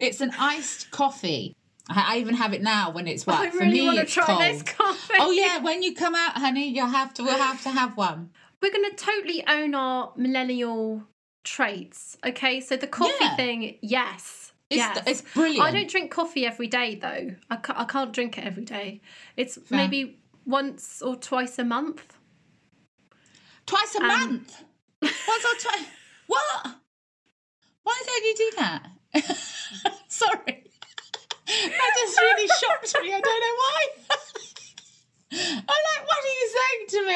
it's 0.00 0.20
an 0.20 0.32
iced 0.38 0.90
coffee. 0.90 1.54
I 1.88 2.18
even 2.18 2.34
have 2.34 2.52
it 2.52 2.62
now 2.62 2.90
when 2.90 3.06
it's 3.06 3.26
what 3.26 3.38
I 3.38 3.44
really 3.44 3.58
for 3.58 3.64
me 3.64 3.86
want 3.86 3.98
to 4.00 4.06
try 4.06 4.24
cold. 4.24 4.40
this 4.40 4.62
coffee. 4.62 5.14
Oh 5.20 5.30
yeah, 5.30 5.58
when 5.62 5.84
you 5.84 5.94
come 5.94 6.16
out, 6.16 6.32
honey, 6.32 6.68
you'll 6.68 6.86
have 6.86 7.14
to. 7.14 7.22
We'll 7.22 7.38
have 7.38 7.62
to 7.62 7.70
have 7.70 7.96
one. 7.96 8.30
We're 8.60 8.72
going 8.72 8.90
to 8.90 8.96
totally 8.96 9.44
own 9.46 9.74
our 9.74 10.12
millennial 10.16 11.04
traits. 11.46 12.18
Okay, 12.26 12.60
so 12.60 12.76
the 12.76 12.86
coffee 12.86 13.14
yeah. 13.20 13.36
thing, 13.36 13.78
yes. 13.80 14.52
It's, 14.68 14.78
yes. 14.78 15.02
it's 15.06 15.22
brilliant. 15.22 15.64
I 15.64 15.70
don't 15.70 15.88
drink 15.88 16.10
coffee 16.10 16.44
every 16.44 16.66
day 16.66 16.96
though. 16.96 17.36
I 17.48 17.56
can't, 17.56 17.78
I 17.78 17.84
can't 17.84 18.12
drink 18.12 18.36
it 18.36 18.44
every 18.44 18.64
day. 18.64 19.00
It's 19.36 19.56
Fair. 19.56 19.78
maybe 19.78 20.18
once 20.44 21.00
or 21.00 21.14
twice 21.16 21.58
a 21.58 21.64
month. 21.64 22.18
Twice 23.64 23.94
a 23.94 24.02
um, 24.02 24.08
month? 24.08 24.64
once 25.00 25.44
or 25.44 25.60
twice? 25.60 25.86
What? 26.26 26.74
Why 27.84 28.02
don't 28.04 28.24
you 28.24 28.34
do 28.36 28.50
that? 28.56 28.90
Sorry. 30.08 30.64
That 31.46 31.90
just 32.00 32.20
really 32.20 32.48
shocked 32.60 32.96
me. 33.00 33.14
I 33.14 33.20
don't 33.20 33.40
know 33.46 33.56
why. 33.62 33.86
I'm 35.30 35.66
like, 35.66 36.08
what 36.08 36.18
are 36.18 36.34
you 36.40 36.48
saying 36.58 36.86
to 36.88 37.06
me? 37.06 37.14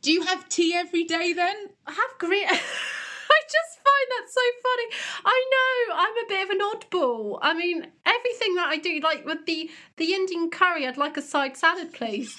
Do 0.00 0.12
you 0.12 0.22
have 0.22 0.48
tea 0.48 0.72
every 0.74 1.02
day 1.04 1.32
then? 1.32 1.70
I 1.86 1.92
have 1.92 2.18
green. 2.18 2.46
I 2.48 3.40
just 3.42 3.78
find 3.84 4.08
that 4.10 4.30
so 4.30 4.40
funny. 4.62 4.88
I 5.24 5.44
know 5.52 5.94
I'm 5.96 6.16
a 6.24 6.28
bit 6.28 6.44
of 6.44 6.50
an 6.50 6.60
oddball. 6.60 7.38
I 7.42 7.52
mean, 7.54 7.86
everything 8.06 8.54
that 8.54 8.68
I 8.68 8.76
do, 8.78 9.00
like 9.00 9.24
with 9.26 9.44
the 9.46 9.68
the 9.96 10.14
Indian 10.14 10.50
curry, 10.50 10.86
I'd 10.86 10.96
like 10.96 11.16
a 11.16 11.22
side 11.22 11.56
salad, 11.56 11.92
please. 11.92 12.32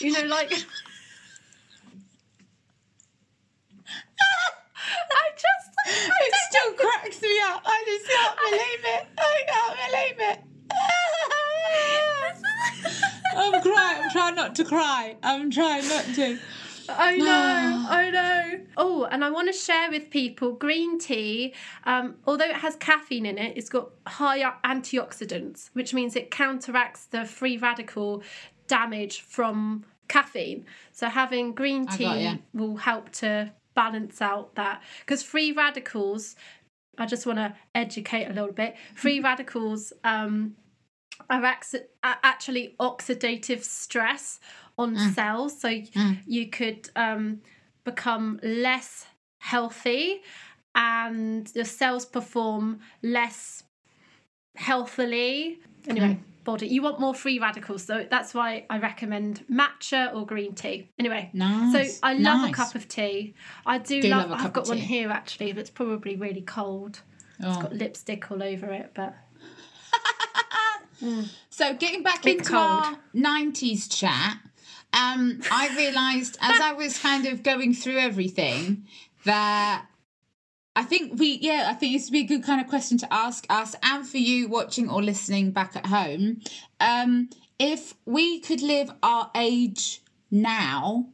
You 0.00 0.10
know, 0.12 0.22
like. 0.26 0.52
I 0.52 0.56
just. 5.32 5.70
I 5.86 5.88
it 6.22 6.34
still 6.50 6.70
know. 6.72 6.76
cracks 6.76 7.22
me 7.22 7.40
up. 7.44 7.62
I 7.64 7.84
just 7.86 8.06
can't 8.10 8.36
believe 8.50 8.84
it. 8.84 9.06
I 9.18 9.42
can't 9.48 9.78
believe 9.86 10.18
it. 10.30 10.38
I'm 13.36 13.62
crying. 13.62 14.02
I'm 14.02 14.10
trying 14.10 14.34
not 14.34 14.54
to 14.56 14.64
cry. 14.64 15.16
I'm 15.22 15.50
trying 15.50 15.86
not 15.88 16.04
to. 16.16 16.38
I 16.88 17.16
know, 17.16 17.86
I 17.90 18.10
know. 18.10 18.60
Oh, 18.76 19.04
and 19.10 19.24
I 19.24 19.30
want 19.30 19.48
to 19.48 19.52
share 19.52 19.90
with 19.90 20.10
people 20.10 20.52
green 20.52 20.98
tea, 20.98 21.54
um, 21.84 22.16
although 22.26 22.46
it 22.46 22.56
has 22.56 22.76
caffeine 22.76 23.26
in 23.26 23.38
it, 23.38 23.56
it's 23.56 23.68
got 23.68 23.90
high 24.06 24.42
antioxidants, 24.64 25.70
which 25.72 25.94
means 25.94 26.16
it 26.16 26.30
counteracts 26.30 27.06
the 27.06 27.24
free 27.24 27.56
radical 27.56 28.22
damage 28.66 29.20
from 29.20 29.84
caffeine. 30.08 30.64
So 30.92 31.08
having 31.08 31.52
green 31.52 31.86
tea 31.86 32.40
will 32.52 32.76
help 32.76 33.10
to 33.12 33.52
balance 33.74 34.22
out 34.22 34.54
that 34.54 34.82
because 35.00 35.22
free 35.22 35.52
radicals. 35.52 36.36
I 36.96 37.06
just 37.06 37.26
want 37.26 37.38
to 37.40 37.54
educate 37.74 38.26
a 38.26 38.32
little 38.32 38.52
bit. 38.52 38.76
Free 38.94 39.18
radicals 39.30 39.92
um, 40.04 40.54
are 41.30 41.54
actually 42.02 42.74
oxidative 42.80 43.62
stress 43.62 44.40
on 44.76 44.96
mm. 44.96 45.14
cells. 45.14 45.60
So 45.60 45.68
mm. 45.68 46.18
you 46.26 46.48
could 46.48 46.90
um, 46.96 47.40
become 47.84 48.40
less 48.42 49.06
healthy 49.38 50.22
and 50.74 51.50
your 51.54 51.64
cells 51.64 52.04
perform 52.04 52.80
less 53.02 53.62
healthily. 54.56 55.60
Anyway, 55.86 56.18
mm. 56.20 56.44
body. 56.44 56.66
You 56.66 56.82
want 56.82 56.98
more 56.98 57.14
free 57.14 57.38
radicals, 57.38 57.84
so 57.84 58.06
that's 58.10 58.34
why 58.34 58.64
I 58.70 58.78
recommend 58.78 59.44
matcha 59.50 60.14
or 60.14 60.26
green 60.26 60.54
tea. 60.54 60.88
Anyway, 60.98 61.30
nice. 61.32 61.72
so 61.72 61.98
I 62.02 62.14
love 62.14 62.40
nice. 62.40 62.50
a 62.50 62.54
cup 62.54 62.74
of 62.74 62.88
tea. 62.88 63.34
I 63.66 63.78
do, 63.78 64.02
do 64.02 64.08
love. 64.08 64.30
love 64.30 64.40
I've 64.40 64.52
got 64.52 64.68
one 64.68 64.78
here 64.78 65.10
actually, 65.10 65.52
but 65.52 65.60
it's 65.60 65.70
probably 65.70 66.16
really 66.16 66.42
cold. 66.42 67.00
Oh. 67.42 67.48
It's 67.48 67.62
got 67.62 67.74
lipstick 67.74 68.30
all 68.30 68.42
over 68.42 68.72
it, 68.72 68.92
but. 68.94 69.14
Mm. 71.04 71.28
So 71.50 71.74
getting 71.74 72.02
back 72.02 72.26
into 72.26 72.44
cold. 72.44 72.60
our 72.60 72.98
'90s 73.14 73.94
chat, 73.94 74.38
um, 74.92 75.40
I 75.50 75.74
realised 75.76 76.38
as 76.40 76.60
I 76.60 76.72
was 76.72 76.98
kind 76.98 77.26
of 77.26 77.42
going 77.42 77.74
through 77.74 77.98
everything 77.98 78.86
that 79.24 79.86
I 80.76 80.82
think 80.82 81.18
we, 81.18 81.38
yeah, 81.40 81.66
I 81.68 81.74
think 81.74 81.94
this 81.94 82.06
would 82.06 82.12
be 82.12 82.20
a 82.20 82.24
good 82.24 82.44
kind 82.44 82.60
of 82.60 82.68
question 82.68 82.98
to 82.98 83.12
ask 83.12 83.46
us 83.48 83.76
and 83.82 84.06
for 84.06 84.18
you 84.18 84.48
watching 84.48 84.90
or 84.90 85.02
listening 85.02 85.52
back 85.52 85.76
at 85.76 85.86
home. 85.86 86.40
Um, 86.80 87.30
if 87.58 87.94
we 88.04 88.40
could 88.40 88.60
live 88.60 88.90
our 89.02 89.30
age 89.36 90.02
now 90.30 91.08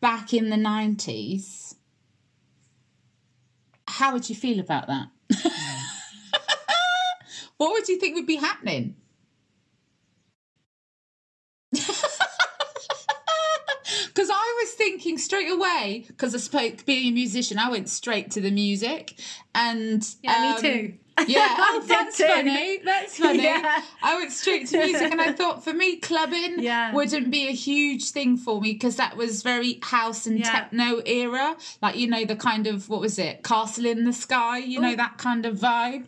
back 0.00 0.32
in 0.32 0.50
the 0.50 0.56
90s, 0.56 1.74
how 3.88 4.12
would 4.12 4.28
you 4.28 4.36
feel 4.36 4.60
about 4.60 4.86
that? 4.86 5.08
what 7.56 7.72
would 7.72 7.88
you 7.88 7.98
think 7.98 8.14
would 8.14 8.26
be 8.26 8.36
happening? 8.36 8.94
Was 14.64 14.72
thinking 14.72 15.18
straight 15.18 15.50
away, 15.50 16.04
because 16.06 16.34
I 16.34 16.38
spoke 16.38 16.84
being 16.86 17.08
a 17.08 17.12
musician, 17.12 17.58
I 17.58 17.70
went 17.70 17.88
straight 17.88 18.30
to 18.32 18.40
the 18.40 18.50
music. 18.50 19.14
And 19.54 20.06
yeah, 20.22 20.54
um, 20.56 20.62
me 20.62 20.70
too. 20.70 20.94
Yeah, 21.28 21.54
oh, 21.58 21.84
that's 21.86 22.16
too. 22.16 22.26
funny. 22.26 22.78
That's 22.78 23.18
funny. 23.18 23.42
Yeah. 23.44 23.82
I 24.02 24.16
went 24.16 24.32
straight 24.32 24.66
to 24.68 24.78
music, 24.78 25.12
and 25.12 25.20
I 25.20 25.32
thought 25.40 25.62
for 25.62 25.72
me, 25.72 25.96
clubbing 25.96 26.60
yeah. 26.60 26.92
wouldn't 26.92 27.30
be 27.30 27.46
a 27.48 27.52
huge 27.52 28.10
thing 28.10 28.36
for 28.36 28.60
me 28.60 28.72
because 28.72 28.96
that 28.96 29.16
was 29.16 29.42
very 29.42 29.78
house 29.82 30.26
and 30.26 30.38
yeah. 30.38 30.50
techno 30.50 31.02
era. 31.04 31.56
Like 31.82 31.96
you 31.96 32.08
know, 32.08 32.24
the 32.24 32.36
kind 32.36 32.66
of 32.66 32.88
what 32.88 33.00
was 33.00 33.18
it, 33.18 33.44
Castle 33.44 33.86
in 33.86 34.04
the 34.04 34.12
Sky? 34.12 34.58
You 34.58 34.78
Ooh. 34.78 34.82
know 34.82 34.96
that 34.96 35.18
kind 35.18 35.46
of 35.46 35.58
vibe. 35.58 36.06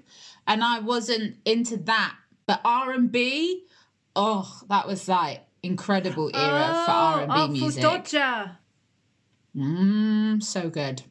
And 0.48 0.62
I 0.62 0.78
wasn't 0.78 1.36
into 1.44 1.76
that, 1.76 2.14
but 2.46 2.60
R 2.64 2.92
and 2.92 3.10
B, 3.10 3.64
oh, 4.14 4.60
that 4.68 4.86
was 4.86 5.08
like 5.08 5.45
incredible 5.66 6.30
era 6.34 6.68
oh, 6.72 6.84
for 6.86 6.90
R 6.92 7.20
and 7.20 7.28
B 7.28 7.34
oh, 7.36 7.48
music. 7.48 7.82
Dodger. 7.82 8.58
Mmm, 9.56 10.42
so 10.42 10.70
good. 10.70 11.02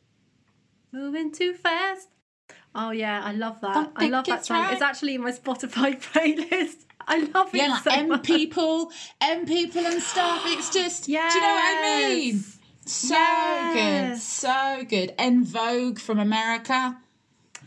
Moving 0.92 1.32
too 1.32 1.54
fast. 1.54 2.10
Oh 2.74 2.92
yeah, 2.92 3.22
I 3.24 3.32
love 3.32 3.62
that. 3.62 3.92
I 3.96 4.08
love 4.08 4.26
that 4.26 4.46
song. 4.46 4.62
Right. 4.62 4.74
It's 4.74 4.82
actually 4.82 5.16
in 5.16 5.22
my 5.22 5.32
Spotify 5.32 6.00
playlist. 6.12 6.86
I 7.08 7.20
love 7.34 7.54
it. 7.54 7.58
Yeah, 7.58 7.68
like 7.68 7.84
so 7.84 7.92
M 7.92 8.10
much. 8.10 8.24
people, 8.24 8.92
M 9.22 9.46
people 9.46 9.86
and 9.86 10.02
stuff. 10.02 10.42
It's 10.46 10.70
just, 10.72 11.08
yes. 11.08 11.34
do 11.34 11.40
you 11.40 11.46
know 11.46 11.54
what 11.54 11.86
I 11.86 12.16
mean? 12.16 12.44
So 12.86 13.16
yes. 13.16 14.12
good, 14.12 14.22
so 14.22 14.86
good. 14.88 15.14
En 15.18 15.44
Vogue 15.44 16.00
from 16.00 16.20
America. 16.20 16.98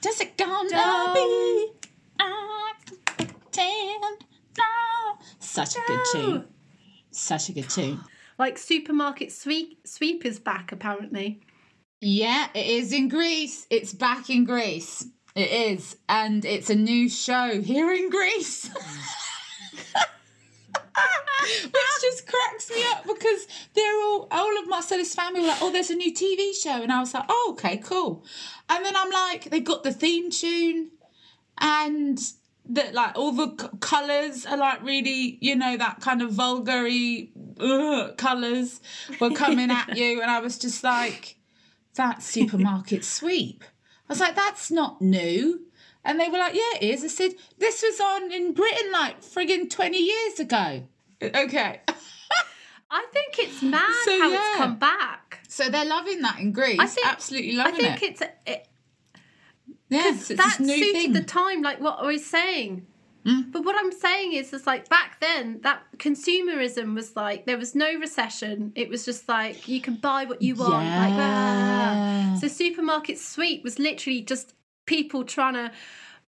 Does 0.00 0.20
it 0.20 0.36
gonna 0.36 0.68
Don't. 0.68 1.14
be? 1.14 1.72
I 2.20 2.72
pretend 3.16 4.24
no. 4.56 5.18
Such 5.38 5.76
a 5.76 5.80
good 5.86 6.00
tune. 6.12 6.44
Such 7.18 7.48
a 7.48 7.52
good 7.52 7.68
tune. 7.68 8.00
Like 8.38 8.56
supermarket 8.58 9.32
sweep 9.32 9.80
sweep 9.84 10.24
is 10.24 10.38
back 10.38 10.70
apparently. 10.70 11.40
Yeah, 12.00 12.46
it 12.54 12.66
is 12.66 12.92
in 12.92 13.08
Greece. 13.08 13.66
It's 13.70 13.92
back 13.92 14.30
in 14.30 14.44
Greece. 14.44 15.04
It 15.34 15.50
is, 15.50 15.96
and 16.08 16.44
it's 16.44 16.70
a 16.70 16.76
new 16.76 17.08
show 17.08 17.60
here 17.60 17.92
in 17.92 18.08
Greece. 18.10 18.70
Which 21.64 22.02
just 22.02 22.26
cracks 22.26 22.70
me 22.70 22.84
up 22.92 23.04
because 23.04 23.46
they're 23.74 24.00
all 24.02 24.28
all 24.30 24.58
of 24.60 24.68
Marcellus 24.68 25.14
family 25.14 25.40
were 25.40 25.48
like, 25.48 25.62
oh, 25.62 25.72
there's 25.72 25.90
a 25.90 25.96
new 25.96 26.14
TV 26.14 26.54
show, 26.54 26.82
and 26.82 26.92
I 26.92 27.00
was 27.00 27.14
like, 27.14 27.24
oh, 27.28 27.48
okay, 27.52 27.78
cool. 27.78 28.24
And 28.68 28.84
then 28.84 28.94
I'm 28.96 29.10
like, 29.10 29.50
they 29.50 29.60
got 29.60 29.82
the 29.82 29.92
theme 29.92 30.30
tune, 30.30 30.90
and 31.60 32.20
that 32.68 32.94
like 32.94 33.16
all 33.16 33.32
the 33.32 33.54
c- 33.60 33.68
colors 33.80 34.46
are 34.46 34.56
like 34.56 34.82
really, 34.82 35.38
you 35.40 35.56
know, 35.56 35.76
that 35.76 36.00
kind 36.00 36.22
of 36.22 36.32
vulgary 36.32 37.30
colors 38.16 38.80
were 39.20 39.30
coming 39.30 39.70
at 39.70 39.88
you, 39.96 40.20
and 40.20 40.30
I 40.30 40.40
was 40.40 40.58
just 40.58 40.84
like, 40.84 41.36
that 41.94 42.22
supermarket 42.22 43.04
sweep. 43.04 43.64
I 44.08 44.12
was 44.12 44.20
like, 44.20 44.36
that's 44.36 44.70
not 44.70 45.02
new. 45.02 45.66
And 46.04 46.18
they 46.18 46.28
were 46.28 46.38
like, 46.38 46.54
yeah, 46.54 46.80
it 46.80 46.84
is. 46.84 47.04
I 47.04 47.08
said, 47.08 47.32
this 47.58 47.82
was 47.82 48.00
on 48.00 48.32
in 48.32 48.54
Britain 48.54 48.90
like 48.92 49.20
friggin' 49.20 49.68
20 49.68 49.98
years 49.98 50.40
ago. 50.40 50.84
Uh, 51.20 51.26
okay. 51.34 51.80
I 52.90 53.06
think 53.12 53.38
it's 53.38 53.62
mad 53.62 53.82
so, 54.04 54.18
how 54.18 54.30
yeah. 54.30 54.38
it's 54.38 54.56
come 54.56 54.78
back. 54.78 55.40
So 55.48 55.68
they're 55.68 55.84
loving 55.84 56.22
that 56.22 56.38
in 56.38 56.52
Greece. 56.52 56.78
I 56.80 56.86
think, 56.86 57.06
Absolutely 57.06 57.52
loving 57.52 57.84
it. 57.84 57.92
I 57.92 57.96
think 57.96 58.02
it. 58.02 58.10
it's. 58.10 58.22
It, 58.46 58.68
yes, 59.88 60.28
that 60.28 60.56
suited 60.58 61.14
the 61.14 61.22
time, 61.22 61.62
like 61.62 61.80
what 61.80 61.98
I 62.00 62.06
was 62.06 62.24
saying. 62.24 62.86
Mm. 63.26 63.52
But 63.52 63.64
what 63.64 63.76
I'm 63.78 63.92
saying 63.92 64.32
is, 64.32 64.52
is 64.52 64.66
like 64.66 64.88
back 64.88 65.20
then, 65.20 65.60
that 65.62 65.82
consumerism 65.98 66.94
was 66.94 67.16
like 67.16 67.46
there 67.46 67.58
was 67.58 67.74
no 67.74 67.94
recession. 67.98 68.72
It 68.74 68.88
was 68.88 69.04
just 69.04 69.28
like 69.28 69.68
you 69.68 69.80
can 69.80 69.96
buy 69.96 70.24
what 70.24 70.40
you 70.40 70.54
want. 70.54 70.84
Yeah. 70.84 71.00
Like, 71.00 71.14
ah. 71.14 72.38
So 72.40 72.48
supermarket 72.48 73.18
sweep 73.18 73.64
was 73.64 73.78
literally 73.78 74.22
just 74.22 74.54
people 74.86 75.24
trying 75.24 75.54
to 75.54 75.72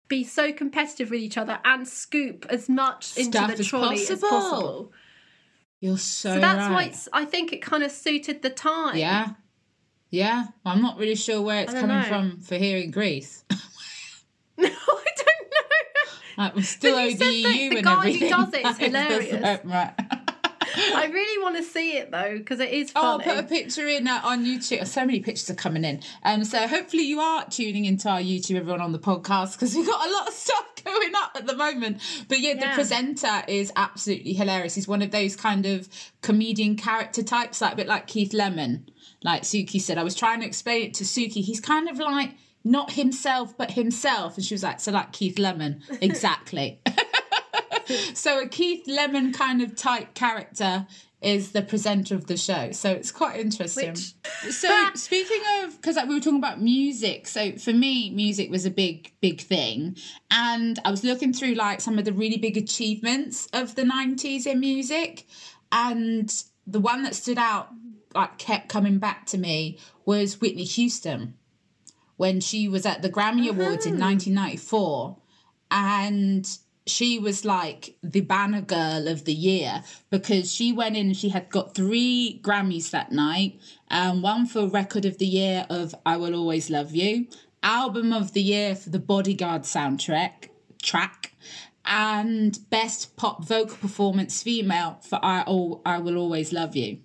be 0.08 0.24
so 0.24 0.52
competitive 0.52 1.10
with 1.10 1.20
each 1.20 1.38
other 1.38 1.58
and 1.64 1.86
scoop 1.86 2.44
as 2.50 2.68
much 2.68 3.04
Stuff 3.04 3.24
into 3.24 3.56
the 3.56 3.64
trolley 3.64 3.96
possible. 3.96 4.12
as 4.12 4.20
possible. 4.20 4.92
You're 5.80 5.96
so. 5.96 6.34
So 6.34 6.40
that's 6.40 6.58
right. 6.58 6.72
why 6.72 6.84
it's, 6.84 7.08
I 7.12 7.24
think 7.24 7.52
it 7.52 7.62
kind 7.62 7.82
of 7.82 7.90
suited 7.90 8.42
the 8.42 8.50
time. 8.50 8.98
Yeah, 8.98 9.30
yeah. 10.10 10.46
I'm 10.64 10.82
not 10.82 10.98
really 10.98 11.14
sure 11.14 11.40
where 11.40 11.62
it's 11.62 11.72
coming 11.72 11.88
know. 11.88 12.02
from 12.04 12.40
for 12.40 12.56
here 12.56 12.78
in 12.78 12.90
Greece. 12.90 13.44
no, 14.58 14.68
I 14.68 15.10
don't 15.16 15.50
know. 15.50 16.44
Like, 16.44 16.56
we're 16.56 16.62
still 16.62 16.96
ODU 16.96 17.12
and 17.12 17.22
everything. 17.22 17.74
The 17.76 17.82
guy 17.82 18.12
who 18.12 18.28
does 18.28 18.54
it 18.54 18.66
is 18.66 18.78
hilarious. 18.86 19.64
right. 19.64 19.94
I 20.72 21.06
really 21.06 21.42
want 21.42 21.56
to 21.56 21.62
see 21.62 21.96
it 21.96 22.10
though 22.10 22.38
because 22.38 22.60
it 22.60 22.70
is 22.70 22.90
funny. 22.92 23.06
Oh, 23.06 23.10
I'll 23.12 23.18
put 23.18 23.38
a 23.38 23.42
picture 23.42 23.86
in 23.88 24.06
uh, 24.06 24.20
on 24.22 24.44
YouTube. 24.44 24.86
So 24.86 25.04
many 25.04 25.20
pictures 25.20 25.50
are 25.50 25.54
coming 25.54 25.84
in. 25.84 26.00
Um, 26.22 26.44
so 26.44 26.66
hopefully 26.66 27.02
you 27.02 27.20
are 27.20 27.44
tuning 27.46 27.86
into 27.86 28.08
our 28.08 28.20
YouTube, 28.20 28.56
everyone 28.56 28.80
on 28.80 28.92
the 28.92 28.98
podcast, 28.98 29.54
because 29.54 29.74
we've 29.74 29.86
got 29.86 30.06
a 30.06 30.12
lot 30.12 30.28
of 30.28 30.34
stuff 30.34 30.66
going 30.84 31.12
up 31.16 31.32
at 31.34 31.46
the 31.46 31.56
moment. 31.56 32.00
But 32.28 32.40
yeah, 32.40 32.54
yeah, 32.54 32.70
the 32.70 32.74
presenter 32.74 33.42
is 33.48 33.72
absolutely 33.76 34.32
hilarious. 34.32 34.74
He's 34.74 34.88
one 34.88 35.02
of 35.02 35.10
those 35.10 35.36
kind 35.36 35.66
of 35.66 35.88
comedian 36.22 36.76
character 36.76 37.22
types, 37.22 37.60
like 37.60 37.72
a 37.72 37.76
bit 37.76 37.86
like 37.86 38.06
Keith 38.06 38.32
Lemon. 38.32 38.88
Like 39.22 39.42
Suki 39.42 39.80
said, 39.80 39.98
I 39.98 40.02
was 40.02 40.14
trying 40.14 40.40
to 40.40 40.46
explain 40.46 40.86
it 40.86 40.94
to 40.94 41.04
Suki. 41.04 41.42
He's 41.42 41.60
kind 41.60 41.88
of 41.88 41.98
like 41.98 42.34
not 42.64 42.92
himself, 42.92 43.56
but 43.56 43.72
himself. 43.72 44.36
And 44.36 44.44
she 44.44 44.54
was 44.54 44.62
like, 44.62 44.80
so 44.80 44.92
like 44.92 45.12
Keith 45.12 45.38
Lemon. 45.38 45.82
Exactly. 46.00 46.80
so 48.14 48.40
a 48.40 48.48
Keith 48.48 48.86
Lemon 48.86 49.32
kind 49.32 49.62
of 49.62 49.74
type 49.74 50.14
character 50.14 50.86
is 51.22 51.52
the 51.52 51.60
presenter 51.60 52.14
of 52.14 52.26
the 52.26 52.36
show. 52.36 52.72
So 52.72 52.90
it's 52.90 53.10
quite 53.10 53.38
interesting. 53.38 53.90
Which... 53.90 54.14
So 54.50 54.90
speaking 54.94 55.42
of, 55.58 55.76
because 55.76 55.96
like 55.96 56.08
we 56.08 56.14
were 56.14 56.20
talking 56.20 56.38
about 56.38 56.60
music. 56.60 57.26
So 57.26 57.52
for 57.52 57.72
me, 57.72 58.10
music 58.10 58.50
was 58.50 58.64
a 58.64 58.70
big, 58.70 59.12
big 59.20 59.40
thing, 59.40 59.96
and 60.30 60.78
I 60.84 60.90
was 60.90 61.04
looking 61.04 61.32
through 61.32 61.54
like 61.54 61.80
some 61.80 61.98
of 61.98 62.04
the 62.04 62.12
really 62.12 62.38
big 62.38 62.56
achievements 62.56 63.48
of 63.52 63.74
the 63.74 63.82
'90s 63.82 64.46
in 64.46 64.60
music, 64.60 65.26
and 65.70 66.32
the 66.66 66.80
one 66.80 67.02
that 67.02 67.14
stood 67.14 67.38
out, 67.38 67.68
like 68.14 68.38
kept 68.38 68.68
coming 68.68 68.98
back 68.98 69.26
to 69.26 69.38
me, 69.38 69.78
was 70.04 70.40
Whitney 70.40 70.64
Houston 70.64 71.34
when 72.16 72.38
she 72.40 72.68
was 72.68 72.84
at 72.84 73.00
the 73.00 73.08
Grammy 73.08 73.48
Awards 73.48 73.86
in 73.86 73.98
1994, 73.98 75.16
and 75.70 76.58
she 76.86 77.18
was 77.18 77.44
like 77.46 77.96
the 78.02 78.20
banner 78.20 78.60
girl 78.60 79.08
of 79.08 79.24
the 79.24 79.32
year 79.32 79.82
because 80.10 80.52
she 80.52 80.72
went 80.72 80.96
in 80.96 81.06
and 81.06 81.16
she 81.16 81.30
had 81.30 81.48
got 81.48 81.74
three 81.74 82.38
Grammys 82.42 82.90
that 82.90 83.10
night. 83.10 83.58
Um, 83.90 84.20
one 84.20 84.44
for 84.44 84.66
record 84.66 85.06
of 85.06 85.16
the 85.16 85.26
year 85.26 85.66
of 85.70 85.94
I 86.04 86.18
Will 86.18 86.34
Always 86.34 86.68
Love 86.68 86.94
You, 86.94 87.26
album 87.62 88.12
of 88.12 88.32
the 88.34 88.42
year 88.42 88.74
for 88.74 88.90
the 88.90 88.98
Bodyguard 88.98 89.62
soundtrack 89.62 90.50
track, 90.82 91.32
and 91.84 92.58
best 92.68 93.16
pop 93.16 93.46
vocal 93.46 93.76
performance 93.76 94.42
female 94.42 94.98
for 95.02 95.18
I 95.22 95.44
oh, 95.46 95.80
I 95.86 95.98
Will 96.00 96.18
Always 96.18 96.52
Love 96.52 96.76
You. 96.76 96.98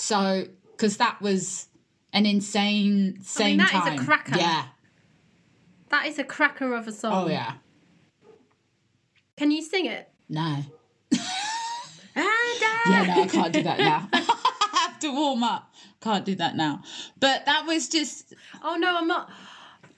So, 0.00 0.46
because 0.72 0.96
that 0.96 1.20
was 1.20 1.68
an 2.14 2.24
insane, 2.24 3.16
insane 3.18 3.44
I 3.44 3.48
mean, 3.48 3.58
that 3.58 3.70
time. 3.70 3.94
Is 3.94 4.00
a 4.00 4.04
cracker. 4.06 4.38
Yeah. 4.38 4.64
That 5.90 6.06
is 6.06 6.18
a 6.18 6.24
cracker 6.24 6.72
of 6.74 6.88
a 6.88 6.92
song. 6.92 7.12
Oh 7.12 7.28
yeah. 7.28 7.52
Can 9.36 9.50
you 9.50 9.60
sing 9.62 9.84
it? 9.86 10.08
No. 10.28 10.64
Ah, 12.16 12.82
yeah, 12.90 13.14
no, 13.14 13.22
I 13.22 13.26
can't 13.28 13.52
do 13.52 13.62
that 13.62 13.78
now. 13.78 14.08
I 14.12 14.86
have 14.88 14.98
to 14.98 15.12
warm 15.12 15.44
up. 15.44 15.72
Can't 16.00 16.24
do 16.24 16.34
that 16.34 16.56
now. 16.56 16.82
But 17.20 17.46
that 17.46 17.66
was 17.66 17.88
just. 17.88 18.34
Oh 18.64 18.74
no, 18.74 18.96
I'm 18.96 19.06
not. 19.06 19.30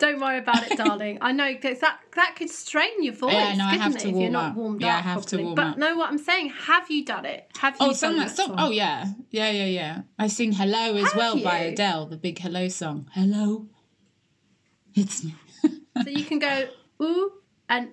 Don't 0.03 0.19
worry 0.19 0.39
about 0.39 0.69
it, 0.69 0.77
darling. 0.77 1.19
I 1.21 1.31
know 1.31 1.53
because 1.53 1.79
that 1.79 2.01
that 2.17 2.35
could 2.35 2.51
strain 2.51 3.05
your 3.05 3.15
voice, 3.15 3.35
yeah, 3.35 3.55
no, 3.55 3.67
I 3.67 3.77
have 3.77 3.97
to 3.99 4.09
if 4.09 4.17
you're 4.17 4.31
not 4.31 4.57
warmed 4.57 4.83
up. 4.83 4.87
yeah. 4.89 4.97
I 4.97 5.01
have 5.01 5.23
properly. 5.23 5.43
to 5.43 5.45
warm 5.45 5.55
but 5.55 5.67
up. 5.67 5.79
no, 5.79 5.97
what 5.97 6.11
I'm 6.11 6.19
saying, 6.19 6.49
have 6.49 6.91
you 6.91 7.05
done 7.05 7.25
it? 7.25 7.49
Have 7.59 7.77
oh, 7.79 7.85
you? 7.85 7.91
Oh, 7.93 7.95
sung 7.95 8.17
that 8.17 8.33
song. 8.33 8.57
Oh 8.59 8.71
yeah, 8.71 9.07
yeah, 9.31 9.53
yeah, 9.53 9.67
yeah. 9.67 10.03
I 10.19 10.27
sing 10.27 10.51
"Hello" 10.51 10.97
as 10.97 11.05
have 11.05 11.15
well 11.17 11.37
you? 11.39 11.45
by 11.45 11.59
Adele, 11.59 12.07
the 12.07 12.17
big 12.17 12.41
"Hello" 12.41 12.67
song. 12.67 13.09
Hello, 13.13 13.69
it's 14.93 15.23
me. 15.23 15.37
so 15.63 16.09
you 16.09 16.25
can 16.25 16.41
go 16.41 16.67
ooh 17.01 17.35
and 17.69 17.91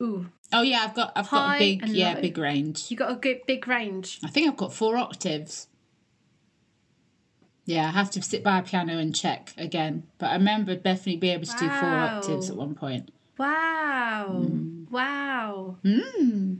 ooh. 0.00 0.28
Oh 0.52 0.62
yeah, 0.62 0.84
I've 0.84 0.94
got 0.94 1.10
I've 1.16 1.28
got 1.28 1.56
a 1.56 1.58
big 1.58 1.88
yeah 1.88 2.14
low. 2.14 2.20
big 2.20 2.38
range. 2.38 2.88
You 2.88 2.96
got 2.96 3.10
a 3.10 3.16
good 3.16 3.40
big 3.48 3.66
range. 3.66 4.20
I 4.22 4.28
think 4.28 4.48
I've 4.48 4.56
got 4.56 4.72
four 4.72 4.96
octaves. 4.96 5.66
Yeah, 7.64 7.86
I 7.86 7.90
have 7.90 8.10
to 8.12 8.22
sit 8.22 8.42
by 8.42 8.58
a 8.58 8.62
piano 8.62 8.98
and 8.98 9.14
check 9.14 9.54
again. 9.56 10.04
But 10.18 10.30
I 10.30 10.34
remember 10.34 10.74
definitely 10.74 11.16
being 11.16 11.34
able 11.34 11.46
to 11.46 11.52
wow. 11.52 11.60
do 11.60 11.68
four 11.68 11.88
octaves 11.88 12.50
at 12.50 12.56
one 12.56 12.74
point. 12.74 13.10
Wow! 13.38 14.42
Mm. 14.44 14.90
Wow! 14.90 15.76
Mm. 15.84 16.58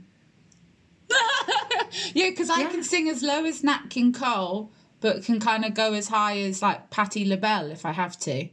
yeah, 2.13 2.29
because 2.29 2.49
I 2.49 2.65
can 2.65 2.83
sing 2.83 3.09
as 3.09 3.21
low 3.21 3.45
as 3.45 3.63
Nat 3.63 3.89
King 3.89 4.13
Cole, 4.13 4.71
but 5.01 5.23
can 5.23 5.39
kind 5.39 5.65
of 5.65 5.73
go 5.73 5.93
as 5.93 6.07
high 6.07 6.39
as 6.39 6.61
like 6.61 6.89
Patti 6.89 7.25
LaBelle 7.25 7.71
if 7.71 7.85
I 7.85 7.91
have 7.91 8.17
to. 8.21 8.47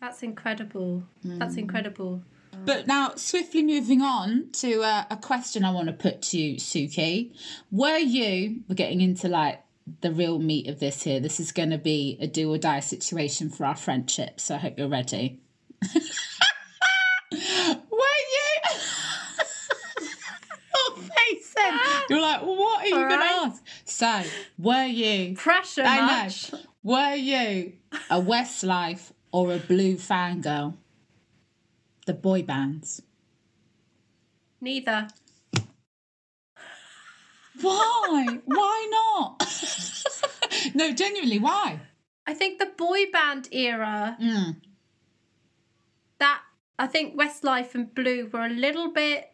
That's 0.00 0.22
incredible. 0.22 1.02
Mm. 1.26 1.38
That's 1.38 1.56
incredible. 1.56 2.22
But 2.64 2.86
now, 2.86 3.12
swiftly 3.16 3.62
moving 3.62 4.00
on 4.00 4.48
to 4.54 4.82
uh, 4.82 5.04
a 5.10 5.16
question 5.16 5.64
I 5.64 5.70
want 5.70 5.88
to 5.88 5.92
put 5.92 6.22
to 6.22 6.38
you, 6.38 6.56
Suki. 6.56 7.32
Were 7.70 7.98
you, 7.98 8.62
we're 8.68 8.74
getting 8.74 9.00
into 9.00 9.28
like 9.28 9.62
the 10.00 10.12
real 10.12 10.38
meat 10.38 10.68
of 10.68 10.80
this 10.80 11.02
here. 11.02 11.20
This 11.20 11.40
is 11.40 11.52
going 11.52 11.70
to 11.70 11.78
be 11.78 12.18
a 12.20 12.26
do 12.26 12.52
or 12.52 12.58
die 12.58 12.80
situation 12.80 13.50
for 13.50 13.64
our 13.64 13.76
friendship. 13.76 14.40
So 14.40 14.54
I 14.56 14.58
hope 14.58 14.78
you're 14.78 14.88
ready. 14.88 15.40
Were 17.32 17.38
you? 17.38 17.40
Oh, 20.78 21.02
then. 21.56 21.80
You're 22.10 22.20
like, 22.20 22.42
what 22.42 22.82
are 22.82 22.86
you 22.86 22.94
going 22.94 23.08
to 23.08 23.16
ask? 23.16 23.62
So, 23.84 24.22
were 24.58 24.84
you? 24.84 25.34
Pressure 25.34 25.82
I 25.84 26.00
much. 26.24 26.52
Know. 26.52 26.58
Were 26.82 27.14
you 27.14 27.72
a 28.10 28.20
Westlife 28.20 29.10
or 29.32 29.54
a 29.54 29.58
Blue 29.58 29.96
fangirl? 29.96 30.74
the 32.06 32.14
boy 32.14 32.42
bands? 32.42 33.02
Neither. 34.60 35.08
Why? 37.60 38.38
why 38.44 38.88
not? 38.90 39.46
no, 40.74 40.92
genuinely, 40.92 41.38
why? 41.38 41.80
I 42.26 42.34
think 42.34 42.58
the 42.58 42.66
boy 42.76 43.10
band 43.12 43.48
era. 43.52 44.16
Mm. 44.20 44.56
That 46.18 46.40
I 46.78 46.86
think 46.86 47.16
Westlife 47.16 47.74
and 47.74 47.94
Blue 47.94 48.28
were 48.32 48.46
a 48.46 48.50
little 48.50 48.92
bit. 48.92 49.30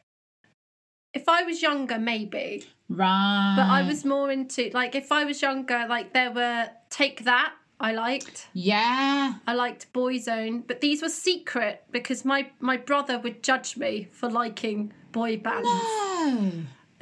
If 1.14 1.28
I 1.28 1.42
was 1.42 1.62
younger, 1.62 1.98
maybe. 1.98 2.64
Right. 2.88 3.54
But 3.56 3.66
I 3.70 3.82
was 3.86 4.04
more 4.04 4.30
into 4.30 4.70
like 4.72 4.94
if 4.94 5.10
I 5.10 5.24
was 5.24 5.40
younger, 5.42 5.86
like 5.88 6.12
there 6.12 6.30
were 6.30 6.68
Take 6.90 7.24
That 7.24 7.52
I 7.80 7.92
liked. 7.92 8.48
Yeah. 8.52 9.34
I 9.46 9.54
liked 9.54 9.92
Boyzone, 9.92 10.66
but 10.66 10.80
these 10.80 11.02
were 11.02 11.08
secret 11.08 11.84
because 11.90 12.24
my 12.24 12.50
my 12.60 12.76
brother 12.76 13.18
would 13.18 13.42
judge 13.42 13.76
me 13.76 14.08
for 14.12 14.28
liking 14.30 14.92
boy 15.10 15.38
bands. 15.38 15.66
No. 15.66 16.52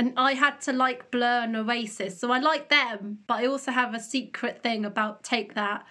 And 0.01 0.15
I 0.17 0.33
had 0.33 0.63
to 0.63 0.73
like 0.73 1.11
Blur 1.11 1.43
and 1.43 1.55
Oasis, 1.55 2.19
so 2.19 2.33
I 2.33 2.39
like 2.39 2.71
them, 2.71 3.19
but 3.27 3.41
I 3.41 3.47
also 3.47 3.71
have 3.71 3.93
a 3.93 4.01
secret 4.01 4.63
thing 4.63 4.87
about 4.87 5.23
Take 5.23 5.55
That, 5.57 5.85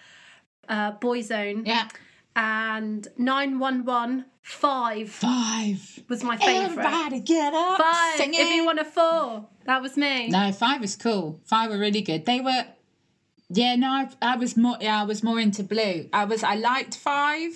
uh, 0.68 0.92
Boyzone. 0.98 1.64
Yeah. 1.64 1.86
And 2.34 3.06
911 3.16 4.24
Five. 4.42 5.10
Five 5.10 6.02
was 6.08 6.24
my 6.24 6.36
favorite. 6.36 6.78
Everybody 6.78 7.20
get 7.20 7.54
up. 7.54 7.78
Five. 7.78 8.16
Sing 8.16 8.34
if 8.34 8.52
you 8.52 8.64
want 8.64 8.80
a 8.80 8.84
four, 8.84 9.46
that 9.64 9.80
was 9.80 9.96
me. 9.96 10.26
No, 10.28 10.50
five 10.50 10.80
was 10.80 10.96
cool. 10.96 11.40
Five 11.44 11.70
were 11.70 11.78
really 11.78 12.00
good. 12.00 12.26
They 12.26 12.40
were. 12.40 12.64
Yeah, 13.48 13.76
no, 13.76 13.88
I, 13.88 14.08
I 14.20 14.36
was 14.36 14.56
more. 14.56 14.76
Yeah, 14.80 15.02
I 15.02 15.04
was 15.04 15.22
more 15.22 15.38
into 15.38 15.62
blue. 15.62 16.08
I 16.12 16.24
was. 16.24 16.42
I 16.42 16.56
liked 16.56 16.96
five, 16.96 17.52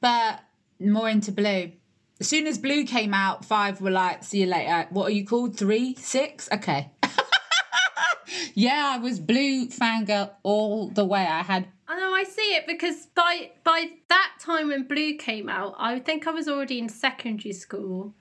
but 0.00 0.40
more 0.80 1.08
into 1.08 1.30
blue. 1.30 1.72
As 2.20 2.28
soon 2.28 2.46
as 2.46 2.58
blue 2.58 2.84
came 2.84 3.14
out, 3.14 3.44
five 3.44 3.80
were 3.80 3.90
like, 3.90 4.24
"See 4.24 4.40
you 4.40 4.46
later." 4.46 4.86
What 4.90 5.06
are 5.06 5.14
you 5.14 5.24
called? 5.24 5.56
Three, 5.56 5.94
six? 5.94 6.48
Okay. 6.52 6.90
yeah, 8.54 8.92
I 8.94 8.98
was 8.98 9.20
blue 9.20 9.68
fangirl 9.68 10.32
all 10.42 10.88
the 10.88 11.04
way. 11.04 11.22
I 11.22 11.42
had 11.42 11.68
I 11.88 11.98
know 11.98 12.12
I 12.12 12.24
see 12.24 12.54
it 12.54 12.66
because 12.66 13.06
by 13.06 13.52
by 13.64 13.92
that 14.08 14.32
time 14.40 14.68
when 14.68 14.84
Blue 14.84 15.16
came 15.16 15.48
out, 15.48 15.74
I 15.78 15.98
think 16.00 16.26
I 16.26 16.30
was 16.32 16.46
already 16.46 16.78
in 16.78 16.90
secondary 16.90 17.54
school, 17.54 18.14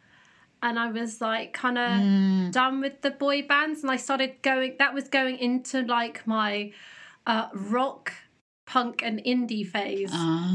and 0.63 0.79
I 0.79 0.89
was 0.89 1.19
like 1.19 1.51
kind 1.51 1.77
of 1.77 1.91
mm. 1.91 2.51
done 2.53 2.79
with 2.79 3.01
the 3.01 3.12
boy 3.12 3.41
bands, 3.41 3.81
and 3.81 3.91
I 3.91 3.97
started 3.97 4.41
going. 4.41 4.75
That 4.79 4.93
was 4.93 5.10
going 5.10 5.38
into 5.39 5.81
like 5.81 6.25
my 6.25 6.71
uh, 7.25 7.49
rock, 7.53 8.13
punk, 8.67 9.01
and 9.01 9.23
indie 9.23 9.65
phase. 9.65 10.12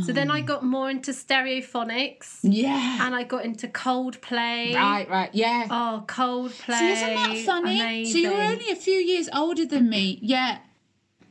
So 0.07 0.12
then 0.12 0.31
I 0.31 0.40
ah. 0.40 0.44
got 0.44 0.64
more 0.64 0.88
into 0.88 1.11
stereophonics. 1.11 2.38
Yeah, 2.42 3.05
and 3.05 3.14
I 3.14 3.25
got 3.25 3.44
into 3.44 3.66
Coldplay. 3.66 4.75
Right, 4.75 5.09
right, 5.11 5.31
yeah. 5.33 5.66
Oh, 5.68 6.05
Coldplay. 6.07 6.79
See, 6.79 6.92
isn't 6.92 7.14
that 7.14 7.38
funny? 7.44 7.81
Amazing. 7.81 8.12
So 8.12 8.18
you're 8.18 8.42
only 8.42 8.70
a 8.70 8.77
few 8.77 8.94
years 8.94 9.29
older 9.35 9.66
than 9.66 9.88
me. 9.88 10.18
Yeah 10.22 10.59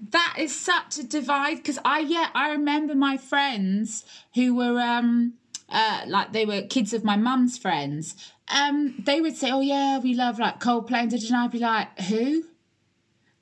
that 0.10 0.36
is 0.40 0.58
such 0.60 0.98
a 0.98 1.04
divide 1.04 1.58
because 1.58 1.78
I 1.86 2.00
yeah 2.00 2.30
I 2.34 2.50
remember 2.52 2.96
my 2.96 3.18
friends 3.18 4.04
who 4.34 4.56
were 4.56 4.80
um 4.80 5.34
uh 5.70 6.02
like 6.08 6.34
they 6.34 6.44
were 6.44 6.64
kids 6.64 6.92
of 6.94 7.04
my 7.04 7.16
mum's 7.16 7.58
friends 7.58 8.16
um 8.48 8.96
they 8.98 9.22
would 9.22 9.38
say 9.38 9.52
oh 9.52 9.62
yeah 9.62 10.00
we 10.00 10.16
love 10.16 10.40
like 10.40 10.60
Coldplay 10.60 11.04
and 11.04 11.36
I'd 11.36 11.52
be 11.52 11.60
like 11.60 12.00
who 12.00 12.46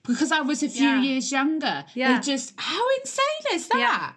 because 0.09 0.31
I 0.31 0.41
was 0.41 0.63
a 0.63 0.69
few 0.69 0.87
yeah. 0.87 1.01
years 1.01 1.31
younger 1.31 1.85
yeah 1.93 2.19
they 2.19 2.25
just 2.25 2.53
how 2.57 2.83
insane 2.99 3.53
is 3.53 3.67
that 3.69 4.15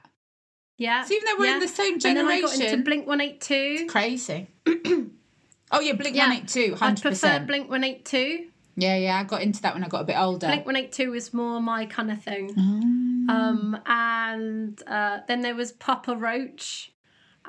yeah, 0.79 0.99
yeah. 0.99 1.05
So 1.05 1.15
even 1.15 1.27
though 1.27 1.37
we're 1.39 1.47
yeah. 1.47 1.55
in 1.55 1.61
the 1.61 1.69
same 1.69 1.99
generation 1.99 2.19
and 2.19 2.29
then 2.29 2.39
I 2.39 2.41
got 2.41 2.73
into 2.73 2.85
Blink 2.85 3.07
One 3.07 3.21
Eight 3.21 3.41
Two 3.41 3.87
crazy 3.89 4.49
oh 4.67 5.81
yeah 5.81 5.93
Blink 5.93 6.17
One 6.17 6.33
Eight 6.33 6.49
Two 6.49 6.77
I 6.81 6.95
prefer 6.95 7.41
Blink 7.41 7.71
One 7.71 7.85
Eight 7.85 8.05
Two 8.05 8.47
yeah, 8.75 8.97
yeah, 8.97 9.19
I 9.19 9.25
got 9.25 9.43
into 9.43 9.61
that 9.63 9.75
when 9.75 9.85
I 9.85 9.89
got 9.89 10.01
a 10.01 10.05
bit 10.05 10.17
older. 10.19 10.47
Blink 10.47 10.65
One 10.65 10.77
Eight 10.77 10.93
Two 10.93 11.11
was 11.11 11.35
more 11.35 11.61
my 11.61 11.85
kind 11.87 12.11
of 12.11 12.23
thing. 12.23 12.55
Oh. 12.57 13.35
Um, 13.35 13.79
and 13.87 14.83
uh, 14.87 15.19
then 15.29 15.43
there 15.43 15.55
was 15.55 15.73
Papa 15.73 16.17
Roach, 16.17 16.93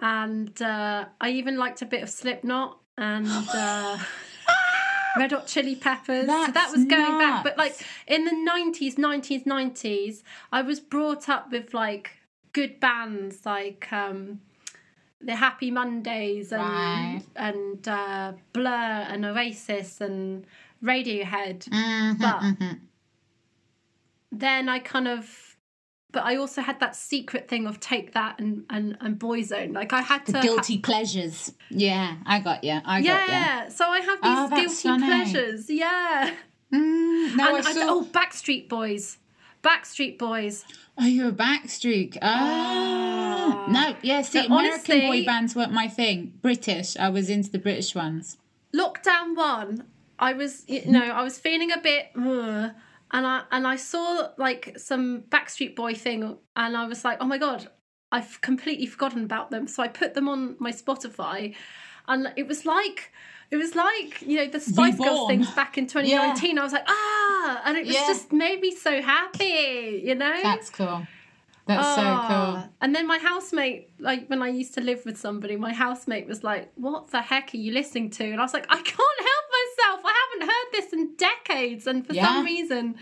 and 0.01 0.61
uh, 0.61 1.05
I 1.21 1.29
even 1.29 1.57
liked 1.57 1.81
a 1.81 1.85
bit 1.85 2.03
of 2.03 2.09
Slipknot 2.09 2.77
and 2.97 3.27
uh, 3.53 3.97
Red 5.17 5.31
Hot 5.31 5.47
Chili 5.47 5.75
Peppers. 5.75 6.27
That's 6.27 6.47
so 6.47 6.51
that 6.51 6.71
was 6.71 6.85
going 6.85 7.17
nuts. 7.17 7.23
back, 7.23 7.43
but 7.43 7.57
like 7.57 7.75
in 8.07 8.25
the 8.25 8.31
nineties, 8.33 8.97
nineties, 8.97 9.45
nineties, 9.45 10.23
I 10.51 10.61
was 10.61 10.79
brought 10.79 11.29
up 11.29 11.51
with 11.51 11.73
like 11.73 12.11
good 12.53 12.79
bands 12.79 13.45
like. 13.45 13.91
Um, 13.91 14.41
the 15.25 15.35
Happy 15.35 15.71
Mondays 15.71 16.51
and 16.51 16.61
right. 16.61 17.21
and 17.35 17.87
uh, 17.87 18.33
Blur 18.51 18.69
and 18.69 19.25
Oasis 19.25 20.01
and 20.01 20.45
Radiohead. 20.83 21.69
Mm-hmm, 21.69 22.21
but 22.21 22.39
mm-hmm. 22.41 22.73
then 24.31 24.67
I 24.67 24.79
kind 24.79 25.07
of 25.07 25.42
but 26.13 26.23
I 26.23 26.37
also 26.37 26.61
had 26.61 26.79
that 26.79 26.95
secret 26.95 27.49
thing 27.49 27.67
of 27.67 27.81
take 27.81 28.13
that 28.13 28.39
and 28.39 28.63
and, 28.69 28.95
and 29.01 29.19
boyzone. 29.19 29.73
Like 29.73 29.91
I 29.91 30.01
had 30.01 30.25
the 30.25 30.33
to 30.33 30.41
guilty 30.41 30.75
ha- 30.75 30.81
pleasures. 30.83 31.51
Yeah, 31.69 32.15
I 32.25 32.39
got 32.39 32.63
you. 32.63 32.79
I 32.85 32.99
yeah, 32.99 33.17
got 33.17 33.27
you. 33.27 33.33
Yeah, 33.33 33.69
so 33.69 33.85
I 33.87 33.99
have 33.99 34.21
these 34.21 34.37
oh, 34.37 34.49
guilty 34.49 34.87
funny. 34.87 35.05
pleasures. 35.05 35.69
Yeah. 35.69 36.33
Mm, 36.73 37.35
no, 37.35 37.55
and 37.57 37.67
I 37.67 37.73
saw... 37.73 37.79
I, 37.79 37.83
oh, 37.89 38.07
Backstreet 38.11 38.69
Boys. 38.69 39.17
Backstreet 39.61 40.17
Boys. 40.17 40.65
Oh, 40.97 41.05
you're 41.05 41.29
a 41.29 41.31
Backstreet. 41.31 42.17
Oh. 42.21 43.65
No, 43.69 43.95
yeah, 44.01 44.21
see, 44.21 44.45
American 44.45 44.51
honestly, 44.51 45.01
boy 45.01 45.25
bands 45.25 45.55
weren't 45.55 45.71
my 45.71 45.87
thing. 45.87 46.33
British, 46.41 46.97
I 46.97 47.09
was 47.09 47.29
into 47.29 47.51
the 47.51 47.59
British 47.59 47.93
ones. 47.93 48.37
Lockdown 48.75 49.35
one, 49.35 49.85
I 50.17 50.33
was, 50.33 50.63
you 50.67 50.85
know, 50.87 51.03
I 51.03 51.23
was 51.23 51.37
feeling 51.37 51.71
a 51.71 51.77
bit, 51.77 52.07
uh, 52.15 52.69
and 53.13 53.27
I 53.27 53.43
and 53.51 53.65
I 53.67 53.75
saw 53.75 54.29
like 54.37 54.73
some 54.77 55.21
Backstreet 55.29 55.75
Boy 55.75 55.93
thing, 55.93 56.37
and 56.55 56.75
I 56.75 56.87
was 56.87 57.05
like, 57.05 57.19
oh 57.21 57.25
my 57.25 57.37
god, 57.37 57.69
I've 58.11 58.41
completely 58.41 58.87
forgotten 58.87 59.23
about 59.23 59.51
them. 59.51 59.67
So 59.67 59.83
I 59.83 59.87
put 59.87 60.15
them 60.15 60.27
on 60.27 60.55
my 60.59 60.71
Spotify, 60.71 61.55
and 62.07 62.33
it 62.35 62.47
was 62.47 62.65
like. 62.65 63.11
It 63.51 63.57
was 63.57 63.75
like 63.75 64.23
you 64.23 64.37
know 64.37 64.47
the 64.47 64.59
Spice 64.59 64.93
Reborn. 64.93 65.09
Girls 65.09 65.27
things 65.27 65.51
back 65.51 65.77
in 65.77 65.85
2019. 65.85 66.55
Yeah. 66.55 66.59
I 66.59 66.63
was 66.63 66.73
like 66.73 66.85
ah, 66.87 67.61
and 67.65 67.77
it 67.77 67.85
was 67.85 67.93
yeah. 67.93 68.07
just 68.07 68.33
made 68.33 68.59
me 68.61 68.71
so 68.75 68.99
happy. 68.99 70.01
You 70.03 70.15
know, 70.15 70.39
that's 70.41 70.71
cool. 70.71 71.05
That's 71.67 71.87
oh. 71.87 71.95
so 71.95 72.01
cool. 72.01 72.57
Ah. 72.57 72.69
And 72.81 72.95
then 72.95 73.05
my 73.05 73.19
housemate, 73.19 73.91
like 73.99 74.27
when 74.27 74.41
I 74.41 74.47
used 74.47 74.73
to 74.73 74.81
live 74.81 75.05
with 75.05 75.19
somebody, 75.19 75.55
my 75.55 75.71
housemate 75.71 76.25
was 76.25 76.43
like, 76.43 76.71
"What 76.75 77.11
the 77.11 77.21
heck 77.21 77.53
are 77.53 77.57
you 77.57 77.73
listening 77.73 78.09
to?" 78.11 78.23
And 78.23 78.39
I 78.39 78.43
was 78.43 78.53
like, 78.53 78.65
"I 78.69 78.81
can't 78.81 78.87
help 78.97 79.45
haven't 80.43 80.55
heard 80.55 80.71
this 80.73 80.93
in 80.93 81.15
decades, 81.15 81.87
and 81.87 82.05
for 82.05 82.13
yeah. 82.13 82.27
some 82.27 82.45
reason." 82.45 82.95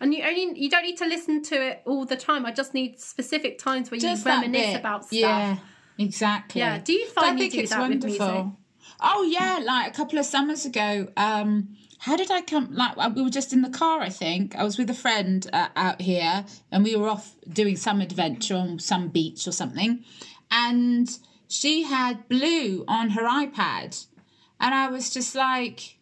And 0.00 0.14
you 0.14 0.22
only 0.22 0.58
you 0.58 0.70
don't 0.70 0.82
need 0.82 0.96
to 0.98 1.06
listen 1.06 1.42
to 1.42 1.62
it 1.62 1.82
all 1.84 2.06
the 2.06 2.16
time. 2.16 2.46
I 2.46 2.52
just 2.52 2.72
need 2.72 2.98
specific 3.00 3.58
times 3.58 3.90
where 3.90 4.00
just 4.00 4.24
you 4.24 4.32
reminisce 4.32 4.76
about 4.76 5.04
stuff. 5.04 5.18
Yeah, 5.18 5.58
exactly. 5.98 6.60
Yeah. 6.60 6.78
Do 6.78 6.92
you 6.92 7.06
find 7.08 7.38
I 7.38 7.44
you 7.44 7.50
do 7.50 7.66
that 7.66 7.78
wonderful. 7.78 8.10
with 8.10 8.20
music? 8.20 8.46
Oh 9.00 9.22
yeah, 9.22 9.60
like 9.62 9.92
a 9.92 9.94
couple 9.94 10.18
of 10.18 10.24
summers 10.24 10.64
ago. 10.64 11.08
Um, 11.16 11.76
how 11.98 12.16
did 12.16 12.30
I 12.30 12.40
come? 12.40 12.74
Like 12.74 13.14
we 13.14 13.22
were 13.22 13.30
just 13.30 13.52
in 13.52 13.60
the 13.60 13.68
car. 13.68 14.00
I 14.00 14.08
think 14.08 14.56
I 14.56 14.64
was 14.64 14.78
with 14.78 14.88
a 14.88 14.94
friend 14.94 15.46
uh, 15.52 15.68
out 15.76 16.00
here, 16.00 16.44
and 16.72 16.82
we 16.82 16.96
were 16.96 17.08
off 17.08 17.34
doing 17.48 17.76
some 17.76 18.00
adventure 18.00 18.56
on 18.56 18.78
some 18.78 19.08
beach 19.08 19.46
or 19.46 19.52
something, 19.52 20.02
and 20.50 21.10
she 21.46 21.82
had 21.82 22.28
Blue 22.28 22.84
on 22.88 23.10
her 23.10 23.24
iPad, 23.24 24.06
and 24.58 24.74
I 24.74 24.88
was 24.88 25.10
just 25.10 25.34
like, 25.34 25.98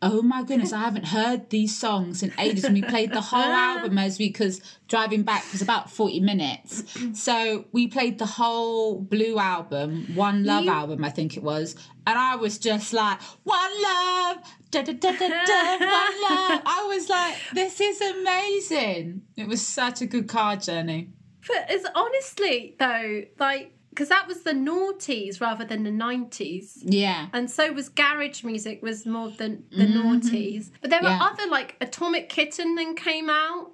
oh 0.00 0.22
my 0.22 0.42
goodness, 0.42 0.72
I 0.72 0.80
haven't 0.80 1.06
heard 1.06 1.50
these 1.50 1.76
songs 1.76 2.22
in 2.22 2.32
ages. 2.38 2.64
And 2.64 2.74
we 2.74 2.82
played 2.82 3.12
the 3.12 3.20
whole 3.20 3.40
album 3.40 3.98
as 3.98 4.18
we, 4.18 4.28
because 4.28 4.60
driving 4.86 5.22
back 5.22 5.44
was 5.52 5.62
about 5.62 5.90
40 5.90 6.20
minutes. 6.20 6.84
So 7.14 7.64
we 7.72 7.88
played 7.88 8.18
the 8.18 8.26
whole 8.26 9.00
Blue 9.00 9.38
album, 9.38 10.14
One 10.14 10.44
Love 10.44 10.64
you... 10.64 10.70
album, 10.70 11.04
I 11.04 11.10
think 11.10 11.36
it 11.36 11.42
was. 11.42 11.74
And 12.06 12.18
I 12.18 12.36
was 12.36 12.58
just 12.58 12.92
like, 12.92 13.20
One 13.44 13.82
Love, 13.82 14.36
da 14.70 14.82
da 14.82 14.92
da 14.92 15.12
da 15.12 15.28
da, 15.28 15.76
One 15.78 16.22
Love. 16.28 16.62
I 16.64 16.84
was 16.88 17.08
like, 17.08 17.34
this 17.54 17.80
is 17.80 18.00
amazing. 18.00 19.22
It 19.36 19.48
was 19.48 19.66
such 19.66 20.00
a 20.00 20.06
good 20.06 20.28
car 20.28 20.56
journey. 20.56 21.10
But 21.46 21.66
it's 21.70 21.88
honestly, 21.94 22.76
though, 22.78 23.22
like, 23.38 23.72
because 23.98 24.10
that 24.10 24.28
was 24.28 24.44
the 24.44 24.52
noughties 24.52 25.40
rather 25.40 25.64
than 25.64 25.82
the 25.82 25.90
90s. 25.90 26.82
Yeah. 26.84 27.26
And 27.32 27.50
so 27.50 27.72
was 27.72 27.88
garage 27.88 28.44
music 28.44 28.80
was 28.80 29.04
more 29.04 29.28
than 29.28 29.64
the 29.72 29.86
mm-hmm. 29.86 29.98
noughties. 29.98 30.70
But 30.80 30.90
there 30.90 31.02
were 31.02 31.08
yeah. 31.08 31.18
other 31.20 31.48
like 31.48 31.74
Atomic 31.80 32.28
Kitten 32.28 32.76
then 32.76 32.94
came 32.94 33.28
out. 33.28 33.72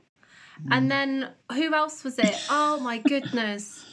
Mm. 0.64 0.68
And 0.70 0.90
then 0.90 1.28
who 1.52 1.74
else 1.74 2.04
was 2.04 2.18
it? 2.18 2.34
oh 2.48 2.80
my 2.80 2.96
goodness. 2.98 3.84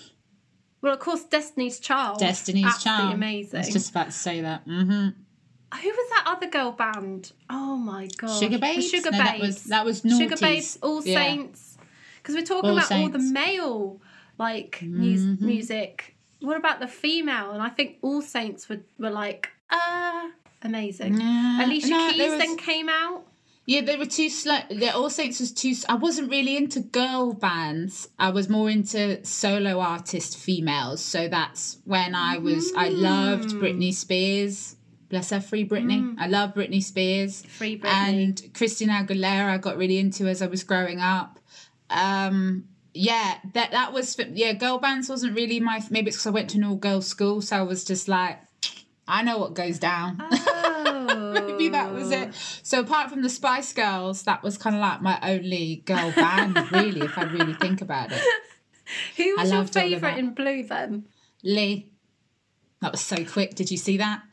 Well, 0.81 0.93
of 0.93 0.99
course, 0.99 1.25
Destiny's 1.25 1.81
Child. 1.81 2.19
Destiny's 2.19 2.65
Absolutely 2.65 3.01
Child. 3.03 3.13
amazing. 3.13 3.57
I 3.57 3.59
was 3.59 3.73
just 3.73 3.89
about 3.89 4.05
to 4.05 4.11
say 4.13 4.39
that. 4.39 4.65
Mm-hmm. 4.65 5.09
Who 5.81 5.89
was 5.89 6.09
that 6.11 6.23
other 6.27 6.49
girl 6.49 6.71
band? 6.71 7.33
Oh 7.49 7.75
my 7.75 8.07
god. 8.15 8.41
Sugababes. 8.41 8.89
Sugar 8.89 9.11
no, 9.11 9.21
Babes. 9.21 9.65
That 9.65 9.83
was 9.85 10.01
that 10.01 10.13
was 10.13 10.17
Sugar 10.17 10.37
Sugababes, 10.37 10.77
All 10.81 11.01
Saints. 11.01 11.77
Because 12.23 12.35
we're 12.35 12.45
talking 12.45 12.69
all 12.69 12.77
about 12.77 12.87
Saints. 12.87 13.13
all 13.13 13.21
the 13.21 13.31
male 13.33 14.01
like 14.37 14.79
mm-hmm. 14.81 15.45
music 15.45 16.10
what 16.41 16.57
about 16.57 16.79
the 16.79 16.87
female? 16.87 17.51
And 17.51 17.61
I 17.61 17.69
think 17.69 17.97
All 18.01 18.21
Saints 18.21 18.67
were, 18.67 18.81
were 18.99 19.09
like, 19.09 19.49
uh, 19.69 20.29
amazing. 20.61 21.19
Yeah. 21.19 21.65
Alicia 21.65 21.89
no, 21.89 22.11
Keys 22.11 22.29
was... 22.29 22.39
then 22.39 22.57
came 22.57 22.89
out. 22.89 23.25
Yeah, 23.67 23.81
they 23.81 23.95
were 23.95 24.07
too 24.07 24.29
slow. 24.29 24.57
Yeah, 24.69 24.91
All 24.91 25.09
Saints 25.09 25.39
was 25.39 25.51
too. 25.51 25.73
I 25.87 25.95
wasn't 25.95 26.31
really 26.31 26.57
into 26.57 26.79
girl 26.79 27.33
bands. 27.33 28.09
I 28.17 28.31
was 28.31 28.49
more 28.49 28.69
into 28.69 29.23
solo 29.23 29.79
artist 29.79 30.37
females. 30.37 31.01
So 31.01 31.27
that's 31.27 31.77
when 31.85 32.15
I 32.15 32.39
was. 32.39 32.71
Mm. 32.71 32.77
I 32.77 32.89
loved. 32.89 33.49
Britney 33.51 33.93
Spears. 33.93 34.75
Bless 35.09 35.29
her, 35.29 35.41
free 35.41 35.67
Britney. 35.67 36.01
Mm. 36.01 36.15
I 36.17 36.27
love 36.27 36.53
Britney 36.53 36.81
Spears. 36.81 37.43
Free 37.43 37.77
Britney. 37.77 37.85
And 37.85 38.53
Christina 38.53 38.93
Aguilera. 39.05 39.49
I 39.49 39.57
got 39.57 39.77
really 39.77 39.99
into 39.99 40.27
as 40.27 40.41
I 40.41 40.47
was 40.47 40.63
growing 40.63 40.99
up. 40.99 41.39
Um, 41.89 42.65
yeah, 42.93 43.37
that 43.53 43.71
that 43.71 43.93
was 43.93 44.17
yeah. 44.33 44.53
Girl 44.53 44.77
bands 44.77 45.09
wasn't 45.09 45.35
really 45.35 45.59
my 45.59 45.83
maybe 45.89 46.09
it's 46.09 46.17
because 46.17 46.27
I 46.27 46.31
went 46.31 46.49
to 46.51 46.57
an 46.57 46.63
all 46.63 46.75
girls 46.75 47.07
school, 47.07 47.41
so 47.41 47.57
I 47.57 47.61
was 47.61 47.83
just 47.83 48.07
like, 48.07 48.39
I 49.07 49.23
know 49.23 49.37
what 49.37 49.53
goes 49.53 49.79
down. 49.79 50.17
Oh. 50.19 51.31
maybe 51.47 51.69
that 51.69 51.93
was 51.93 52.11
it. 52.11 52.29
Oh. 52.29 52.37
So 52.63 52.79
apart 52.79 53.09
from 53.09 53.21
the 53.21 53.29
Spice 53.29 53.73
Girls, 53.73 54.23
that 54.23 54.43
was 54.43 54.57
kind 54.57 54.75
of 54.75 54.81
like 54.81 55.01
my 55.01 55.19
only 55.21 55.83
girl 55.85 56.11
band, 56.11 56.71
really, 56.71 57.01
if 57.01 57.17
I 57.17 57.23
really 57.23 57.53
think 57.55 57.81
about 57.81 58.11
it. 58.11 58.21
Who 59.17 59.35
was 59.37 59.51
your 59.51 59.65
favourite 59.65 60.17
in 60.17 60.33
Blue 60.33 60.63
then? 60.63 61.05
Lee. 61.43 61.89
That 62.81 62.91
was 62.91 63.01
so 63.01 63.23
quick. 63.25 63.55
Did 63.55 63.69
you 63.69 63.77
see 63.77 63.97
that? 63.97 64.23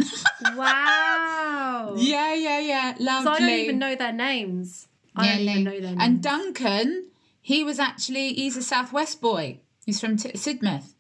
wow. 0.54 1.94
Yeah, 1.96 2.34
yeah, 2.34 2.60
yeah. 2.60 2.94
Lovely. 2.98 3.24
So 3.24 3.30
I 3.32 3.38
don't 3.38 3.48
even 3.48 3.78
know 3.78 3.94
their 3.94 4.12
names. 4.12 4.88
I 5.16 5.24
yeah, 5.26 5.36
don't 5.36 5.48
even 5.48 5.64
know 5.64 5.70
their 5.70 5.80
names. 5.80 6.00
And 6.00 6.22
Duncan, 6.22 7.07
he 7.48 7.64
was 7.64 7.78
actually 7.78 8.34
he's 8.34 8.58
a 8.58 8.62
Southwest 8.62 9.22
boy. 9.22 9.60
He's 9.86 9.98
from 9.98 10.18
T- 10.18 10.32
Sidmouth. 10.32 10.92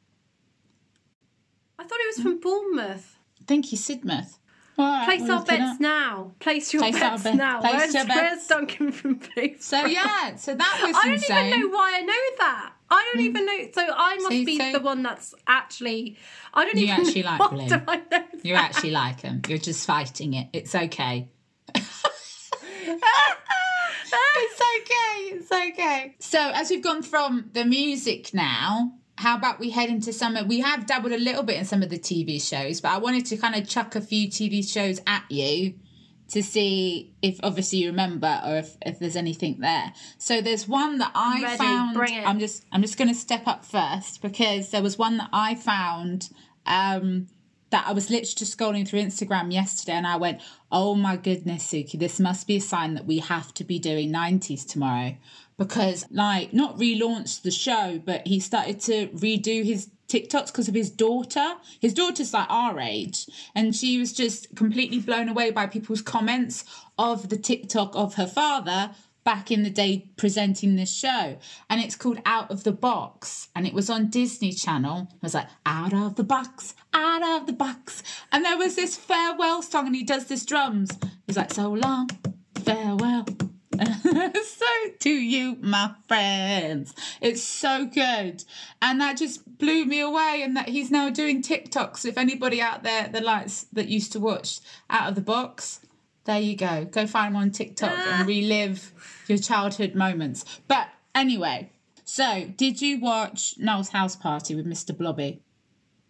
I 1.78 1.84
thought 1.84 1.98
he 2.00 2.06
was 2.06 2.20
from 2.22 2.40
Bournemouth. 2.40 3.18
I 3.38 3.44
think 3.44 3.66
he's 3.66 3.86
Sidmouth. 3.86 4.38
Right, 4.78 5.04
Place 5.04 5.20
we'll 5.24 5.32
our 5.32 5.44
bets 5.44 5.78
now. 5.78 6.32
Place 6.40 6.72
your 6.72 6.80
Place 6.80 6.98
bets 6.98 7.24
now. 7.34 7.60
Place 7.60 7.74
where's, 7.74 7.94
your 7.94 8.06
bets. 8.06 8.16
where's 8.16 8.46
Duncan 8.46 8.92
from 8.92 9.18
Place? 9.18 9.62
So 9.62 9.84
yeah, 9.84 10.36
so 10.36 10.54
that 10.54 10.80
was 10.86 10.96
I 10.96 11.16
don't 11.16 11.48
even 11.48 11.60
know 11.60 11.68
why 11.68 11.96
I 11.96 12.00
know 12.00 12.36
that. 12.38 12.72
I 12.88 13.12
don't 13.12 13.22
mm. 13.22 13.28
even 13.28 13.44
know. 13.44 13.68
So 13.74 13.82
I 13.94 14.16
must 14.16 14.28
See, 14.28 14.44
be 14.46 14.56
so 14.58 14.72
the 14.72 14.80
one 14.80 15.02
that's 15.02 15.34
actually. 15.46 16.16
I 16.54 16.64
don't 16.64 16.78
you 16.78 16.84
even. 16.84 16.96
You 16.96 17.02
actually 17.02 17.22
know, 17.24 17.36
like 17.38 17.50
Blue. 17.50 17.82
I 17.86 17.96
know 18.10 18.24
you 18.42 18.54
actually 18.54 18.92
like 18.92 19.20
him. 19.20 19.42
You're 19.46 19.58
just 19.58 19.86
fighting 19.86 20.32
it. 20.32 20.48
It's 20.54 20.74
okay. 20.74 21.28
it's 24.36 24.60
okay. 24.60 25.36
It's 25.36 25.52
okay. 25.52 26.16
So 26.18 26.38
as 26.54 26.70
we've 26.70 26.82
gone 26.82 27.02
from 27.02 27.50
the 27.52 27.64
music 27.64 28.32
now 28.32 28.92
how 29.18 29.36
about 29.36 29.58
we 29.58 29.70
head 29.70 29.88
into 29.88 30.12
some 30.12 30.36
of, 30.36 30.46
we 30.46 30.60
have 30.60 30.86
dabbled 30.86 31.12
a 31.12 31.18
little 31.18 31.42
bit 31.42 31.56
in 31.56 31.64
some 31.64 31.82
of 31.82 31.90
the 31.90 31.98
TV 31.98 32.40
shows, 32.40 32.80
but 32.80 32.92
I 32.92 32.98
wanted 32.98 33.26
to 33.26 33.36
kind 33.36 33.56
of 33.56 33.68
chuck 33.68 33.96
a 33.96 34.00
few 34.00 34.28
TV 34.28 34.66
shows 34.66 35.00
at 35.08 35.24
you 35.28 35.74
to 36.28 36.42
see 36.42 37.14
if 37.20 37.40
obviously 37.42 37.80
you 37.80 37.88
remember 37.88 38.40
or 38.46 38.58
if, 38.58 38.76
if 38.82 39.00
there's 39.00 39.16
anything 39.16 39.58
there. 39.58 39.92
So 40.18 40.40
there's 40.40 40.68
one 40.68 40.98
that 40.98 41.10
I 41.14 41.42
Ready, 41.42 41.56
found 41.56 41.98
I'm 41.98 42.38
just 42.38 42.64
I'm 42.70 42.82
just 42.82 42.96
gonna 42.96 43.14
step 43.14 43.46
up 43.46 43.64
first 43.64 44.22
because 44.22 44.70
there 44.70 44.82
was 44.82 44.98
one 44.98 45.16
that 45.16 45.30
I 45.32 45.54
found 45.54 46.28
um 46.66 47.26
that 47.70 47.86
I 47.86 47.92
was 47.92 48.10
literally 48.10 48.34
just 48.36 48.56
scrolling 48.56 48.86
through 48.86 49.00
Instagram 49.00 49.52
yesterday 49.52 49.92
and 49.92 50.06
I 50.06 50.16
went, 50.16 50.40
Oh 50.70 50.94
my 50.94 51.16
goodness, 51.16 51.66
Suki, 51.66 51.98
this 51.98 52.20
must 52.20 52.46
be 52.46 52.56
a 52.56 52.60
sign 52.60 52.94
that 52.94 53.06
we 53.06 53.20
have 53.20 53.54
to 53.54 53.64
be 53.64 53.78
doing 53.78 54.12
90s 54.12 54.66
tomorrow 54.66 55.16
because 55.56 56.04
like 56.10 56.52
not 56.52 56.76
relaunched 56.76 57.42
the 57.42 57.50
show, 57.50 58.00
but 58.04 58.26
he 58.26 58.38
started 58.38 58.78
to 58.80 59.08
redo 59.08 59.64
his 59.64 59.88
TikToks 60.08 60.46
because 60.48 60.68
of 60.68 60.74
his 60.74 60.90
daughter. 60.90 61.54
His 61.80 61.94
daughter's 61.94 62.34
like 62.34 62.50
our 62.50 62.78
age, 62.80 63.26
and 63.54 63.74
she 63.74 63.98
was 63.98 64.12
just 64.12 64.54
completely 64.56 65.00
blown 65.00 65.28
away 65.28 65.50
by 65.50 65.66
people's 65.66 66.02
comments 66.02 66.64
of 66.98 67.30
the 67.30 67.38
TikTok 67.38 67.92
of 67.94 68.14
her 68.14 68.26
father 68.26 68.90
back 69.28 69.50
in 69.50 69.62
the 69.62 69.68
day 69.68 70.08
presenting 70.16 70.76
this 70.76 70.90
show. 70.90 71.36
And 71.68 71.82
it's 71.82 71.96
called 71.96 72.18
Out 72.24 72.50
of 72.50 72.64
the 72.64 72.72
Box. 72.72 73.50
And 73.54 73.66
it 73.66 73.74
was 73.74 73.90
on 73.90 74.08
Disney 74.08 74.52
Channel. 74.52 75.06
It 75.16 75.22
was 75.22 75.34
like, 75.34 75.48
Out 75.66 75.92
of 75.92 76.14
the 76.14 76.24
box, 76.24 76.74
out 76.94 77.22
of 77.22 77.46
the 77.46 77.52
box. 77.52 78.02
And 78.32 78.42
there 78.42 78.56
was 78.56 78.74
this 78.74 78.96
farewell 78.96 79.60
song, 79.60 79.86
and 79.86 79.94
he 79.94 80.02
does 80.02 80.28
this 80.28 80.46
drums. 80.46 80.98
He's 81.26 81.36
like, 81.36 81.52
So 81.52 81.70
long, 81.70 82.08
farewell. 82.54 83.26
so 84.02 84.66
to 85.00 85.10
you, 85.10 85.58
my 85.60 85.90
friends. 86.08 86.94
It's 87.20 87.42
so 87.42 87.84
good. 87.84 88.44
And 88.80 88.98
that 89.02 89.18
just 89.18 89.58
blew 89.58 89.84
me 89.84 90.00
away. 90.00 90.40
And 90.42 90.56
that 90.56 90.70
he's 90.70 90.90
now 90.90 91.10
doing 91.10 91.42
TikToks. 91.42 92.06
If 92.06 92.16
anybody 92.16 92.62
out 92.62 92.82
there 92.82 93.10
the 93.12 93.20
likes 93.20 93.66
that 93.74 93.88
used 93.88 94.12
to 94.12 94.20
watch 94.20 94.60
Out 94.88 95.10
of 95.10 95.16
the 95.16 95.20
Box, 95.20 95.80
there 96.28 96.40
you 96.40 96.56
go. 96.56 96.84
Go 96.84 97.06
find 97.06 97.34
him 97.34 97.40
on 97.40 97.50
TikTok 97.50 97.90
and 97.90 98.22
ah. 98.22 98.24
relive 98.26 98.92
your 99.28 99.38
childhood 99.38 99.94
moments. 99.94 100.44
But 100.68 100.88
anyway, 101.14 101.72
so 102.04 102.52
did 102.54 102.82
you 102.82 103.00
watch 103.00 103.54
Noel's 103.56 103.88
house 103.88 104.14
party 104.14 104.54
with 104.54 104.66
Mr. 104.66 104.96
Blobby? 104.96 105.40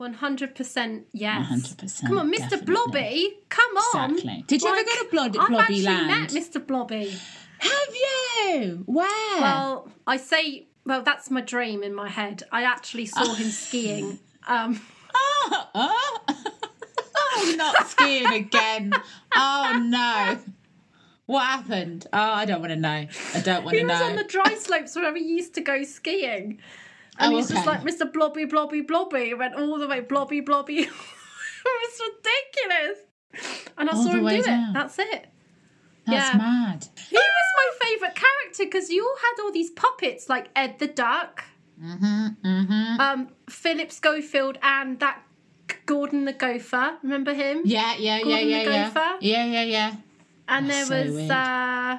100% 0.00 1.04
yes. 1.12 1.76
100%. 1.76 2.07
Come 2.09 2.18
on, 2.18 2.33
Mr. 2.33 2.50
Definitely. 2.50 2.66
Blobby. 2.66 3.37
Come 3.48 3.76
on. 3.76 4.11
Exactly. 4.11 4.44
Did 4.48 4.62
you 4.62 4.70
like, 4.70 4.81
ever 4.81 4.90
go 4.90 5.04
to 5.04 5.11
Blobby, 5.11 5.38
Blobby 5.38 5.54
I've 5.54 5.61
actually 5.61 5.83
Land? 5.83 6.09
met 6.09 6.31
Mr. 6.31 6.66
Blobby. 6.66 7.16
Have 7.61 7.94
you? 7.94 8.83
Where? 8.87 9.40
Well, 9.40 9.88
I 10.04 10.16
say, 10.16 10.66
well, 10.85 11.02
that's 11.02 11.31
my 11.31 11.42
dream 11.42 11.85
in 11.85 11.94
my 11.94 12.09
head. 12.09 12.42
I 12.50 12.64
actually 12.64 13.07
saw 13.07 13.35
him 13.35 13.50
skiing. 13.50 14.18
Um, 14.50 14.81
oh, 15.14 15.68
oh. 15.74 16.18
Oh, 17.38 17.55
not 17.57 17.88
skiing 17.88 18.33
again. 18.33 18.92
Oh, 19.35 19.83
no. 19.85 20.38
What 21.27 21.44
happened? 21.44 22.07
Oh, 22.12 22.18
I 22.18 22.46
don't 22.46 22.61
want 22.61 22.72
to 22.72 22.77
know. 22.77 22.88
I 22.88 23.40
don't 23.40 23.64
want 23.64 23.77
to 23.77 23.85
know. 23.85 23.94
He 23.94 24.01
was 24.01 24.11
on 24.11 24.16
the 24.16 24.24
dry 24.24 24.55
slopes 24.55 24.96
where 24.96 25.14
he 25.14 25.22
used 25.24 25.55
to 25.55 25.61
go 25.61 25.83
skiing. 25.85 26.59
And 27.18 27.35
oh, 27.35 27.37
he's 27.37 27.51
okay. 27.51 27.55
just 27.55 27.66
like 27.66 27.83
Mr. 27.83 28.11
Blobby, 28.11 28.46
Blobby, 28.46 28.81
Blobby. 28.81 29.27
He 29.27 29.35
went 29.35 29.55
all 29.55 29.79
the 29.79 29.87
way, 29.87 30.01
Blobby, 30.01 30.40
Blobby. 30.40 30.79
it 30.79 30.90
was 31.64 32.01
ridiculous. 32.01 32.98
And 33.77 33.90
I 33.90 33.92
all 33.92 34.05
saw 34.05 34.11
him 34.11 34.27
do 34.27 34.42
down. 34.42 34.70
it. 34.70 34.72
That's 34.72 34.98
it. 34.98 35.27
That's 36.07 36.33
yeah. 36.33 36.38
mad. 36.38 36.87
He 37.11 37.16
was 37.16 37.48
my 37.57 37.87
favourite 37.87 38.14
character 38.14 38.64
because 38.64 38.88
you 38.88 39.05
all 39.05 39.16
had 39.16 39.42
all 39.42 39.53
these 39.53 39.70
puppets 39.70 40.29
like 40.29 40.48
Ed 40.57 40.79
the 40.79 40.87
Duck, 40.87 41.44
mm-hmm, 41.83 42.29
mm-hmm. 42.42 43.01
Um, 43.01 43.29
Philip 43.51 43.92
Schofield, 43.92 44.57
and 44.62 44.98
that 45.01 45.22
Gordon 45.88 46.27
the 46.27 46.35
Gopher. 46.35 46.98
Remember 47.03 47.33
him? 47.33 47.62
Yeah, 47.64 47.96
yeah, 47.96 48.18
Gordon 48.22 48.48
yeah, 48.48 48.59
yeah, 48.59 48.64
the 48.64 48.70
yeah. 48.70 48.88
Gopher. 48.88 49.16
Yeah, 49.22 49.44
yeah, 49.46 49.62
yeah. 49.62 49.94
And 50.46 50.68
That's 50.68 50.88
there 50.88 51.05
was. 51.07 51.27
So 51.27 51.35
uh, 51.35 51.98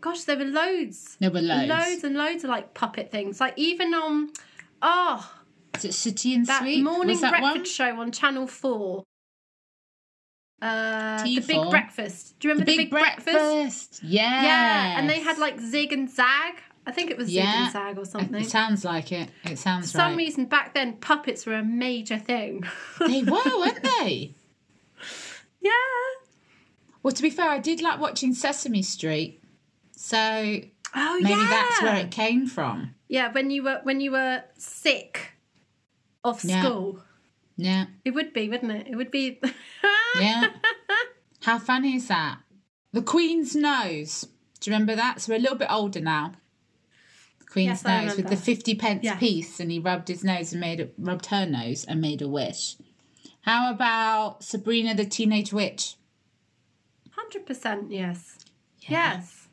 gosh, 0.00 0.22
there 0.22 0.38
were 0.38 0.44
loads. 0.44 1.16
There 1.18 1.30
were 1.32 1.42
loads. 1.42 1.68
Loads 1.68 2.04
and 2.04 2.16
loads 2.16 2.44
of 2.44 2.50
like 2.50 2.72
puppet 2.72 3.10
things. 3.10 3.40
Like 3.40 3.54
even 3.56 3.92
on. 3.94 4.30
Oh. 4.80 5.28
Is 5.76 5.84
it 5.84 5.94
City 5.94 6.34
and 6.34 6.46
that 6.46 6.62
Sweet? 6.62 6.82
morning 6.82 7.20
that 7.20 7.30
breakfast 7.30 7.56
one? 7.56 7.64
show 7.64 8.00
on 8.00 8.12
Channel 8.12 8.46
4. 8.46 9.04
Uh, 10.62 11.22
the 11.22 11.40
Big 11.40 11.70
Breakfast. 11.70 12.38
Do 12.38 12.48
you 12.48 12.54
remember 12.54 12.70
the, 12.70 12.76
the 12.76 12.76
Big, 12.78 12.86
big 12.86 12.90
breakfast? 12.90 13.24
breakfast? 13.24 14.00
Yeah. 14.02 14.42
Yeah, 14.42 14.98
and 14.98 15.10
they 15.10 15.20
had 15.20 15.38
like 15.38 15.60
Zig 15.60 15.92
and 15.92 16.08
Zag. 16.10 16.54
I 16.88 16.90
think 16.90 17.10
it 17.10 17.18
was 17.18 17.30
yeah. 17.30 17.42
Zig 17.42 17.54
and 17.54 17.72
Zag 17.72 17.98
or 17.98 18.06
something. 18.06 18.40
It 18.40 18.48
sounds 18.48 18.82
like 18.82 19.12
it. 19.12 19.28
It 19.44 19.58
sounds 19.58 19.92
For 19.92 19.98
right. 19.98 20.08
some 20.08 20.16
reason, 20.16 20.46
back 20.46 20.72
then, 20.72 20.94
puppets 20.94 21.44
were 21.44 21.52
a 21.52 21.62
major 21.62 22.18
thing. 22.18 22.64
they 22.98 23.22
were, 23.22 23.42
weren't 23.44 23.82
they? 23.82 24.34
Yeah. 25.60 25.70
Well, 27.02 27.12
to 27.12 27.20
be 27.22 27.28
fair, 27.28 27.50
I 27.50 27.58
did 27.58 27.82
like 27.82 28.00
watching 28.00 28.32
Sesame 28.32 28.80
Street, 28.80 29.42
so 29.90 30.16
oh, 30.16 31.20
maybe 31.20 31.28
yeah. 31.28 31.46
that's 31.50 31.82
where 31.82 31.96
it 31.96 32.10
came 32.10 32.46
from. 32.46 32.94
Yeah, 33.06 33.32
when 33.32 33.50
you 33.50 33.64
were 33.64 33.80
when 33.82 34.00
you 34.00 34.12
were 34.12 34.44
sick 34.56 35.32
of 36.24 36.40
school. 36.40 37.02
Yeah. 37.58 37.86
It 38.02 38.12
would 38.12 38.32
be, 38.32 38.48
wouldn't 38.48 38.72
it? 38.72 38.86
It 38.88 38.96
would 38.96 39.10
be. 39.10 39.40
yeah. 40.18 40.52
How 41.42 41.58
funny 41.58 41.96
is 41.96 42.08
that? 42.08 42.38
The 42.92 43.02
Queen's 43.02 43.54
nose. 43.54 44.26
Do 44.60 44.70
you 44.70 44.74
remember 44.74 44.96
that? 44.96 45.20
So 45.20 45.32
we're 45.32 45.38
a 45.38 45.42
little 45.42 45.58
bit 45.58 45.68
older 45.70 46.00
now. 46.00 46.32
The 47.48 47.52
Queen's 47.52 47.82
yes, 47.82 47.84
nose 47.84 48.16
with 48.16 48.28
the 48.28 48.36
fifty 48.36 48.74
pence 48.74 49.02
yes. 49.02 49.18
piece, 49.18 49.58
and 49.58 49.70
he 49.70 49.78
rubbed 49.78 50.08
his 50.08 50.22
nose 50.22 50.52
and 50.52 50.60
made 50.60 50.80
a, 50.80 50.88
rubbed 50.98 51.26
her 51.26 51.46
nose 51.46 51.84
and 51.84 52.00
made 52.00 52.20
a 52.20 52.28
wish. 52.28 52.76
How 53.42 53.70
about 53.70 54.44
Sabrina 54.44 54.94
the 54.94 55.06
Teenage 55.06 55.52
Witch? 55.52 55.96
Hundred 57.12 57.46
percent, 57.46 57.90
yes. 57.90 58.36
Yeah. 58.80 59.14
Yes. 59.14 59.48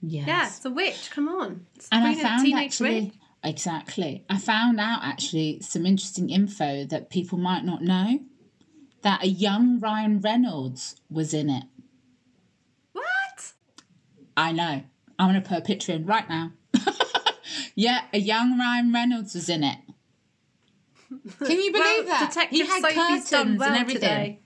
Yes. 0.00 0.26
Yeah, 0.28 0.46
it's 0.46 0.64
a 0.64 0.70
witch. 0.70 1.10
Come 1.10 1.28
on. 1.28 1.66
Sabrina 1.78 2.06
and 2.06 2.18
I 2.18 2.22
found 2.22 2.54
actually. 2.54 3.00
Witch. 3.00 3.14
Exactly. 3.42 4.24
I 4.28 4.38
found 4.38 4.78
out 4.78 5.00
actually 5.02 5.60
some 5.60 5.86
interesting 5.86 6.30
info 6.30 6.84
that 6.84 7.10
people 7.10 7.38
might 7.38 7.64
not 7.64 7.82
know 7.82 8.20
that 9.02 9.24
a 9.24 9.28
young 9.28 9.80
Ryan 9.80 10.20
Reynolds 10.20 10.96
was 11.10 11.32
in 11.32 11.48
it. 11.48 11.64
What? 12.92 13.52
I 14.36 14.52
know. 14.52 14.82
I'm 15.18 15.30
going 15.30 15.42
to 15.42 15.48
put 15.48 15.58
a 15.58 15.62
picture 15.62 15.92
in 15.92 16.04
right 16.04 16.28
now. 16.28 16.52
Yeah, 17.80 18.02
a 18.12 18.18
young 18.18 18.58
Ryan 18.58 18.92
Reynolds 18.92 19.34
was 19.34 19.48
in 19.48 19.64
it. 19.64 19.78
Can 21.08 21.50
you 21.50 21.72
believe 21.72 21.74
well, 21.74 22.04
that? 22.04 22.28
Detective 22.28 22.50
he 22.50 22.66
had 22.66 22.82
Sophie's 22.82 23.30
curtains 23.30 23.58
well 23.58 23.68
and 23.70 23.78
everything. 23.78 24.00
Today. 24.00 24.40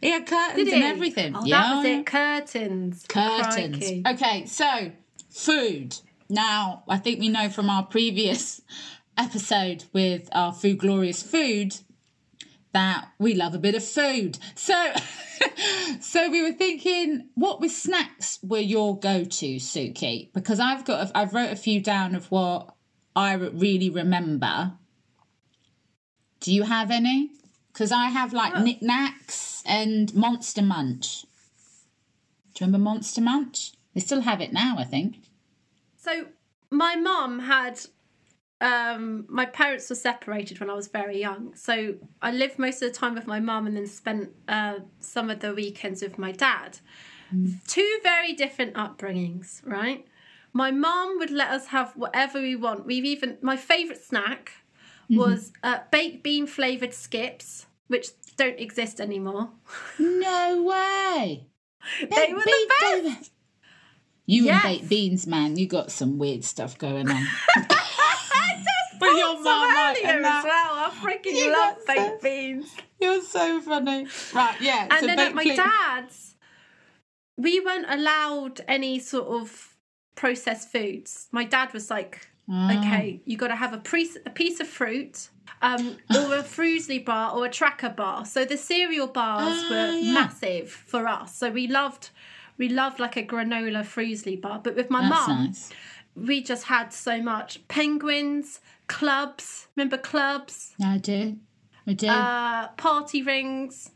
He 0.00 0.10
had 0.10 0.26
curtains 0.26 0.72
and 0.72 0.82
everything. 0.84 1.36
Oh, 1.36 1.44
yeah. 1.44 1.60
that 1.60 1.76
was 1.76 1.84
it. 1.84 2.06
Curtains. 2.06 3.04
Curtains. 3.06 3.78
Crikey. 3.78 4.02
Okay, 4.06 4.46
so 4.46 4.92
food. 5.28 5.96
Now, 6.30 6.84
I 6.88 6.96
think 6.96 7.20
we 7.20 7.28
know 7.28 7.50
from 7.50 7.68
our 7.68 7.82
previous 7.82 8.62
episode 9.18 9.84
with 9.92 10.28
our 10.32 10.54
Food 10.54 10.78
Glorious 10.78 11.22
Food 11.22 11.76
that 12.72 13.08
we 13.18 13.34
love 13.34 13.54
a 13.54 13.58
bit 13.58 13.74
of 13.74 13.84
food. 13.84 14.38
So 14.54 14.92
so 16.00 16.30
we 16.30 16.42
were 16.42 16.56
thinking 16.56 17.28
what 17.34 17.60
with 17.60 17.72
snacks 17.72 18.38
were 18.42 18.58
your 18.58 18.98
go-to, 18.98 19.56
Suki? 19.56 20.32
Because 20.32 20.58
I've 20.58 20.86
got 20.86 21.10
I've 21.14 21.34
wrote 21.34 21.50
a 21.50 21.56
few 21.56 21.80
down 21.80 22.14
of 22.14 22.30
what 22.30 22.74
I 23.18 23.32
really 23.34 23.90
remember. 23.90 24.74
Do 26.38 26.54
you 26.54 26.62
have 26.62 26.92
any? 26.92 27.32
Because 27.72 27.90
I 27.90 28.06
have 28.06 28.32
like 28.32 28.52
oh. 28.54 28.62
Nik 28.62 28.80
Naks 28.80 29.64
and 29.66 30.14
Monster 30.14 30.62
Munch. 30.62 31.22
Do 32.54 32.64
you 32.64 32.66
remember 32.66 32.84
Monster 32.84 33.20
Munch? 33.20 33.72
They 33.92 34.00
still 34.00 34.20
have 34.20 34.40
it 34.40 34.52
now, 34.52 34.76
I 34.78 34.84
think. 34.84 35.16
So 35.96 36.26
my 36.70 36.94
mum 36.94 37.40
had 37.40 37.80
um, 38.60 39.26
my 39.28 39.46
parents 39.46 39.90
were 39.90 39.96
separated 39.96 40.60
when 40.60 40.70
I 40.70 40.74
was 40.74 40.86
very 40.86 41.20
young. 41.20 41.56
So 41.56 41.96
I 42.22 42.30
lived 42.30 42.56
most 42.56 42.82
of 42.82 42.92
the 42.92 42.96
time 42.96 43.16
with 43.16 43.26
my 43.26 43.40
mum 43.40 43.66
and 43.66 43.76
then 43.76 43.88
spent 43.88 44.30
uh, 44.46 44.78
some 45.00 45.28
of 45.28 45.40
the 45.40 45.52
weekends 45.52 46.02
with 46.02 46.18
my 46.18 46.30
dad. 46.30 46.78
Mm. 47.34 47.66
Two 47.66 47.98
very 48.04 48.32
different 48.32 48.74
upbringings, 48.74 49.60
right? 49.64 50.06
My 50.52 50.70
mum 50.70 51.18
would 51.18 51.30
let 51.30 51.50
us 51.50 51.66
have 51.66 51.92
whatever 51.96 52.40
we 52.40 52.56
want. 52.56 52.86
We've 52.86 53.04
even, 53.04 53.38
my 53.42 53.56
favourite 53.56 54.02
snack 54.02 54.52
mm-hmm. 55.04 55.16
was 55.16 55.52
uh, 55.62 55.80
baked 55.90 56.22
bean 56.22 56.46
flavoured 56.46 56.94
skips, 56.94 57.66
which 57.86 58.08
don't 58.36 58.58
exist 58.58 59.00
anymore. 59.00 59.50
No 59.98 60.62
way. 60.62 61.46
they 62.00 62.32
were 62.32 62.40
the 62.40 62.72
best. 62.80 63.32
You 64.26 64.44
yes. 64.44 64.64
and 64.64 64.72
baked 64.72 64.88
beans, 64.90 65.26
man, 65.26 65.56
you 65.56 65.66
got 65.66 65.90
some 65.90 66.18
weird 66.18 66.44
stuff 66.44 66.76
going 66.76 67.08
on. 67.08 67.26
but 68.98 69.06
your 69.06 69.40
mum 69.42 69.70
earlier 69.76 70.22
as 70.24 70.44
well. 70.44 70.44
I 70.44 70.92
freaking 71.00 71.34
you 71.34 71.52
love 71.52 71.76
baked 71.86 72.00
so, 72.00 72.18
beans. 72.22 72.74
You're 73.00 73.22
so 73.22 73.60
funny. 73.60 74.06
Right, 74.34 74.60
yeah. 74.60 74.86
And 74.90 75.00
so 75.00 75.06
then 75.06 75.18
at 75.18 75.34
my 75.34 75.44
dad's, 75.44 76.34
we 77.36 77.60
weren't 77.60 77.86
allowed 77.88 78.60
any 78.66 78.98
sort 78.98 79.28
of 79.28 79.67
processed 80.18 80.70
foods. 80.70 81.28
My 81.30 81.44
dad 81.44 81.72
was 81.72 81.90
like, 81.90 82.28
ah. 82.50 82.78
okay, 82.78 83.20
you 83.24 83.36
got 83.36 83.48
to 83.48 83.56
have 83.56 83.72
a, 83.72 83.78
pre- 83.78 84.10
a 84.26 84.30
piece 84.30 84.58
of 84.60 84.66
fruit 84.66 85.28
um, 85.62 85.96
or 86.14 86.34
a 86.34 86.42
Fruity 86.42 86.98
bar 86.98 87.34
or 87.34 87.46
a 87.46 87.50
Tracker 87.50 87.90
bar. 87.90 88.24
So 88.24 88.44
the 88.44 88.56
cereal 88.56 89.06
bars 89.06 89.56
ah, 89.64 89.68
were 89.70 89.92
yeah. 89.92 90.12
massive 90.12 90.70
for 90.70 91.06
us. 91.06 91.36
So 91.36 91.50
we 91.50 91.66
loved 91.66 92.10
we 92.56 92.68
loved 92.68 92.98
like 92.98 93.16
a 93.16 93.22
granola 93.22 93.84
Fruity 93.84 94.36
bar. 94.36 94.60
But 94.62 94.74
with 94.74 94.90
my 94.90 95.08
mum, 95.08 95.44
nice. 95.46 95.70
we 96.16 96.42
just 96.42 96.64
had 96.64 96.92
so 96.92 97.22
much 97.22 97.66
penguins, 97.68 98.60
clubs. 98.88 99.68
Remember 99.76 99.96
clubs? 99.96 100.74
I 100.82 100.98
do. 100.98 101.36
I 101.86 101.92
do. 101.92 102.08
Uh, 102.08 102.68
party 102.76 103.22
rings. 103.22 103.90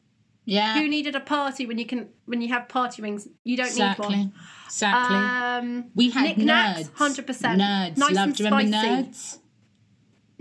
Yeah. 0.44 0.74
Who 0.74 0.88
needed 0.88 1.14
a 1.14 1.20
party 1.20 1.66
when 1.66 1.78
you 1.78 1.86
can 1.86 2.08
when 2.24 2.40
you 2.40 2.48
have 2.48 2.68
party 2.68 3.02
rings? 3.02 3.28
You 3.44 3.56
don't 3.56 3.66
exactly. 3.66 4.08
need 4.08 4.16
one. 4.16 4.32
Exactly. 4.66 5.16
Um, 5.16 5.84
we 5.94 6.10
had 6.10 6.36
nerds. 6.36 6.92
Hundred 6.94 7.26
percent. 7.26 7.60
Nerds. 7.60 7.96
Nice 7.98 8.14
Love. 8.14 8.34
Do 8.34 8.42
you 8.42 8.50
remember 8.50 8.76
nerds? 8.76 9.38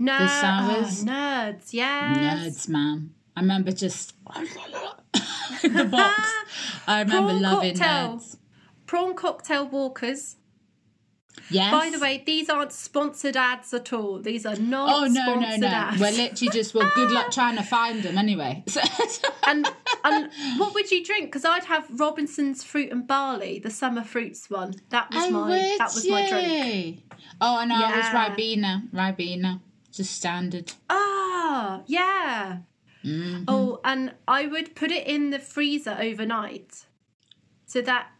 Nerds. 0.00 0.18
The 0.18 0.28
sours. 0.28 1.02
Oh, 1.02 1.10
nerds. 1.10 1.72
Yeah. 1.72 2.14
Nerds, 2.14 2.68
man. 2.68 3.14
I 3.36 3.40
remember 3.40 3.72
just 3.72 4.14
the 5.62 5.88
box. 5.90 6.32
I 6.86 7.02
remember 7.02 7.28
prawn 7.28 7.42
loving 7.42 7.76
cocktail. 7.76 8.16
nerds. 8.16 8.36
Prawn 8.86 9.14
cocktail 9.14 9.68
walkers. 9.68 10.36
Yes. 11.50 11.72
By 11.72 11.90
the 11.90 11.98
way, 11.98 12.22
these 12.24 12.48
aren't 12.48 12.72
sponsored 12.72 13.36
ads 13.36 13.72
at 13.74 13.92
all. 13.92 14.18
These 14.18 14.46
are 14.46 14.56
not. 14.56 14.88
Oh 14.90 15.06
no, 15.06 15.34
no, 15.34 15.56
no! 15.56 15.66
Ads. 15.66 16.00
We're 16.00 16.10
literally 16.10 16.50
just 16.50 16.74
well, 16.74 16.90
good 16.94 17.10
luck 17.10 17.30
trying 17.32 17.56
to 17.56 17.62
find 17.62 18.02
them 18.02 18.18
anyway. 18.18 18.64
and 19.46 19.66
and 20.04 20.30
what 20.58 20.74
would 20.74 20.90
you 20.90 21.04
drink? 21.04 21.26
Because 21.26 21.44
I'd 21.44 21.64
have 21.64 21.88
Robinson's 21.98 22.62
fruit 22.62 22.90
and 22.90 23.06
barley, 23.06 23.58
the 23.58 23.70
summer 23.70 24.04
fruits 24.04 24.48
one. 24.50 24.74
That 24.90 25.10
was 25.12 25.24
oh, 25.24 25.30
my 25.30 25.76
that 25.78 25.90
was 25.94 26.04
you? 26.04 26.12
my 26.12 26.28
drink. 26.28 27.14
Oh, 27.40 27.58
and 27.58 27.70
yeah. 27.70 27.80
I 27.82 27.96
was 27.96 28.06
Ribena, 28.06 28.90
Ribena, 28.92 29.60
just 29.90 30.12
standard. 30.12 30.72
Ah, 30.88 31.80
oh, 31.80 31.84
yeah. 31.86 32.58
Mm-hmm. 33.04 33.44
Oh, 33.48 33.80
and 33.84 34.14
I 34.28 34.46
would 34.46 34.76
put 34.76 34.90
it 34.90 35.06
in 35.06 35.30
the 35.30 35.38
freezer 35.38 35.96
overnight 36.00 36.86
so 37.66 37.80
that 37.80 38.11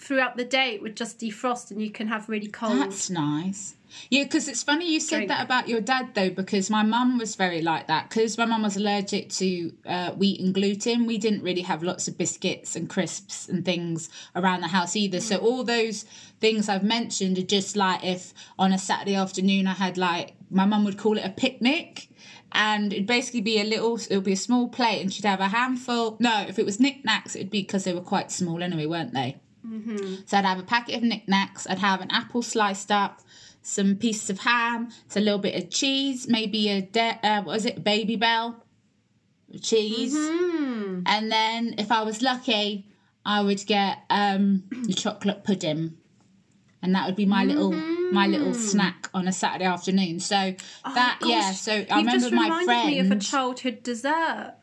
throughout 0.00 0.36
the 0.36 0.44
day 0.44 0.74
it 0.74 0.82
would 0.82 0.96
just 0.96 1.18
defrost 1.18 1.70
and 1.70 1.82
you 1.82 1.90
can 1.90 2.08
have 2.08 2.28
really 2.28 2.48
cold. 2.48 2.80
That's 2.80 3.10
nice. 3.10 3.74
Yeah, 4.08 4.22
because 4.22 4.48
it's 4.48 4.62
funny 4.62 4.90
you 4.90 5.00
said 5.00 5.16
drink. 5.16 5.28
that 5.28 5.44
about 5.44 5.68
your 5.68 5.80
dad 5.80 6.10
though, 6.14 6.30
because 6.30 6.70
my 6.70 6.82
mum 6.82 7.18
was 7.18 7.34
very 7.34 7.60
like 7.60 7.88
that. 7.88 8.08
Because 8.08 8.38
my 8.38 8.46
mum 8.46 8.62
was 8.62 8.76
allergic 8.76 9.28
to 9.30 9.72
uh, 9.84 10.12
wheat 10.12 10.40
and 10.40 10.54
gluten, 10.54 11.06
we 11.06 11.18
didn't 11.18 11.42
really 11.42 11.62
have 11.62 11.82
lots 11.82 12.08
of 12.08 12.16
biscuits 12.16 12.76
and 12.76 12.88
crisps 12.88 13.48
and 13.48 13.64
things 13.64 14.08
around 14.34 14.62
the 14.62 14.68
house 14.68 14.96
either. 14.96 15.18
Mm. 15.18 15.22
So 15.22 15.36
all 15.38 15.64
those 15.64 16.04
things 16.40 16.68
I've 16.68 16.84
mentioned 16.84 17.38
are 17.38 17.42
just 17.42 17.76
like 17.76 18.04
if 18.04 18.32
on 18.58 18.72
a 18.72 18.78
Saturday 18.78 19.16
afternoon 19.16 19.66
I 19.66 19.74
had 19.74 19.98
like 19.98 20.34
my 20.50 20.64
mum 20.64 20.84
would 20.84 20.98
call 20.98 21.18
it 21.18 21.24
a 21.24 21.30
picnic 21.30 22.08
and 22.52 22.92
it'd 22.92 23.06
basically 23.06 23.42
be 23.42 23.60
a 23.60 23.64
little 23.64 23.96
it 24.08 24.16
would 24.16 24.24
be 24.24 24.32
a 24.32 24.36
small 24.36 24.68
plate 24.68 25.00
and 25.00 25.12
she'd 25.12 25.24
have 25.24 25.40
a 25.40 25.48
handful 25.48 26.16
no 26.18 26.44
if 26.48 26.58
it 26.58 26.64
was 26.64 26.80
Nik 26.80 27.04
Naks 27.04 27.36
it'd 27.36 27.50
be 27.50 27.60
because 27.60 27.84
they 27.84 27.92
were 27.92 28.00
quite 28.00 28.32
small 28.32 28.62
anyway 28.62 28.86
weren't 28.86 29.12
they 29.12 29.36
mm-hmm. 29.66 30.14
so 30.26 30.36
i'd 30.38 30.44
have 30.44 30.58
a 30.58 30.64
packet 30.64 30.96
of 30.96 31.02
Nik 31.02 31.26
Naks 31.26 31.66
i'd 31.68 31.78
have 31.78 32.00
an 32.00 32.10
apple 32.10 32.42
sliced 32.42 32.90
up 32.90 33.20
some 33.62 33.96
pieces 33.96 34.30
of 34.30 34.40
ham 34.40 34.90
so 35.08 35.20
a 35.20 35.22
little 35.22 35.38
bit 35.38 35.62
of 35.62 35.70
cheese 35.70 36.28
maybe 36.28 36.68
a 36.68 36.82
de- 36.82 37.20
uh, 37.22 37.42
what 37.42 37.54
was 37.54 37.66
it 37.66 37.84
Babybel 37.84 38.56
cheese 39.60 40.14
mm-hmm. 40.14 41.02
and 41.06 41.30
then 41.30 41.74
if 41.76 41.90
i 41.90 42.02
was 42.02 42.22
lucky 42.22 42.86
i 43.26 43.40
would 43.40 43.64
get 43.66 43.98
um 44.08 44.64
the 44.70 44.92
chocolate 44.92 45.44
pudding 45.44 45.96
and 46.82 46.94
that 46.94 47.06
would 47.06 47.16
be 47.16 47.26
my 47.26 47.44
mm-hmm. 47.44 47.58
little 47.58 47.72
my 48.12 48.26
little 48.26 48.52
mm. 48.52 48.56
snack 48.56 49.08
on 49.14 49.28
a 49.28 49.32
Saturday 49.32 49.64
afternoon. 49.64 50.20
So 50.20 50.54
oh, 50.84 50.94
that 50.94 51.18
gosh. 51.20 51.30
yeah. 51.30 51.52
So 51.52 51.72
I 51.72 51.76
you 51.76 51.86
remember 51.96 52.12
just 52.12 52.32
my 52.32 52.64
friend. 52.64 52.88
me 52.88 52.98
of 52.98 53.10
a 53.10 53.16
childhood 53.16 53.82
dessert. 53.82 54.54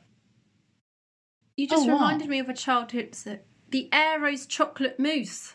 You 1.56 1.68
just 1.68 1.88
oh, 1.88 1.92
reminded 1.92 2.30
me 2.30 2.40
of 2.40 2.50
a 2.50 2.54
childhood 2.54 3.12
dessert. 3.12 3.44
The 3.70 3.90
Aero's 3.92 4.46
chocolate 4.46 5.00
mousse. 5.00 5.54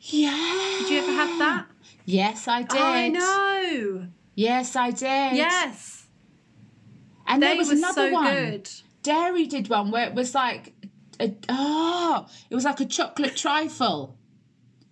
Yeah. 0.00 0.78
Did 0.80 0.90
you 0.90 0.98
ever 0.98 1.12
have 1.12 1.38
that? 1.38 1.66
Yes, 2.04 2.46
I 2.46 2.60
oh, 2.60 2.66
did. 2.66 2.80
I 2.80 3.08
know. 3.08 4.06
Yes, 4.34 4.76
I 4.76 4.90
did. 4.90 5.36
Yes. 5.36 6.06
And 7.26 7.42
they 7.42 7.48
there 7.48 7.56
was 7.56 7.70
another 7.70 8.08
so 8.08 8.12
one. 8.12 8.34
Good. 8.34 8.70
Dairy 9.02 9.46
did 9.46 9.68
one 9.68 9.90
where 9.90 10.06
it 10.06 10.14
was 10.14 10.34
like, 10.34 10.74
a, 11.20 11.34
oh, 11.48 12.26
it 12.50 12.54
was 12.54 12.64
like 12.64 12.80
a 12.80 12.86
chocolate 12.86 13.36
trifle, 13.36 14.16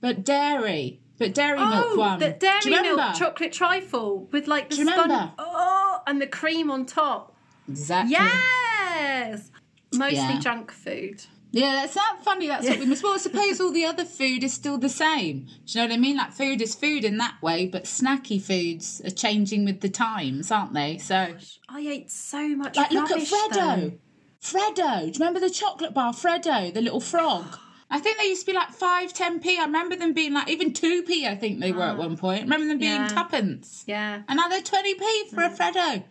but 0.00 0.24
dairy. 0.24 1.00
But 1.18 1.34
dairy 1.34 1.58
oh, 1.60 1.70
milk 1.70 1.96
one. 1.96 2.18
The 2.18 2.30
dairy 2.30 2.82
milk 2.82 3.14
chocolate 3.14 3.52
trifle 3.52 4.28
with 4.32 4.48
like 4.48 4.70
the 4.70 4.76
spun 4.76 5.32
oh 5.38 6.02
and 6.06 6.20
the 6.20 6.26
cream 6.26 6.70
on 6.70 6.86
top. 6.86 7.36
Exactly. 7.68 8.12
Yes. 8.12 9.50
Mostly 9.94 10.16
yeah. 10.16 10.40
junk 10.40 10.72
food. 10.72 11.24
Yeah, 11.52 11.82
that's 11.82 11.94
not 11.94 12.24
funny. 12.24 12.48
That's 12.48 12.66
what 12.66 12.78
we 12.78 12.86
must. 12.86 13.02
Well, 13.02 13.14
I 13.14 13.18
suppose 13.18 13.60
all 13.60 13.72
the 13.72 13.84
other 13.84 14.06
food 14.06 14.42
is 14.42 14.54
still 14.54 14.78
the 14.78 14.88
same. 14.88 15.40
Do 15.66 15.78
you 15.78 15.80
know 15.80 15.88
what 15.88 15.94
I 15.94 15.98
mean? 15.98 16.16
Like 16.16 16.32
food 16.32 16.62
is 16.62 16.74
food 16.74 17.04
in 17.04 17.18
that 17.18 17.40
way, 17.42 17.66
but 17.66 17.84
snacky 17.84 18.40
foods 18.40 19.02
are 19.04 19.10
changing 19.10 19.66
with 19.66 19.82
the 19.82 19.90
times, 19.90 20.50
aren't 20.50 20.72
they? 20.72 20.96
So 20.96 21.32
Gosh, 21.32 21.60
I 21.68 21.80
ate 21.80 22.10
so 22.10 22.48
much. 22.48 22.76
Like, 22.76 22.90
look 22.90 23.10
at 23.10 23.18
Freddo. 23.18 23.52
Though. 23.52 23.92
Freddo. 24.40 25.00
Do 25.00 25.06
you 25.06 25.12
remember 25.14 25.40
the 25.40 25.50
chocolate 25.50 25.92
bar, 25.92 26.14
Freddo, 26.14 26.72
the 26.72 26.80
little 26.80 27.00
frog? 27.00 27.58
I 27.90 27.98
think 27.98 28.16
they 28.16 28.24
used 28.24 28.46
to 28.46 28.52
be 28.52 28.56
like 28.56 28.70
five, 28.70 29.12
ten 29.12 29.38
p. 29.38 29.58
I 29.58 29.64
remember 29.64 29.94
them 29.94 30.14
being 30.14 30.32
like 30.32 30.48
even 30.48 30.72
two 30.72 31.02
p. 31.02 31.26
I 31.26 31.36
think 31.36 31.60
they 31.60 31.72
were 31.72 31.82
at 31.82 31.96
ah. 31.96 31.98
one 31.98 32.16
point. 32.16 32.40
I 32.40 32.42
remember 32.44 32.66
them 32.66 32.78
being 32.78 32.92
yeah. 32.92 33.08
tuppence. 33.08 33.84
Yeah. 33.86 34.22
And 34.26 34.38
now 34.38 34.48
they're 34.48 34.62
twenty 34.62 34.94
p 34.94 35.28
for 35.28 35.42
a 35.42 35.50
Freddo. 35.50 36.02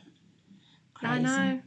Crazy. 0.94 1.14
I 1.14 1.18
know. 1.18 1.62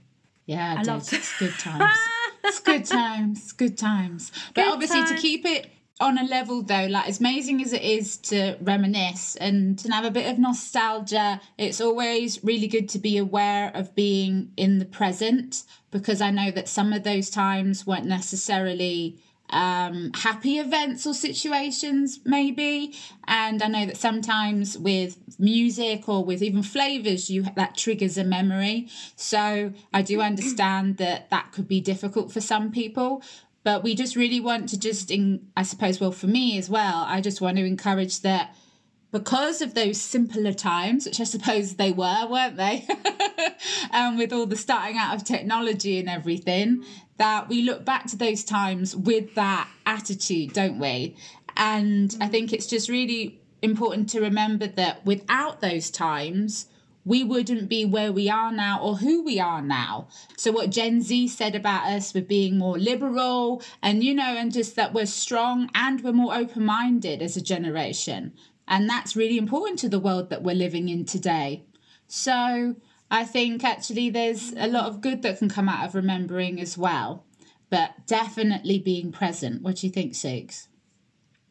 Yeah, 0.46 0.76
I 0.78 0.82
love 0.82 1.02
it. 1.02 1.12
It's 1.12 1.38
good 1.38 1.58
times. 1.58 1.98
it's 2.44 2.60
good 2.60 2.84
times. 2.84 3.52
Good 3.52 3.76
times. 3.78 4.32
But 4.54 4.64
good 4.64 4.72
obviously, 4.72 5.00
times. 5.00 5.10
to 5.12 5.16
keep 5.16 5.44
it 5.44 5.70
on 6.00 6.18
a 6.18 6.24
level 6.24 6.62
though, 6.62 6.86
like 6.86 7.08
as 7.08 7.20
amazing 7.20 7.62
as 7.62 7.72
it 7.72 7.82
is 7.82 8.16
to 8.16 8.56
reminisce 8.60 9.36
and 9.36 9.78
to 9.78 9.92
have 9.92 10.04
a 10.04 10.10
bit 10.10 10.30
of 10.30 10.38
nostalgia, 10.38 11.40
it's 11.56 11.80
always 11.80 12.42
really 12.42 12.66
good 12.66 12.88
to 12.90 12.98
be 12.98 13.16
aware 13.16 13.70
of 13.74 13.94
being 13.94 14.52
in 14.56 14.78
the 14.78 14.84
present 14.84 15.62
because 15.90 16.20
I 16.20 16.30
know 16.30 16.50
that 16.50 16.68
some 16.68 16.92
of 16.92 17.04
those 17.04 17.30
times 17.30 17.86
weren't 17.86 18.06
necessarily 18.06 19.18
um, 19.50 20.10
happy 20.14 20.58
events 20.58 21.06
or 21.06 21.14
situations, 21.14 22.20
maybe. 22.24 22.94
And 23.26 23.62
I 23.62 23.68
know 23.68 23.86
that 23.86 23.96
sometimes 23.96 24.76
with 24.78 25.16
music 25.38 26.08
or 26.08 26.24
with 26.24 26.42
even 26.42 26.62
flavors, 26.62 27.30
you 27.30 27.44
that 27.54 27.76
triggers 27.76 28.18
a 28.18 28.24
memory. 28.24 28.88
So 29.16 29.72
I 29.92 30.02
do 30.02 30.20
understand 30.20 30.96
that 30.96 31.30
that 31.30 31.52
could 31.52 31.68
be 31.68 31.80
difficult 31.80 32.32
for 32.32 32.40
some 32.40 32.70
people. 32.70 33.22
But 33.62 33.82
we 33.82 33.94
just 33.94 34.14
really 34.14 34.40
want 34.40 34.68
to 34.70 34.78
just, 34.78 35.10
in, 35.10 35.48
I 35.56 35.62
suppose, 35.62 35.98
well, 35.98 36.12
for 36.12 36.26
me 36.26 36.58
as 36.58 36.68
well, 36.68 37.04
I 37.06 37.22
just 37.22 37.40
want 37.40 37.56
to 37.56 37.64
encourage 37.64 38.20
that 38.20 38.54
because 39.10 39.62
of 39.62 39.74
those 39.74 40.00
simpler 40.00 40.52
times, 40.52 41.06
which 41.06 41.20
I 41.20 41.24
suppose 41.24 41.76
they 41.76 41.92
were, 41.92 42.26
weren't 42.28 42.56
they? 42.56 42.84
um, 43.92 44.18
with 44.18 44.32
all 44.32 44.44
the 44.44 44.56
starting 44.56 44.98
out 44.98 45.14
of 45.14 45.22
technology 45.22 46.00
and 46.00 46.10
everything, 46.10 46.84
that 47.16 47.48
we 47.48 47.62
look 47.62 47.84
back 47.84 48.06
to 48.06 48.16
those 48.16 48.44
times 48.44 48.94
with 48.96 49.34
that 49.34 49.68
attitude, 49.86 50.52
don't 50.52 50.78
we? 50.78 51.16
And 51.56 52.16
I 52.20 52.28
think 52.28 52.52
it's 52.52 52.66
just 52.66 52.88
really 52.88 53.40
important 53.62 54.08
to 54.10 54.20
remember 54.20 54.66
that 54.66 55.04
without 55.06 55.60
those 55.60 55.90
times, 55.90 56.66
we 57.04 57.22
wouldn't 57.22 57.68
be 57.68 57.84
where 57.84 58.12
we 58.12 58.30
are 58.30 58.50
now 58.50 58.80
or 58.80 58.96
who 58.96 59.22
we 59.22 59.38
are 59.38 59.60
now. 59.62 60.08
So, 60.36 60.50
what 60.52 60.70
Gen 60.70 61.02
Z 61.02 61.28
said 61.28 61.54
about 61.54 61.86
us, 61.86 62.14
we're 62.14 62.22
being 62.24 62.58
more 62.58 62.78
liberal 62.78 63.62
and, 63.82 64.02
you 64.02 64.14
know, 64.14 64.36
and 64.36 64.52
just 64.52 64.74
that 64.76 64.94
we're 64.94 65.06
strong 65.06 65.70
and 65.74 66.02
we're 66.02 66.12
more 66.12 66.34
open 66.34 66.64
minded 66.64 67.20
as 67.22 67.36
a 67.36 67.42
generation 67.42 68.32
And 68.66 68.88
that's 68.88 69.14
really 69.16 69.36
important 69.36 69.78
to 69.80 69.88
the 69.88 69.98
world 69.98 70.30
that 70.30 70.42
we're 70.42 70.54
living 70.54 70.88
in 70.88 71.04
today. 71.04 71.64
So 72.06 72.76
I 73.10 73.24
think 73.24 73.64
actually 73.64 74.10
there's 74.10 74.52
a 74.56 74.66
lot 74.66 74.86
of 74.86 75.00
good 75.00 75.22
that 75.22 75.38
can 75.38 75.48
come 75.48 75.68
out 75.68 75.86
of 75.86 75.94
remembering 75.94 76.60
as 76.60 76.76
well. 76.76 77.24
But 77.70 78.06
definitely 78.06 78.78
being 78.78 79.10
present. 79.10 79.62
What 79.62 79.76
do 79.76 79.86
you 79.86 79.92
think, 79.92 80.14
Six? 80.14 80.68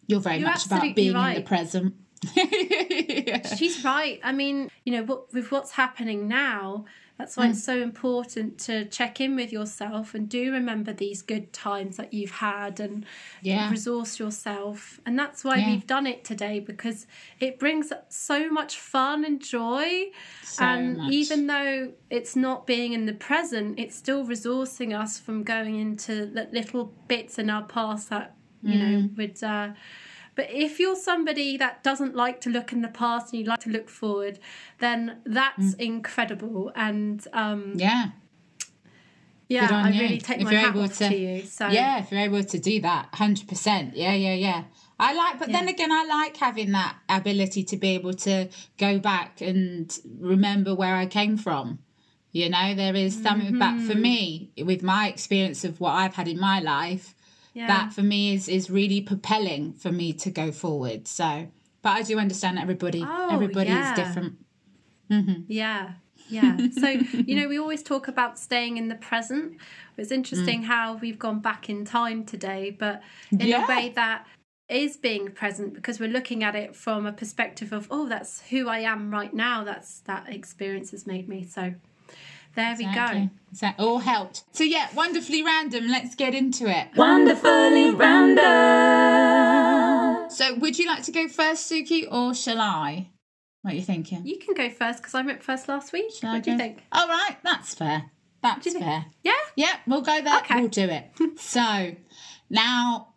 You're 0.08 0.20
very 0.20 0.38
You're 0.38 0.50
much 0.50 0.66
about 0.66 0.96
being 0.96 1.14
right. 1.14 1.38
in 1.38 1.44
the 1.44 1.48
present. 1.48 1.96
She's 3.58 3.84
right. 3.84 4.20
I 4.24 4.32
mean, 4.32 4.70
you 4.86 4.94
know, 4.94 5.26
with 5.34 5.52
what's 5.52 5.72
happening 5.72 6.28
now, 6.28 6.86
that's 7.18 7.38
why 7.38 7.46
mm. 7.46 7.52
it's 7.52 7.64
so 7.64 7.80
important 7.80 8.58
to 8.62 8.86
check 8.86 9.22
in 9.22 9.36
with 9.36 9.52
yourself 9.52 10.16
and 10.16 10.28
do 10.28 10.52
remember 10.52 10.94
these 10.94 11.22
good 11.22 11.54
times 11.54 11.98
that 11.98 12.12
you've 12.12 12.32
had 12.32 12.80
and 12.80 13.06
yeah. 13.44 13.70
resource 13.70 14.20
yourself. 14.20 15.00
And 15.06 15.18
that's 15.18 15.44
why 15.44 15.58
yeah. 15.58 15.70
we've 15.70 15.86
done 15.86 16.08
it 16.08 16.24
today 16.24 16.60
because 16.60 17.06
it 17.40 17.60
brings 17.60 17.94
so 18.10 18.50
much 18.50 18.78
fun 18.78 19.26
and 19.26 19.40
joy. 19.40 20.06
So 20.44 20.66
and 20.66 20.98
much. 20.98 21.14
even 21.14 21.46
though 21.46 21.94
it's 22.10 22.36
not 22.36 22.66
being 22.66 22.94
in 22.94 23.06
the 23.06 23.14
present, 23.14 23.80
it's 23.80 23.96
still 23.96 24.26
resourcing 24.26 25.00
us 25.00 25.20
from 25.20 25.44
going 25.44 25.80
into 25.80 26.26
little 26.52 26.94
bits 27.08 27.38
in 27.38 27.50
our 27.52 27.64
past 27.64 28.10
that, 28.10 28.36
you 28.64 28.74
mm. 28.74 28.80
know, 28.80 29.10
would. 29.18 29.44
Uh, 29.44 29.70
but 30.36 30.50
if 30.50 30.80
you're 30.80 30.96
somebody 30.96 31.58
that 31.58 31.84
doesn't 31.84 32.16
like 32.16 32.42
to 32.42 32.50
look 32.50 32.72
in 32.72 32.82
the 32.82 32.88
past 32.88 33.34
and 33.34 33.42
you 33.42 33.48
like 33.48 33.60
to 33.62 33.70
look 33.70 33.90
forward, 33.90 34.40
then 34.80 35.22
that's 35.26 35.76
mm. 35.76 35.80
incredible. 35.80 36.72
And 36.76 37.26
um, 37.34 37.74
yeah. 37.76 38.12
Yeah, 39.50 39.68
I 39.72 39.90
you. 39.90 40.02
really 40.02 40.18
take 40.18 40.40
if 40.40 40.46
my 40.46 40.54
hat 40.54 40.76
off 40.76 40.98
to, 40.98 41.10
to, 41.10 41.16
you. 41.16 41.44
So 41.44 41.68
yeah, 41.68 42.00
if 42.00 42.12
you're 42.12 42.22
able 42.22 42.44
to 42.44 42.60
do 42.60 42.82
that, 42.82 43.10
hundred 43.14 43.48
percent. 43.48 43.96
Yeah, 43.96 44.14
yeah, 44.14 44.34
yeah. 44.34 44.64
I 45.00 45.14
like, 45.14 45.38
but 45.38 45.50
yeah. 45.50 45.60
then 45.60 45.68
again, 45.68 45.92
I 45.92 46.06
like 46.06 46.38
having 46.38 46.72
that 46.72 46.96
ability 47.10 47.64
to 47.66 47.78
be 47.78 47.90
able 47.90 48.14
to 48.14 48.48
go 48.78 49.00
back 49.00 49.42
and 49.42 49.96
remember 50.20 50.74
where 50.74 50.96
I 50.96 51.06
came 51.06 51.38
from. 51.38 51.80
You 52.32 52.50
know, 52.50 52.74
there 52.74 52.96
is 52.96 53.22
something 53.22 53.50
mm-hmm. 53.50 53.60
back 53.60 53.80
for 53.82 53.96
me 53.96 54.52
with 54.58 54.82
my 54.82 55.08
experience 55.08 55.64
of 55.64 55.80
what 55.80 55.92
I've 55.92 56.16
had 56.16 56.28
in 56.28 56.40
my 56.40 56.60
life 56.60 57.13
yeah. 57.54 57.68
that 57.68 57.94
for 57.94 58.02
me 58.02 58.34
is 58.34 58.48
is 58.50 58.70
really 58.70 59.02
propelling 59.02 59.74
for 59.74 59.92
me 59.92 60.14
to 60.14 60.30
go 60.30 60.52
forward. 60.52 61.08
So, 61.08 61.48
but 61.82 61.90
I 61.90 62.02
do 62.02 62.20
understand 62.20 62.60
everybody. 62.60 63.04
Oh, 63.06 63.30
everybody 63.32 63.70
yeah. 63.70 63.92
is 63.92 63.98
different. 63.98 64.36
Mm-hmm. 65.12 65.42
Yeah. 65.48 65.94
Yeah. 66.30 66.58
So, 66.80 66.88
you 66.88 67.36
know, 67.36 67.48
we 67.48 67.60
always 67.60 67.84
talk 67.84 68.08
about 68.08 68.40
staying 68.40 68.78
in 68.78 68.88
the 68.88 68.96
present. 68.96 69.58
It's 69.98 70.12
interesting 70.12 70.64
mm. 70.64 70.66
how 70.66 70.96
we've 70.96 71.20
gone 71.20 71.40
back 71.40 71.70
in 71.70 71.86
time 71.86 72.26
today, 72.26 72.72
but 72.72 73.02
in 73.32 73.42
yeah. 73.42 73.66
a 73.66 73.68
way 73.68 73.90
that 73.96 74.26
is 74.70 74.98
being 74.98 75.30
present 75.32 75.74
because 75.74 76.00
we're 76.00 76.10
looking 76.10 76.44
at 76.44 76.56
it 76.56 76.76
from 76.76 77.06
a 77.06 77.12
perspective 77.12 77.72
of, 77.72 77.88
oh, 77.92 78.08
that's 78.08 78.42
who 78.50 78.68
I 78.70 78.80
am 78.80 79.12
right 79.12 79.34
now. 79.34 79.64
That's 79.64 80.00
that 80.02 80.30
experience 80.30 80.92
has 80.92 81.06
made 81.06 81.30
me. 81.30 81.44
So 81.44 81.76
there 82.56 82.72
exactly. 82.74 83.20
we 83.20 83.26
go. 83.28 83.32
That 83.62 83.80
all 83.80 84.00
helped. 84.00 84.44
So 84.52 84.64
yeah, 84.64 84.88
wonderfully 84.96 85.44
random. 85.44 85.88
Let's 85.88 86.16
get 86.16 86.34
into 86.34 86.68
it. 86.68 86.88
Wonderfully 86.96 87.92
random. 87.92 88.44
So 90.30 90.56
would 90.56 90.80
you 90.80 90.88
like 90.88 91.04
to 91.04 91.12
go 91.12 91.28
first, 91.28 91.72
Suki, 91.72 92.12
or 92.12 92.34
shall 92.34 92.60
I? 92.60 93.10
What 93.62 93.74
are 93.74 93.78
you 93.78 93.84
thinking? 93.84 94.26
You 94.26 94.40
can 94.40 94.56
go 94.56 94.70
first 94.70 95.00
because 95.00 95.16
I 95.16 95.22
went 95.22 95.42
first 95.44 95.68
last 95.70 95.94
week. 95.94 96.12
Shall 96.20 96.32
what 96.32 96.38
I 96.38 96.42
do 96.42 96.52
you 96.52 96.58
think? 96.58 96.84
All 96.92 97.08
right, 97.08 97.38
that's 97.44 97.74
fair. 97.74 98.12
That's 98.42 98.74
fair. 98.74 99.06
Yeah. 99.24 99.34
Yeah, 99.56 99.78
we'll 99.88 100.02
go 100.02 100.22
there. 100.22 100.40
Okay. 100.40 100.60
We'll 100.60 100.68
do 100.68 100.90
it. 100.90 101.12
so 101.40 101.96
now 102.50 103.14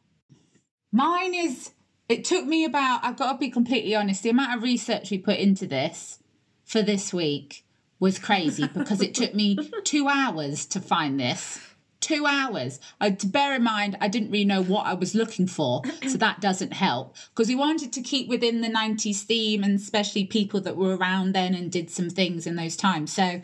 mine 0.93 1.35
is 1.35 1.73
it 2.09 2.25
took 2.25 2.47
me 2.47 2.65
about 2.65 3.01
I've 3.03 3.17
got 3.17 3.33
to 3.33 3.39
be 3.39 3.51
completely 3.51 3.97
honest, 3.97 4.23
the 4.23 4.31
amount 4.31 4.57
of 4.57 4.63
research 4.63 5.11
we 5.11 5.19
put 5.19 5.39
into 5.39 5.67
this 5.67 6.21
for 6.65 6.81
this 6.81 7.13
week 7.13 7.66
was 7.99 8.19
crazy 8.19 8.69
because 8.69 9.01
it 9.01 9.15
took 9.15 9.35
me 9.35 9.57
two 9.85 10.09
hours 10.09 10.67
to 10.67 10.81
find 10.81 11.19
this. 11.19 11.61
Two 11.99 12.27
hours. 12.27 12.79
I, 13.01 13.11
to 13.11 13.27
bear 13.27 13.57
in 13.57 13.65
mind, 13.65 13.97
I 14.01 14.09
didn't 14.09 14.31
really 14.31 14.45
know 14.45 14.63
what 14.63 14.87
I 14.87 14.95
was 14.95 15.15
looking 15.15 15.47
for, 15.47 15.83
so 16.07 16.19
that 16.19 16.41
doesn't 16.41 16.75
help. 16.75 17.17
Because 17.31 17.49
we 17.49 17.55
wanted 17.55 17.93
to 17.95 18.03
keep 18.03 18.29
within 18.29 18.61
the 18.61 18.69
90s 18.69 19.23
theme 19.23 19.65
and 19.65 19.77
especially 19.77 20.25
people 20.25 20.61
that 20.61 20.77
were 20.77 20.97
around 20.97 21.35
then 21.35 21.55
and 21.55 21.73
did 21.73 21.91
some 21.91 22.11
things 22.11 22.47
in 22.47 22.57
those 22.57 22.77
times. 22.77 23.13
So 23.13 23.41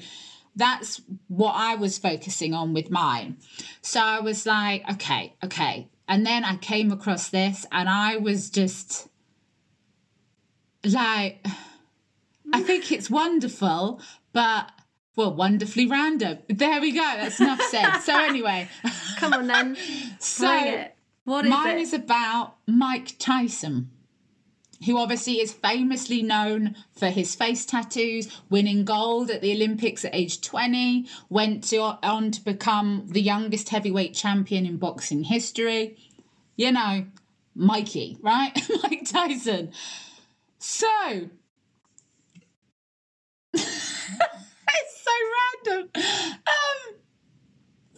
that's 0.54 1.00
what 1.28 1.54
I 1.56 1.74
was 1.76 1.98
focusing 1.98 2.52
on 2.52 2.74
with 2.74 2.90
mine. 2.90 3.38
So 3.80 4.00
I 4.00 4.20
was 4.20 4.44
like, 4.44 4.84
okay, 4.92 5.34
okay. 5.42 5.88
And 6.06 6.26
then 6.26 6.44
I 6.44 6.56
came 6.56 6.92
across 6.92 7.30
this 7.30 7.64
and 7.72 7.88
I 7.88 8.18
was 8.18 8.50
just 8.50 9.08
like, 10.84 11.44
I 12.52 12.62
think 12.62 12.92
it's 12.92 13.08
wonderful, 13.08 14.00
but 14.32 14.70
well, 15.14 15.34
wonderfully 15.34 15.86
random. 15.86 16.38
There 16.48 16.80
we 16.80 16.92
go. 16.92 17.02
That's 17.02 17.40
enough 17.40 17.60
said. 17.62 17.98
So 17.98 18.18
anyway, 18.24 18.68
come 19.18 19.34
on 19.34 19.46
then. 19.46 19.76
so 20.18 20.50
it. 20.52 20.96
What 21.24 21.44
is 21.44 21.50
mine 21.50 21.78
it? 21.78 21.82
is 21.82 21.92
about 21.92 22.56
Mike 22.66 23.16
Tyson, 23.18 23.90
who 24.86 24.98
obviously 24.98 25.34
is 25.34 25.52
famously 25.52 26.22
known 26.22 26.74
for 26.92 27.08
his 27.08 27.34
face 27.34 27.64
tattoos, 27.64 28.28
winning 28.50 28.84
gold 28.84 29.30
at 29.30 29.40
the 29.40 29.52
Olympics 29.52 30.04
at 30.04 30.14
age 30.14 30.40
20, 30.40 31.06
went 31.28 31.62
to, 31.64 31.80
on 31.80 32.30
to 32.32 32.40
become 32.44 33.04
the 33.08 33.22
youngest 33.22 33.68
heavyweight 33.68 34.14
champion 34.14 34.66
in 34.66 34.78
boxing 34.78 35.24
history. 35.24 35.96
You 36.56 36.72
know, 36.72 37.06
Mikey, 37.54 38.18
right? 38.20 38.58
Mike 38.82 39.08
Tyson. 39.08 39.72
So 40.58 40.88
it's 44.68 45.04
so 45.04 45.72
random. 45.72 45.90
Um, 45.94 46.94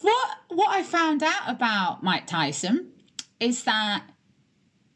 what 0.01 0.37
what 0.49 0.69
I 0.69 0.83
found 0.83 1.23
out 1.23 1.49
about 1.49 2.03
Mike 2.03 2.27
Tyson 2.27 2.91
is 3.39 3.63
that 3.63 4.03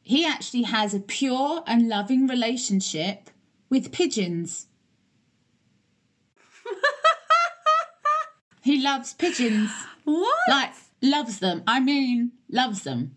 he 0.02 0.26
actually 0.26 0.64
has 0.64 0.94
a 0.94 1.00
pure 1.00 1.64
and 1.68 1.88
loving 1.88 2.28
relationship 2.28 3.30
with 3.70 3.92
pigeons. 3.92 4.68
he 8.64 8.82
loves 8.82 9.14
pigeons. 9.14 9.72
What? 10.06 10.50
Like 10.50 10.74
loves 11.02 11.40
them. 11.40 11.64
I 11.68 11.80
mean, 11.80 12.32
loves 12.50 12.84
them. 12.84 13.16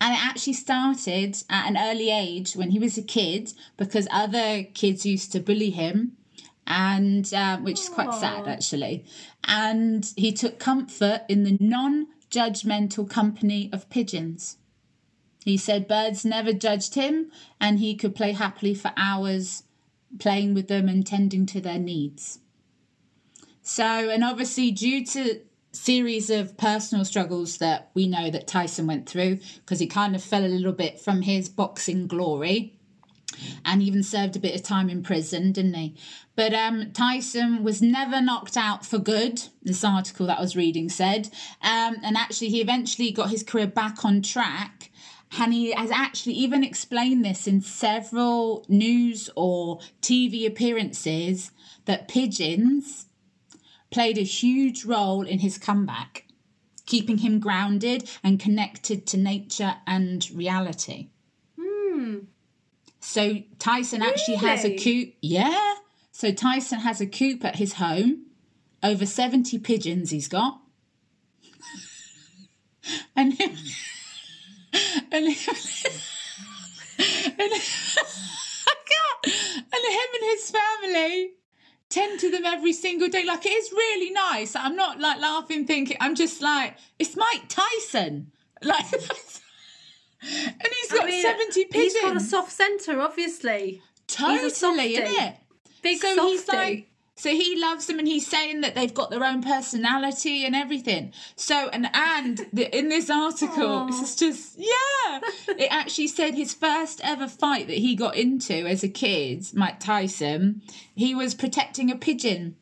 And 0.00 0.14
it 0.14 0.24
actually 0.24 0.54
started 0.54 1.36
at 1.48 1.68
an 1.68 1.78
early 1.78 2.10
age 2.10 2.54
when 2.54 2.70
he 2.70 2.78
was 2.78 2.98
a 2.98 3.02
kid 3.02 3.52
because 3.76 4.08
other 4.10 4.64
kids 4.64 5.06
used 5.06 5.32
to 5.32 5.40
bully 5.40 5.70
him 5.70 6.16
and 6.66 7.32
uh, 7.34 7.58
which 7.58 7.80
is 7.80 7.88
quite 7.88 8.08
Aww. 8.08 8.20
sad 8.20 8.48
actually. 8.48 9.04
And 9.44 10.10
he 10.16 10.32
took 10.32 10.58
comfort 10.58 11.22
in 11.28 11.44
the 11.44 11.58
non-judgmental 11.60 13.08
company 13.08 13.70
of 13.72 13.90
pigeons. 13.90 14.56
He 15.44 15.56
said 15.58 15.86
birds 15.86 16.24
never 16.24 16.54
judged 16.54 16.94
him, 16.94 17.30
and 17.60 17.78
he 17.78 17.94
could 17.94 18.14
play 18.14 18.32
happily 18.32 18.74
for 18.74 18.92
hours, 18.96 19.64
playing 20.18 20.54
with 20.54 20.68
them 20.68 20.88
and 20.88 21.06
tending 21.06 21.44
to 21.46 21.60
their 21.60 21.78
needs. 21.78 22.38
So, 23.60 23.84
and 23.84 24.24
obviously, 24.24 24.70
due 24.70 25.04
to 25.04 25.40
series 25.72 26.30
of 26.30 26.56
personal 26.56 27.04
struggles 27.04 27.58
that 27.58 27.90
we 27.94 28.06
know 28.06 28.30
that 28.30 28.46
Tyson 28.46 28.86
went 28.86 29.06
through, 29.06 29.40
because 29.56 29.80
he 29.80 29.86
kind 29.86 30.14
of 30.14 30.22
fell 30.22 30.44
a 30.44 30.48
little 30.48 30.72
bit 30.72 30.98
from 30.98 31.22
his 31.22 31.50
boxing 31.50 32.06
glory 32.06 32.78
and 33.64 33.82
even 33.82 34.02
served 34.02 34.36
a 34.36 34.40
bit 34.40 34.54
of 34.54 34.62
time 34.62 34.88
in 34.88 35.02
prison, 35.02 35.52
didn't 35.52 35.74
he? 35.74 35.94
But 36.36 36.52
um, 36.52 36.92
Tyson 36.92 37.62
was 37.62 37.80
never 37.80 38.20
knocked 38.20 38.56
out 38.56 38.84
for 38.84 38.98
good, 38.98 39.42
this 39.62 39.84
article 39.84 40.26
that 40.26 40.38
I 40.38 40.40
was 40.40 40.56
reading 40.56 40.88
said. 40.88 41.30
Um, 41.62 41.96
and 42.02 42.16
actually, 42.16 42.48
he 42.48 42.60
eventually 42.60 43.12
got 43.12 43.30
his 43.30 43.42
career 43.42 43.66
back 43.66 44.04
on 44.04 44.22
track. 44.22 44.90
And 45.38 45.52
he 45.52 45.72
has 45.72 45.90
actually 45.90 46.34
even 46.34 46.62
explained 46.62 47.24
this 47.24 47.46
in 47.46 47.60
several 47.60 48.64
news 48.68 49.30
or 49.34 49.80
TV 50.00 50.46
appearances 50.46 51.50
that 51.86 52.08
pigeons 52.08 53.06
played 53.90 54.18
a 54.18 54.22
huge 54.22 54.84
role 54.84 55.22
in 55.22 55.40
his 55.40 55.58
comeback, 55.58 56.26
keeping 56.86 57.18
him 57.18 57.40
grounded 57.40 58.08
and 58.22 58.40
connected 58.40 59.06
to 59.06 59.16
nature 59.16 59.76
and 59.86 60.30
reality. 60.32 61.10
So 63.04 63.42
Tyson 63.58 64.00
really? 64.00 64.12
actually 64.12 64.36
has 64.36 64.64
a 64.64 64.74
coop. 64.76 65.12
Yeah. 65.20 65.74
So 66.10 66.32
Tyson 66.32 66.80
has 66.80 67.02
a 67.02 67.06
coop 67.06 67.44
at 67.44 67.56
his 67.56 67.74
home. 67.74 68.26
Over 68.82 69.04
70 69.04 69.58
pigeons 69.58 70.10
he's 70.10 70.26
got. 70.26 70.60
and 73.16 73.34
him, 73.34 73.50
and 75.12 75.28
him, 75.28 75.54
and, 77.38 77.52
and 79.58 79.84
him 79.84 80.08
and 80.14 80.22
his 80.22 80.50
family 80.50 81.32
tend 81.90 82.20
to 82.20 82.30
them 82.30 82.44
every 82.46 82.72
single 82.72 83.08
day. 83.08 83.24
Like 83.24 83.44
it 83.44 83.50
is 83.50 83.70
really 83.70 84.10
nice. 84.10 84.56
I'm 84.56 84.76
not 84.76 84.98
like 84.98 85.20
laughing, 85.20 85.66
thinking. 85.66 85.98
I'm 86.00 86.14
just 86.14 86.40
like 86.42 86.76
it's 86.98 87.16
Mike 87.16 87.48
Tyson. 87.48 88.32
Like 88.62 88.86
and 90.24 90.68
he's 90.80 90.92
got 90.92 91.04
I 91.04 91.06
mean, 91.06 91.22
70 91.22 91.64
pigeons. 91.66 91.92
He's 91.92 92.02
got 92.02 92.16
a 92.16 92.20
soft 92.20 92.52
centre, 92.52 93.00
obviously. 93.00 93.82
Totally, 94.06 94.96
isn't 94.96 95.22
it? 95.22 95.36
Big 95.82 95.98
so 95.98 96.14
softy. 96.14 96.30
he's 96.30 96.48
like 96.48 96.88
so 97.16 97.30
he 97.30 97.58
loves 97.60 97.86
them 97.86 97.98
and 98.00 98.08
he's 98.08 98.26
saying 98.26 98.62
that 98.62 98.74
they've 98.74 98.92
got 98.92 99.10
their 99.10 99.24
own 99.24 99.40
personality 99.40 100.44
and 100.44 100.54
everything. 100.56 101.12
So, 101.36 101.68
and, 101.68 101.88
and 101.94 102.46
the, 102.52 102.76
in 102.76 102.88
this 102.88 103.08
article, 103.08 103.86
it's 103.88 104.16
just, 104.16 104.58
yeah, 104.58 105.20
it 105.48 105.68
actually 105.70 106.08
said 106.08 106.34
his 106.34 106.52
first 106.52 107.00
ever 107.04 107.28
fight 107.28 107.68
that 107.68 107.78
he 107.78 107.94
got 107.94 108.16
into 108.16 108.66
as 108.66 108.82
a 108.82 108.88
kid, 108.88 109.46
Mike 109.54 109.78
Tyson, 109.78 110.62
he 110.94 111.14
was 111.14 111.34
protecting 111.34 111.90
a 111.90 111.96
pigeon 111.96 112.56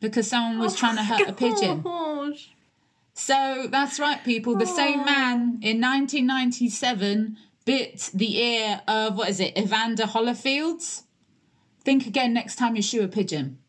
because 0.00 0.28
someone 0.28 0.58
was 0.58 0.74
oh 0.74 0.78
trying 0.78 0.96
to 0.96 1.04
hurt 1.04 1.20
gosh. 1.20 1.28
a 1.28 1.32
pigeon. 1.34 1.84
So 3.20 3.66
that's 3.70 4.00
right, 4.00 4.24
people. 4.24 4.56
The 4.56 4.64
Aww. 4.64 4.76
same 4.76 5.04
man 5.04 5.58
in 5.60 5.78
1997 5.78 7.36
bit 7.66 8.10
the 8.14 8.38
ear 8.38 8.80
of, 8.88 9.18
what 9.18 9.28
is 9.28 9.40
it, 9.40 9.58
Evander 9.58 10.04
Holyfields? 10.04 11.02
Think 11.84 12.06
again 12.06 12.32
next 12.32 12.56
time 12.56 12.76
you 12.76 12.82
shoe 12.82 13.02
a 13.02 13.08
pigeon. 13.08 13.58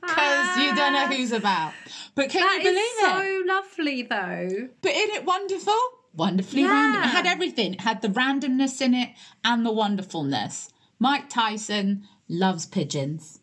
Because 0.00 0.56
you 0.58 0.74
don't 0.74 0.92
know 0.92 1.06
who's 1.06 1.32
about. 1.32 1.72
But 2.14 2.30
can 2.30 2.40
that 2.40 2.58
you 2.58 2.70
believe 2.70 2.78
it? 2.78 3.00
so 3.00 3.42
lovely, 3.46 4.02
though. 4.02 4.68
But 4.82 4.92
isn't 4.92 5.14
it 5.16 5.24
wonderful? 5.24 5.78
Wonderfully 6.14 6.62
yeah. 6.62 6.70
random. 6.70 7.02
It 7.02 7.06
had 7.06 7.26
everything. 7.26 7.74
It 7.74 7.80
had 7.82 8.02
the 8.02 8.08
randomness 8.08 8.80
in 8.80 8.94
it 8.94 9.10
and 9.44 9.64
the 9.64 9.72
wonderfulness. 9.72 10.70
Mike 10.98 11.28
Tyson 11.28 12.04
loves 12.28 12.66
pigeons. 12.66 13.40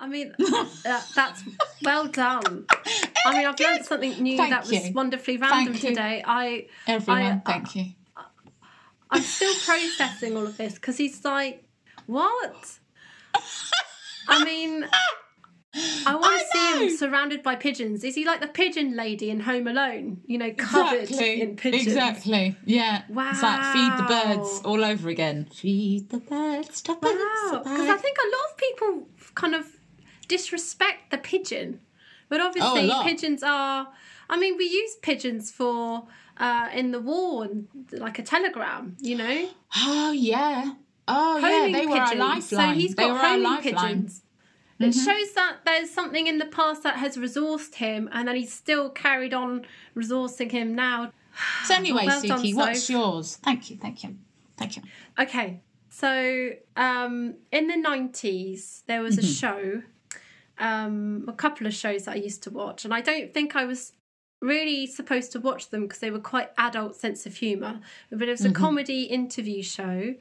I 0.00 0.06
mean, 0.06 0.32
uh, 0.38 1.02
that's 1.14 1.42
well 1.82 2.06
done. 2.06 2.66
I 3.26 3.36
mean, 3.36 3.46
I've 3.46 3.58
learned 3.58 3.84
something 3.84 4.22
new 4.22 4.36
thank 4.36 4.50
that 4.50 4.68
was 4.68 4.86
you. 4.88 4.92
wonderfully 4.92 5.38
random 5.38 5.74
today. 5.74 6.22
I 6.24 6.66
everyone, 6.86 7.22
I, 7.22 7.38
thank 7.44 7.74
you. 7.74 7.86
I'm 9.10 9.22
still 9.22 9.54
processing 9.54 10.36
all 10.36 10.46
of 10.46 10.56
this 10.56 10.74
because 10.74 10.98
he's 10.98 11.24
like, 11.24 11.64
what? 12.06 12.78
I 14.28 14.44
mean, 14.44 14.86
I 16.06 16.14
want 16.14 16.40
to 16.40 16.46
see 16.46 16.84
him 16.84 16.96
surrounded 16.96 17.42
by 17.42 17.56
pigeons. 17.56 18.04
Is 18.04 18.14
he 18.14 18.24
like 18.24 18.40
the 18.40 18.46
pigeon 18.46 18.94
lady 18.94 19.30
in 19.30 19.40
Home 19.40 19.66
Alone? 19.66 20.20
You 20.26 20.38
know, 20.38 20.52
covered 20.52 21.02
exactly. 21.02 21.42
in 21.42 21.56
pigeons. 21.56 21.86
Exactly. 21.86 22.56
Yeah. 22.64 23.02
Wow. 23.08 23.30
It's 23.30 23.42
like 23.42 23.72
feed 23.72 23.98
the 23.98 24.08
birds 24.08 24.60
all 24.64 24.84
over 24.84 25.08
again. 25.08 25.46
Feed 25.52 26.10
the 26.10 26.18
birds. 26.18 26.84
Wow. 26.86 26.96
Because 27.00 27.88
I 27.88 27.96
think 27.96 28.16
a 28.18 28.28
lot 28.28 28.50
of 28.50 28.56
people 28.56 29.08
kind 29.34 29.54
of 29.54 29.66
disrespect 30.28 31.10
the 31.10 31.18
pigeon, 31.18 31.80
but 32.28 32.40
obviously 32.40 32.90
oh, 32.90 33.02
pigeons 33.02 33.42
are. 33.42 33.88
I 34.30 34.38
mean, 34.38 34.56
we 34.58 34.66
use 34.66 34.96
pigeons 34.96 35.50
for 35.50 36.06
uh, 36.36 36.68
in 36.72 36.90
the 36.92 37.00
war 37.00 37.44
and 37.44 37.66
like 37.92 38.18
a 38.18 38.22
telegram. 38.22 38.96
You 39.00 39.16
know. 39.16 39.48
Oh 39.76 40.12
yeah. 40.12 40.72
Oh 41.06 41.40
homing 41.40 41.74
yeah, 41.74 41.78
they 41.78 41.86
pigeons. 41.86 41.90
were 41.90 41.98
our 41.98 42.14
lifeline. 42.14 42.42
So 42.42 42.80
he's 42.80 42.94
got 42.94 43.18
homing 43.18 43.62
pigeons. 43.62 44.22
It 44.78 44.90
mm-hmm. 44.90 45.04
shows 45.04 45.32
that 45.32 45.56
there's 45.64 45.90
something 45.90 46.28
in 46.28 46.38
the 46.38 46.46
past 46.46 46.84
that 46.84 46.96
has 46.96 47.16
resourced 47.16 47.74
him, 47.76 48.08
and 48.12 48.28
that 48.28 48.36
he's 48.36 48.52
still 48.52 48.90
carried 48.90 49.34
on 49.34 49.66
resourcing 49.96 50.50
him 50.50 50.74
now. 50.74 51.12
So 51.66 51.74
anyway, 51.74 52.06
well 52.06 52.20
Suki, 52.20 52.52
what's 52.52 52.90
yours? 52.90 53.36
Thank 53.36 53.70
you, 53.70 53.76
thank 53.76 54.02
you, 54.02 54.16
thank 54.56 54.76
you. 54.76 54.82
Okay, 55.16 55.60
so 55.88 56.50
um, 56.76 57.34
in 57.52 57.68
the 57.68 57.74
'90s 57.74 58.82
there 58.86 59.02
was 59.02 59.18
a 59.18 59.20
mm-hmm. 59.20 59.30
show, 59.30 59.82
um, 60.58 61.24
a 61.28 61.32
couple 61.32 61.66
of 61.66 61.74
shows 61.74 62.04
that 62.04 62.12
I 62.12 62.16
used 62.16 62.42
to 62.44 62.50
watch, 62.50 62.84
and 62.84 62.94
I 62.94 63.00
don't 63.00 63.32
think 63.32 63.56
I 63.56 63.64
was 63.64 63.92
really 64.40 64.86
supposed 64.86 65.32
to 65.32 65.40
watch 65.40 65.70
them 65.70 65.82
because 65.82 65.98
they 65.98 66.10
were 66.10 66.20
quite 66.20 66.50
adult 66.58 66.94
sense 66.94 67.26
of 67.26 67.34
humour. 67.34 67.80
But 68.10 68.28
it 68.28 68.30
was 68.30 68.44
a 68.44 68.48
mm-hmm. 68.48 68.62
comedy 68.62 69.02
interview 69.04 69.62
show 69.62 70.14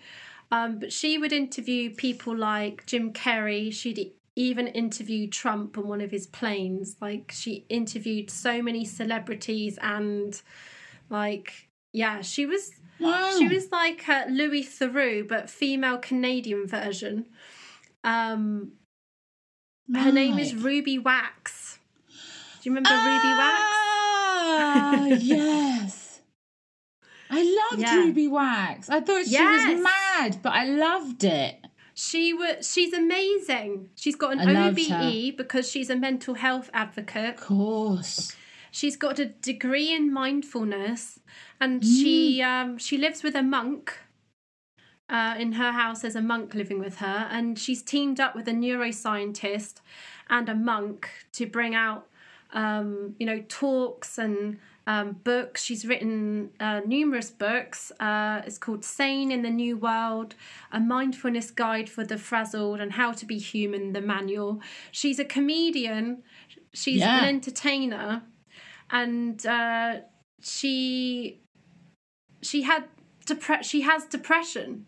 um, 0.51 0.79
but 0.79 0.93
she 0.93 1.17
would 1.17 1.33
interview 1.33 1.93
people 1.93 2.35
like 2.35 2.85
Jim 2.85 3.11
Carrey. 3.11 3.73
She'd 3.73 4.13
even 4.35 4.67
interviewed 4.67 5.31
Trump 5.31 5.77
on 5.77 5.88
one 5.88 6.01
of 6.01 6.11
his 6.11 6.27
planes. 6.27 6.95
Like 7.01 7.31
she 7.33 7.65
interviewed 7.69 8.29
so 8.29 8.61
many 8.61 8.85
celebrities 8.85 9.77
and 9.81 10.39
like 11.09 11.69
yeah, 11.91 12.21
she 12.21 12.45
was 12.45 12.71
wow. 12.99 13.35
she 13.38 13.47
was 13.47 13.71
like 13.71 14.07
a 14.07 14.25
Louis 14.29 14.63
Theroux 14.63 15.27
but 15.27 15.49
female 15.49 15.97
Canadian 15.97 16.65
version. 16.65 17.25
Um, 18.03 18.73
right. 19.89 20.03
her 20.03 20.11
name 20.11 20.39
is 20.39 20.55
Ruby 20.55 20.99
Wax. 20.99 21.79
Do 22.61 22.69
you 22.69 22.71
remember 22.71 22.89
ah, 22.91 24.91
Ruby 24.93 25.09
Wax? 25.09 25.23
yes. 25.23 26.07
I 27.29 27.67
loved 27.69 27.81
yeah. 27.81 27.95
Ruby 27.95 28.27
Wax. 28.27 28.89
I 28.89 29.01
thought 29.01 29.25
she 29.25 29.31
yes. 29.31 29.73
was 29.73 29.83
mad, 29.83 30.39
but 30.41 30.53
I 30.53 30.65
loved 30.65 31.23
it. 31.23 31.55
She 31.93 32.33
was 32.33 32.71
she's 32.71 32.93
amazing. 32.93 33.89
She's 33.95 34.15
got 34.15 34.38
an 34.38 34.55
OBE 34.55 35.35
because 35.35 35.69
she's 35.69 35.89
a 35.89 35.95
mental 35.95 36.35
health 36.35 36.69
advocate. 36.73 37.35
Of 37.35 37.41
course. 37.41 38.35
She's 38.71 38.95
got 38.95 39.17
a 39.17 39.25
degree 39.25 39.91
in 39.91 40.13
mindfulness 40.13 41.19
and 41.59 41.81
mm. 41.81 41.85
she 41.85 42.41
um 42.41 42.77
she 42.77 42.97
lives 42.97 43.23
with 43.23 43.35
a 43.35 43.41
monk. 43.41 43.97
Uh, 45.09 45.35
in 45.39 45.53
her 45.53 45.71
house 45.71 46.01
there's 46.01 46.17
a 46.17 46.21
monk 46.21 46.53
living 46.53 46.79
with 46.79 46.97
her 46.97 47.29
and 47.31 47.57
she's 47.57 47.81
teamed 47.81 48.19
up 48.19 48.35
with 48.35 48.45
a 48.45 48.51
neuroscientist 48.51 49.75
and 50.29 50.49
a 50.49 50.53
monk 50.53 51.09
to 51.31 51.45
bring 51.45 51.73
out 51.73 52.07
um, 52.51 53.15
you 53.17 53.25
know 53.25 53.43
talks 53.47 54.17
and 54.17 54.57
um, 54.87 55.17
books. 55.23 55.63
She's 55.63 55.85
written 55.85 56.49
uh, 56.59 56.79
numerous 56.85 57.29
books. 57.29 57.91
Uh, 57.99 58.41
it's 58.45 58.57
called 58.57 58.85
Sane 58.85 59.31
in 59.31 59.41
the 59.41 59.49
New 59.49 59.77
World, 59.77 60.33
A 60.71 60.79
Mindfulness 60.79 61.51
Guide 61.51 61.89
for 61.89 62.05
the 62.05 62.17
Frazzled, 62.17 62.79
and 62.79 62.93
How 62.93 63.11
to 63.11 63.25
Be 63.25 63.37
Human, 63.37 63.91
the 63.91 64.01
manual. 64.01 64.61
She's 64.91 65.19
a 65.19 65.25
comedian, 65.25 66.23
she's 66.73 67.01
yeah. 67.01 67.19
an 67.19 67.25
entertainer, 67.25 68.23
and 68.89 69.45
uh, 69.45 69.97
she 70.41 71.41
she 72.41 72.61
had 72.61 72.85
depre- 73.25 73.63
she 73.63 73.81
has 73.81 74.05
depression 74.05 74.85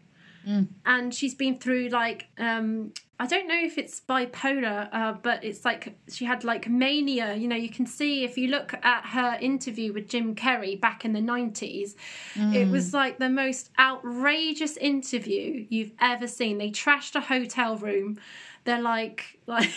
Mm. 0.48 0.68
And 0.86 1.14
she's 1.14 1.36
been 1.36 1.60
through 1.60 1.90
like 1.90 2.28
um 2.38 2.94
I 3.22 3.28
don't 3.28 3.50
know 3.50 3.60
if 3.62 3.78
it's 3.78 4.00
bipolar, 4.00 4.88
uh, 4.94 5.14
but 5.22 5.44
it's 5.44 5.66
like 5.66 5.98
she 6.10 6.24
had 6.24 6.46
like 6.46 6.70
mania. 6.70 7.36
You 7.36 7.50
know, 7.50 7.56
you 7.58 7.70
can 7.70 7.86
see 7.86 8.24
if 8.24 8.38
you 8.38 8.48
look 8.48 8.74
at 8.82 9.08
her 9.08 9.38
interview 9.42 9.92
with 9.92 10.08
Jim 10.08 10.36
Carrey 10.36 10.80
back 10.80 11.04
in 11.04 11.12
the 11.12 11.20
90s, 11.20 11.96
mm. 12.36 12.56
it 12.56 12.70
was 12.70 12.94
like 12.94 13.20
the 13.20 13.28
most 13.28 13.72
outrageous 13.78 14.78
interview 14.78 15.66
you've 15.70 15.92
ever 16.00 16.28
seen. 16.28 16.60
They 16.60 16.72
trashed 16.72 17.16
a 17.16 17.20
hotel 17.20 17.76
room. 17.76 18.18
They're 18.64 18.82
like, 18.82 19.38
like, 19.48 19.70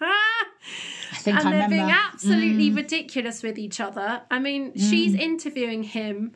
I 0.00 1.16
think 1.16 1.38
and 1.40 1.48
I 1.48 1.50
they're 1.50 1.68
remember. 1.68 1.76
being 1.76 1.90
absolutely 1.90 2.70
mm. 2.70 2.76
ridiculous 2.76 3.42
with 3.42 3.58
each 3.58 3.80
other. 3.80 4.22
I 4.30 4.38
mean, 4.38 4.72
mm. 4.72 4.80
she's 4.80 5.14
interviewing 5.14 5.82
him 5.82 6.32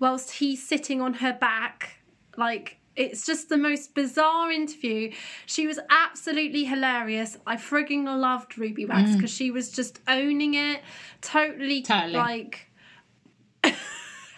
whilst 0.00 0.32
he's 0.32 0.66
sitting 0.66 1.00
on 1.00 1.14
her 1.14 1.32
back 1.32 1.99
like 2.40 2.78
it's 2.96 3.24
just 3.24 3.48
the 3.48 3.56
most 3.56 3.94
bizarre 3.94 4.50
interview. 4.50 5.12
She 5.46 5.66
was 5.66 5.78
absolutely 5.90 6.64
hilarious. 6.64 7.38
I 7.46 7.56
frigging 7.56 8.04
loved 8.04 8.58
Ruby 8.58 8.84
Wax 8.84 9.14
because 9.14 9.30
mm. 9.30 9.36
she 9.36 9.50
was 9.50 9.70
just 9.70 10.00
owning 10.08 10.54
it, 10.54 10.82
totally, 11.20 11.82
totally. 11.82 12.14
like 12.14 12.70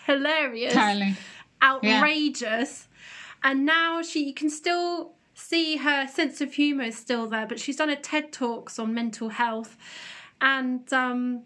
hilarious, 0.07 0.75
totally. 0.75 1.17
outrageous. 1.63 2.89
Yeah. 2.91 3.51
And 3.51 3.65
now 3.65 4.03
she 4.03 4.27
you 4.27 4.35
can 4.35 4.51
still 4.51 5.15
see 5.35 5.79
her 5.79 6.07
sense 6.07 6.41
of 6.41 6.53
humor 6.55 6.85
is 6.85 6.97
still 6.97 7.27
there, 7.27 7.47
but 7.47 7.59
she's 7.59 7.77
done 7.77 7.91
a 7.91 7.97
TED 7.97 8.33
Talks 8.33 8.79
on 8.79 8.93
mental 8.93 9.31
health, 9.31 9.77
and 10.41 10.93
um, 10.93 11.39
mm. 11.39 11.43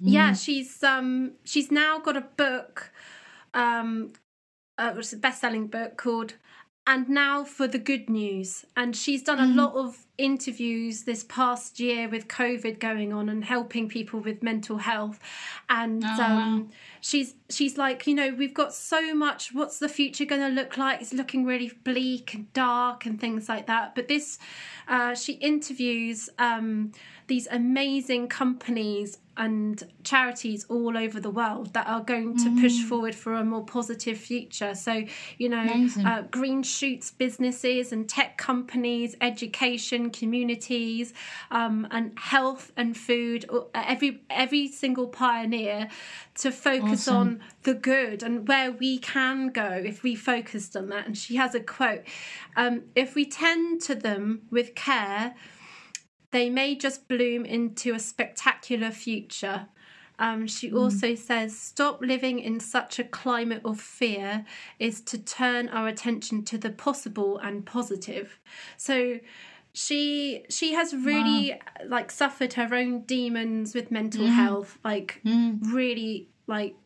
yeah, 0.00 0.32
she's 0.32 0.82
um, 0.82 1.32
she's 1.44 1.70
now 1.70 1.98
got 1.98 2.16
a 2.16 2.22
book 2.22 2.90
um, 3.52 4.12
uh, 4.78 4.92
which 4.92 5.06
is 5.06 5.12
a 5.12 5.16
best-selling 5.16 5.66
book 5.66 5.96
called 5.96 6.34
and 6.86 7.08
now 7.08 7.44
for 7.44 7.66
the 7.66 7.78
good 7.78 8.10
news 8.10 8.66
and 8.76 8.94
she's 8.94 9.22
done 9.22 9.38
a 9.38 9.42
mm. 9.42 9.56
lot 9.56 9.74
of 9.74 10.06
interviews 10.18 11.04
this 11.04 11.24
past 11.24 11.80
year 11.80 12.08
with 12.08 12.28
covid 12.28 12.78
going 12.78 13.12
on 13.12 13.28
and 13.28 13.44
helping 13.44 13.88
people 13.88 14.20
with 14.20 14.42
mental 14.42 14.76
health 14.76 15.18
and 15.70 16.04
oh, 16.04 16.22
um, 16.22 16.60
wow. 16.60 16.66
she's 17.00 17.34
she's 17.48 17.78
like 17.78 18.06
you 18.06 18.14
know 18.14 18.34
we've 18.36 18.54
got 18.54 18.72
so 18.74 19.14
much 19.14 19.52
what's 19.54 19.78
the 19.78 19.88
future 19.88 20.24
going 20.24 20.42
to 20.42 20.48
look 20.48 20.76
like 20.76 21.00
it's 21.00 21.14
looking 21.14 21.44
really 21.44 21.72
bleak 21.84 22.34
and 22.34 22.52
dark 22.52 23.06
and 23.06 23.18
things 23.18 23.48
like 23.48 23.66
that 23.66 23.94
but 23.94 24.06
this 24.06 24.38
uh, 24.86 25.14
she 25.14 25.32
interviews 25.34 26.28
um, 26.38 26.92
these 27.26 27.48
amazing 27.50 28.28
companies 28.28 29.18
and 29.36 29.82
charities 30.04 30.64
all 30.68 30.96
over 30.96 31.18
the 31.20 31.30
world 31.30 31.72
that 31.74 31.86
are 31.86 32.00
going 32.00 32.36
to 32.36 32.48
mm. 32.48 32.60
push 32.60 32.82
forward 32.82 33.14
for 33.14 33.34
a 33.34 33.44
more 33.44 33.64
positive 33.64 34.18
future. 34.18 34.74
So, 34.74 35.04
you 35.38 35.48
know, 35.48 35.88
uh, 36.04 36.22
green 36.30 36.62
shoots 36.62 37.10
businesses 37.10 37.92
and 37.92 38.08
tech 38.08 38.36
companies, 38.36 39.16
education 39.20 40.10
communities, 40.10 41.12
um, 41.50 41.86
and 41.90 42.16
health 42.18 42.72
and 42.76 42.96
food. 42.96 43.44
Every 43.74 44.22
every 44.30 44.68
single 44.68 45.08
pioneer 45.08 45.88
to 46.36 46.50
focus 46.50 47.08
awesome. 47.08 47.16
on 47.16 47.40
the 47.62 47.74
good 47.74 48.22
and 48.22 48.46
where 48.46 48.70
we 48.72 48.98
can 48.98 49.48
go 49.48 49.82
if 49.84 50.02
we 50.02 50.14
focused 50.14 50.76
on 50.76 50.88
that. 50.90 51.06
And 51.06 51.16
she 51.16 51.36
has 51.36 51.54
a 51.54 51.60
quote: 51.60 52.02
um, 52.56 52.82
"If 52.94 53.14
we 53.14 53.24
tend 53.24 53.80
to 53.82 53.94
them 53.94 54.42
with 54.50 54.74
care." 54.74 55.34
They 56.34 56.50
may 56.50 56.74
just 56.74 57.06
bloom 57.06 57.44
into 57.44 57.94
a 57.94 58.00
spectacular 58.00 58.90
future. 58.90 59.68
Um, 60.18 60.48
she 60.48 60.68
mm. 60.68 60.76
also 60.76 61.14
says, 61.14 61.56
Stop 61.56 62.00
living 62.00 62.40
in 62.40 62.58
such 62.58 62.98
a 62.98 63.04
climate 63.04 63.62
of 63.64 63.80
fear 63.80 64.44
is 64.80 65.00
to 65.02 65.16
turn 65.16 65.68
our 65.68 65.86
attention 65.86 66.44
to 66.46 66.58
the 66.58 66.70
possible 66.70 67.38
and 67.38 67.64
positive. 67.64 68.40
So, 68.76 69.20
she 69.74 70.44
she 70.50 70.72
has 70.72 70.92
really 70.92 71.52
wow. 71.52 71.86
like 71.86 72.10
suffered 72.10 72.54
her 72.54 72.74
own 72.74 73.02
demons 73.02 73.72
with 73.72 73.90
mental 73.92 74.26
health 74.26 74.78
like 74.84 75.20
mm. 75.24 75.58
really 75.72 76.28
like 76.46 76.76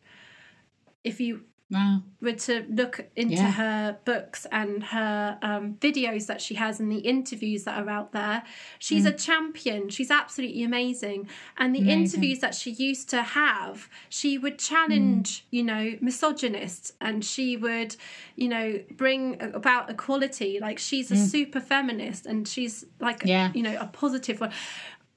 if 1.03 1.19
you 1.19 1.41
Wow. 1.71 2.01
Were 2.19 2.33
to 2.33 2.65
look 2.67 3.05
into 3.15 3.35
yeah. 3.35 3.51
her 3.51 3.97
books 4.03 4.47
and 4.51 4.83
her 4.85 5.37
um, 5.43 5.75
videos 5.75 6.25
that 6.25 6.41
she 6.41 6.55
has 6.55 6.79
and 6.79 6.91
the 6.91 6.97
interviews 6.97 7.65
that 7.65 7.77
are 7.79 7.89
out 7.89 8.11
there, 8.11 8.41
she's 8.79 9.05
mm. 9.05 9.09
a 9.09 9.11
champion. 9.11 9.89
She's 9.89 10.09
absolutely 10.09 10.63
amazing. 10.63 11.29
And 11.57 11.75
the 11.75 11.81
amazing. 11.81 11.99
interviews 11.99 12.39
that 12.39 12.55
she 12.55 12.71
used 12.71 13.09
to 13.11 13.21
have, 13.21 13.87
she 14.09 14.39
would 14.39 14.57
challenge, 14.57 15.41
mm. 15.41 15.43
you 15.51 15.63
know, 15.63 15.93
misogynists 16.01 16.93
and 16.99 17.23
she 17.23 17.55
would, 17.55 17.95
you 18.35 18.49
know, 18.49 18.79
bring 18.97 19.39
about 19.39 19.91
equality. 19.91 20.59
Like 20.59 20.79
she's 20.79 21.11
a 21.11 21.15
mm. 21.15 21.27
super 21.27 21.59
feminist 21.59 22.25
and 22.25 22.47
she's 22.47 22.83
like, 22.99 23.21
yeah. 23.25 23.51
you 23.53 23.61
know, 23.61 23.77
a 23.79 23.85
positive 23.85 24.41
one. 24.41 24.51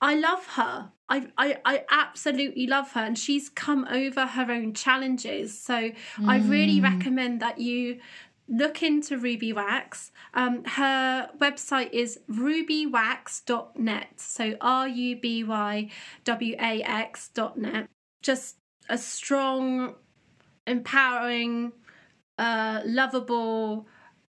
I 0.03 0.17
love 0.17 0.45
her. 0.57 0.91
I, 1.09 1.29
I, 1.39 1.59
I 1.65 1.85
absolutely 1.89 2.67
love 2.67 2.91
her, 2.93 3.01
and 3.01 3.17
she's 3.17 3.49
come 3.49 3.87
over 3.89 4.27
her 4.27 4.51
own 4.51 4.75
challenges. 4.75 5.57
So 5.59 5.75
mm. 5.75 5.95
I 6.27 6.39
really 6.39 6.81
mm. 6.81 6.83
recommend 6.83 7.41
that 7.41 7.59
you 7.59 8.01
look 8.49 8.83
into 8.83 9.17
Ruby 9.17 9.53
Wax. 9.53 10.11
Um, 10.35 10.65
her 10.65 11.31
website 11.39 11.93
is 11.93 12.19
rubywax.net. 12.29 14.09
So 14.17 14.57
R 14.61 14.89
U 14.89 15.17
B 15.17 15.45
Y 15.45 15.91
W 16.25 16.57
A 16.59 16.83
X.net. 16.83 17.89
Just 18.23 18.57
a 18.89 18.99
strong, 18.99 19.95
empowering, 20.67 21.73
uh, 22.39 22.81
lovable, 22.85 23.87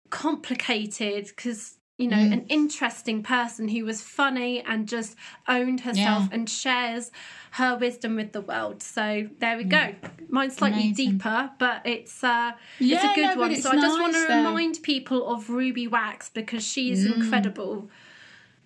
complicated, 0.09 1.27
because 1.27 1.77
you 2.01 2.07
know, 2.07 2.17
mm. 2.17 2.33
an 2.33 2.45
interesting 2.49 3.21
person 3.21 3.67
who 3.67 3.85
was 3.85 4.01
funny 4.01 4.61
and 4.61 4.87
just 4.87 5.15
owned 5.47 5.81
herself 5.81 6.23
yeah. 6.23 6.29
and 6.31 6.49
shares 6.49 7.11
her 7.51 7.77
wisdom 7.77 8.15
with 8.15 8.31
the 8.31 8.41
world. 8.41 8.81
So 8.81 9.27
there 9.39 9.57
we 9.57 9.65
go. 9.65 9.93
Mine's 10.29 10.55
slightly 10.55 10.81
Amazing. 10.81 11.17
deeper, 11.17 11.51
but 11.59 11.85
it's 11.85 12.23
uh 12.23 12.53
yeah, 12.79 12.95
it's 12.95 13.03
a 13.03 13.15
good 13.15 13.35
no, 13.35 13.41
one. 13.41 13.55
So 13.55 13.69
I 13.69 13.75
just 13.75 13.99
want 13.99 14.13
to 14.13 14.21
remind 14.27 14.81
people 14.83 15.27
of 15.27 15.49
Ruby 15.49 15.87
Wax 15.87 16.29
because 16.29 16.65
she's 16.65 17.05
mm. 17.05 17.15
incredible. 17.15 17.89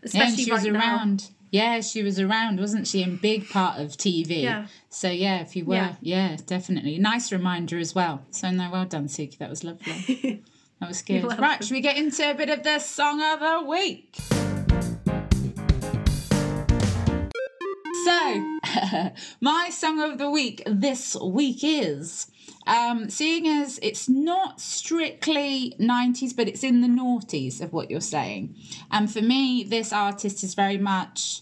Especially 0.02 0.30
yeah, 0.30 0.36
she 0.46 0.52
right 0.52 0.58
was 0.58 0.66
around. 0.68 1.24
Now. 1.24 1.30
Yeah, 1.52 1.82
she 1.82 2.04
was 2.04 2.20
around, 2.20 2.60
wasn't 2.60 2.88
she? 2.88 3.02
In 3.02 3.18
big 3.18 3.50
part 3.50 3.80
of 3.80 3.92
TV. 3.92 4.44
Yeah. 4.44 4.68
So 4.90 5.10
yeah, 5.10 5.42
if 5.42 5.56
you 5.56 5.66
were, 5.66 5.76
yeah, 5.76 5.96
yeah 6.02 6.38
definitely. 6.46 6.98
Nice 7.00 7.32
reminder 7.32 7.80
as 7.80 7.96
well. 7.96 8.26
So 8.30 8.52
no, 8.52 8.70
well 8.70 8.86
done, 8.86 9.08
Suki. 9.08 9.38
That 9.38 9.50
was 9.50 9.64
lovely. 9.64 10.44
That 10.80 10.90
was 10.90 11.02
good. 11.02 11.24
Right, 11.24 11.64
should 11.64 11.74
we 11.74 11.82
get 11.82 11.98
into 11.98 12.30
a 12.30 12.34
bit 12.34 12.50
of 12.50 12.64
the 12.64 12.80
song 12.80 13.22
of 13.22 13.40
the 13.40 13.68
week? 13.68 14.16
So, 18.06 18.60
my 19.42 19.70
song 19.72 20.02
of 20.02 20.18
the 20.18 20.30
week 20.30 20.62
this 20.66 21.16
week 21.16 21.60
is 21.64 22.28
um, 22.68 23.10
seeing 23.10 23.48
as 23.48 23.80
it's 23.82 24.10
not 24.10 24.60
strictly 24.60 25.74
90s, 25.80 26.36
but 26.36 26.48
it's 26.48 26.64
in 26.64 26.82
the 26.82 26.88
noughties 26.88 27.62
of 27.62 27.74
what 27.74 27.90
you're 27.90 28.02
saying. 28.02 28.56
And 28.92 29.12
for 29.12 29.22
me, 29.22 29.64
this 29.64 29.94
artist 29.94 30.44
is 30.44 30.54
very 30.56 30.78
much 30.78 31.42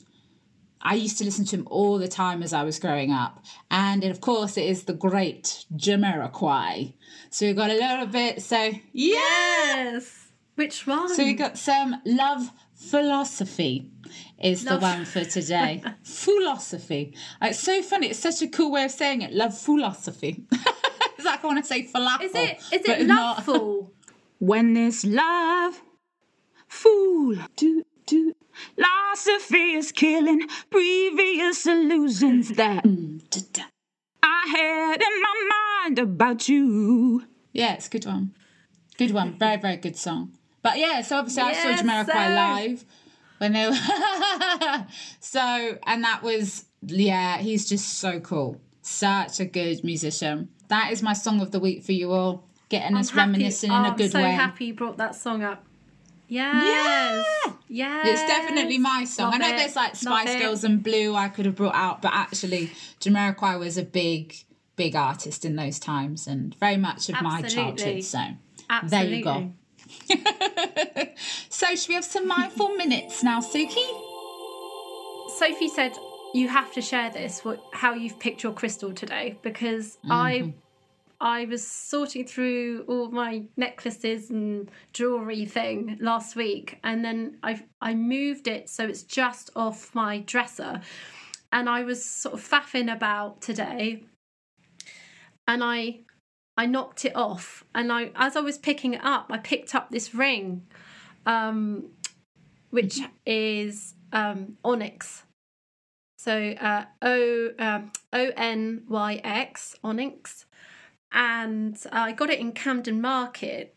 I 0.85 0.95
used 0.95 1.17
to 1.19 1.23
listen 1.23 1.45
to 1.45 1.55
him 1.55 1.67
all 1.71 1.97
the 1.97 2.09
time 2.09 2.43
as 2.43 2.51
I 2.51 2.63
was 2.63 2.77
growing 2.77 3.11
up. 3.11 3.43
And 3.71 4.03
of 4.03 4.19
course, 4.19 4.57
it 4.57 4.65
is 4.65 4.83
the 4.83 4.93
great 4.93 5.65
Jamiroquai. 5.73 6.93
So 7.33 7.47
we 7.47 7.53
got 7.53 7.71
a 7.71 7.73
little 7.73 8.05
bit, 8.05 8.43
so 8.43 8.71
yes. 8.91 10.27
Which 10.53 10.85
one? 10.85 11.09
So 11.15 11.23
we've 11.23 11.35
got 11.35 11.57
some 11.57 11.99
love 12.05 12.51
philosophy 12.75 13.89
is 14.39 14.63
love. 14.63 14.81
the 14.81 14.85
one 14.85 15.05
for 15.05 15.25
today. 15.25 15.81
philosophy. 16.03 17.15
It's 17.41 17.59
so 17.59 17.81
funny. 17.81 18.11
It's 18.11 18.19
such 18.19 18.43
a 18.43 18.47
cool 18.47 18.71
way 18.71 18.83
of 18.83 18.91
saying 18.91 19.23
it. 19.23 19.33
Love 19.33 19.57
philosophy. 19.57 20.45
it's 20.51 21.25
like 21.25 21.43
I 21.43 21.47
want 21.47 21.57
to 21.57 21.67
say 21.67 21.87
falafel. 21.87 22.21
Is 22.21 22.35
it? 22.35 22.57
Is 22.71 22.87
it 22.87 23.07
loveful? 23.07 23.91
when 24.37 24.75
this 24.75 25.03
love 25.03 25.81
fool 26.67 27.35
do 27.55 27.83
do 28.05 28.35
Philosophy 28.75 29.73
is 29.73 29.91
killing 29.91 30.47
previous 30.69 31.65
illusions 31.65 32.49
that 32.49 32.85
I 34.23 34.47
had 34.47 35.01
in 35.01 35.21
my 35.21 35.49
mind 35.85 35.99
about 35.99 36.47
you. 36.47 37.25
Yeah, 37.51 37.73
it's 37.73 37.87
a 37.87 37.89
good 37.89 38.05
one. 38.05 38.33
Good 38.97 39.11
one. 39.11 39.37
Very, 39.37 39.57
very 39.57 39.77
good 39.77 39.97
song. 39.97 40.31
But 40.61 40.77
yeah, 40.77 41.01
so 41.01 41.17
obviously 41.17 41.43
yes, 41.43 41.65
I 41.65 41.75
saw 41.75 41.83
Jamiroquai 41.83 42.35
live 42.35 42.85
when 43.39 43.53
they 43.53 43.67
were. 43.67 44.87
so, 45.19 45.77
and 45.85 46.03
that 46.03 46.23
was, 46.23 46.65
yeah, 46.81 47.37
he's 47.39 47.67
just 47.67 47.97
so 47.99 48.21
cool. 48.21 48.61
Such 48.81 49.41
a 49.41 49.45
good 49.45 49.83
musician. 49.83 50.49
That 50.69 50.91
is 50.91 51.03
my 51.03 51.13
song 51.13 51.41
of 51.41 51.51
the 51.51 51.59
week 51.59 51.83
for 51.83 51.91
you 51.91 52.11
all. 52.11 52.47
Getting 52.69 52.95
I'm 52.95 53.01
us 53.01 53.09
happy. 53.09 53.31
reminiscing 53.31 53.71
oh, 53.71 53.79
in 53.79 53.85
a 53.85 53.95
good 53.95 54.13
way. 54.13 54.23
I'm 54.23 54.37
so 54.37 54.41
happy 54.41 54.65
you 54.65 54.73
brought 54.73 54.97
that 54.97 55.15
song 55.15 55.43
up. 55.43 55.65
Yes. 56.27 57.25
Yeah. 57.45 57.53
Yes. 57.67 58.07
It's 58.07 58.21
definitely 58.21 58.77
my 58.77 59.03
song. 59.05 59.31
Love 59.31 59.35
I 59.35 59.37
know 59.37 59.53
it. 59.55 59.57
there's 59.57 59.75
like 59.75 59.95
Spice 59.95 60.27
Love 60.27 60.39
Girls 60.39 60.63
it. 60.63 60.69
and 60.69 60.83
Blue 60.83 61.15
I 61.15 61.27
could 61.29 61.45
have 61.45 61.55
brought 61.55 61.75
out, 61.75 62.01
but 62.01 62.11
actually 62.13 62.71
Jamiroquai 62.99 63.59
was 63.59 63.77
a 63.77 63.83
big, 63.83 64.35
big 64.75 64.95
artist 64.95 65.43
in 65.43 65.55
those 65.55 65.79
times 65.79 66.27
and 66.27 66.55
very 66.55 66.77
much 66.77 67.09
of 67.09 67.15
Absolutely. 67.15 67.41
my 67.41 67.49
childhood. 67.49 68.03
So 68.03 68.19
Absolutely. 68.69 69.09
there 69.09 69.17
you 69.17 69.23
go. 69.23 69.53
so 71.49 71.75
should 71.75 71.89
we 71.89 71.95
have 71.95 72.05
some 72.05 72.27
mindful 72.27 72.69
minutes 72.75 73.23
now, 73.23 73.39
Suki? 73.39 73.85
Sophie 75.37 75.69
said 75.69 75.93
you 76.33 76.47
have 76.47 76.73
to 76.73 76.81
share 76.81 77.09
this 77.11 77.43
what 77.45 77.63
how 77.71 77.93
you've 77.93 78.19
picked 78.19 78.43
your 78.43 78.53
crystal 78.53 78.93
today 78.93 79.37
because 79.41 79.97
mm-hmm. 79.97 80.11
I 80.11 80.53
I 81.23 81.45
was 81.45 81.65
sorting 81.65 82.25
through 82.27 82.83
all 82.85 83.09
my 83.09 83.43
necklaces 83.55 84.29
and 84.29 84.69
jewelry 84.91 85.45
thing 85.45 85.97
last 86.01 86.35
week, 86.35 86.79
and 86.83 87.03
then 87.03 87.37
I 87.41 87.63
I 87.79 87.95
moved 87.95 88.49
it 88.49 88.69
so 88.69 88.85
it's 88.85 89.03
just 89.03 89.49
off 89.55 89.95
my 89.95 90.19
dresser, 90.19 90.81
and 91.53 91.69
I 91.69 91.83
was 91.83 92.03
sort 92.03 92.35
of 92.35 92.41
faffing 92.41 92.93
about 92.93 93.39
today, 93.39 94.03
and 95.47 95.63
I 95.63 96.01
I 96.57 96.65
knocked 96.65 97.05
it 97.05 97.15
off, 97.15 97.63
and 97.73 97.89
I 97.89 98.11
as 98.15 98.35
I 98.35 98.41
was 98.41 98.57
picking 98.57 98.93
it 98.93 99.01
up, 99.01 99.27
I 99.29 99.37
picked 99.37 99.73
up 99.73 99.91
this 99.91 100.13
ring, 100.13 100.67
um, 101.25 101.91
which 102.69 102.99
is 103.25 103.93
um, 104.11 104.57
onyx. 104.65 105.23
So 106.17 106.51
uh, 106.51 106.83
O 107.01 107.51
um, 107.59 107.93
O 108.11 108.31
N 108.35 108.83
Y 108.89 109.21
X 109.23 109.77
onyx 109.85 110.42
and 111.13 111.77
I 111.91 112.11
got 112.11 112.29
it 112.29 112.39
in 112.39 112.51
Camden 112.51 112.99
Market. 112.99 113.75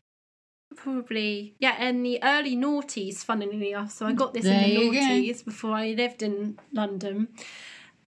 Probably, 0.75 1.55
yeah, 1.59 1.83
in 1.83 2.03
the 2.03 2.19
early 2.23 2.57
noughties, 2.57 3.19
funnily 3.19 3.71
enough. 3.71 3.93
So 3.93 4.07
I 4.07 4.13
got 4.13 4.35
this 4.35 4.45
there 4.45 4.65
in 4.65 4.75
the 4.75 4.81
noughties 4.81 5.39
go. 5.39 5.45
before 5.45 5.73
I 5.73 5.93
lived 5.93 6.23
in 6.23 6.59
London. 6.73 7.29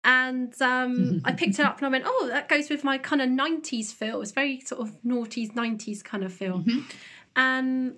And 0.04 0.60
um, 0.62 1.22
I 1.26 1.32
picked 1.32 1.60
it 1.60 1.66
up 1.66 1.78
and 1.78 1.88
I 1.88 1.90
went, 1.90 2.04
oh, 2.08 2.28
that 2.32 2.50
goes 2.50 2.70
with 2.70 2.84
my 2.84 2.98
kind 2.98 3.22
of 3.22 3.30
90s 3.30 3.94
feel. 3.94 4.22
It's 4.22 4.32
very 4.32 4.60
sort 4.62 4.82
of 4.82 5.02
noughties, 5.04 5.54
90s 5.54 6.04
kind 6.04 6.24
of 6.24 6.34
feel. 6.34 6.60
Mm-hmm. 6.60 6.80
And 7.36 7.96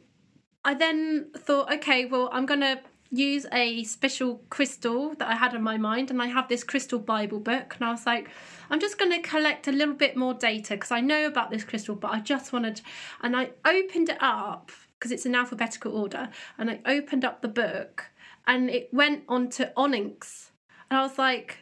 I 0.64 0.74
then 0.74 1.32
thought, 1.36 1.74
okay, 1.74 2.06
well, 2.06 2.30
I'm 2.32 2.46
going 2.46 2.62
to 2.62 2.80
use 3.12 3.46
a 3.52 3.84
special 3.84 4.42
crystal 4.50 5.14
that 5.16 5.28
I 5.28 5.36
had 5.36 5.54
in 5.54 5.62
my 5.62 5.78
mind. 5.78 6.10
And 6.10 6.22
I 6.22 6.28
have 6.28 6.48
this 6.48 6.64
crystal 6.64 7.00
Bible 7.00 7.40
book. 7.40 7.76
And 7.76 7.86
I 7.86 7.92
was 7.92 8.06
like, 8.06 8.30
I'm 8.70 8.80
just 8.80 8.98
going 8.98 9.12
to 9.12 9.28
collect 9.28 9.68
a 9.68 9.72
little 9.72 9.94
bit 9.94 10.16
more 10.16 10.34
data 10.34 10.76
because 10.76 10.92
I 10.92 11.02
know 11.02 11.26
about 11.26 11.52
this 11.52 11.66
crystal, 11.66 11.96
but 11.96 12.12
I 12.12 12.22
just 12.22 12.54
wanted, 12.54 12.82
and 13.22 13.36
I 13.36 13.52
opened 13.66 14.10
it 14.10 14.18
up 14.22 14.72
because 14.98 15.12
it's 15.12 15.26
in 15.26 15.36
alphabetical 15.36 15.98
order, 15.98 16.30
and 16.58 16.70
I 16.70 16.80
opened 16.86 17.26
up 17.26 17.42
the 17.42 17.48
book 17.48 18.06
and 18.48 18.70
it 18.70 18.94
went 18.94 19.24
on 19.28 19.50
to 19.50 19.74
onyx, 19.76 20.52
and 20.90 21.00
I 21.00 21.02
was 21.02 21.18
like, 21.18 21.61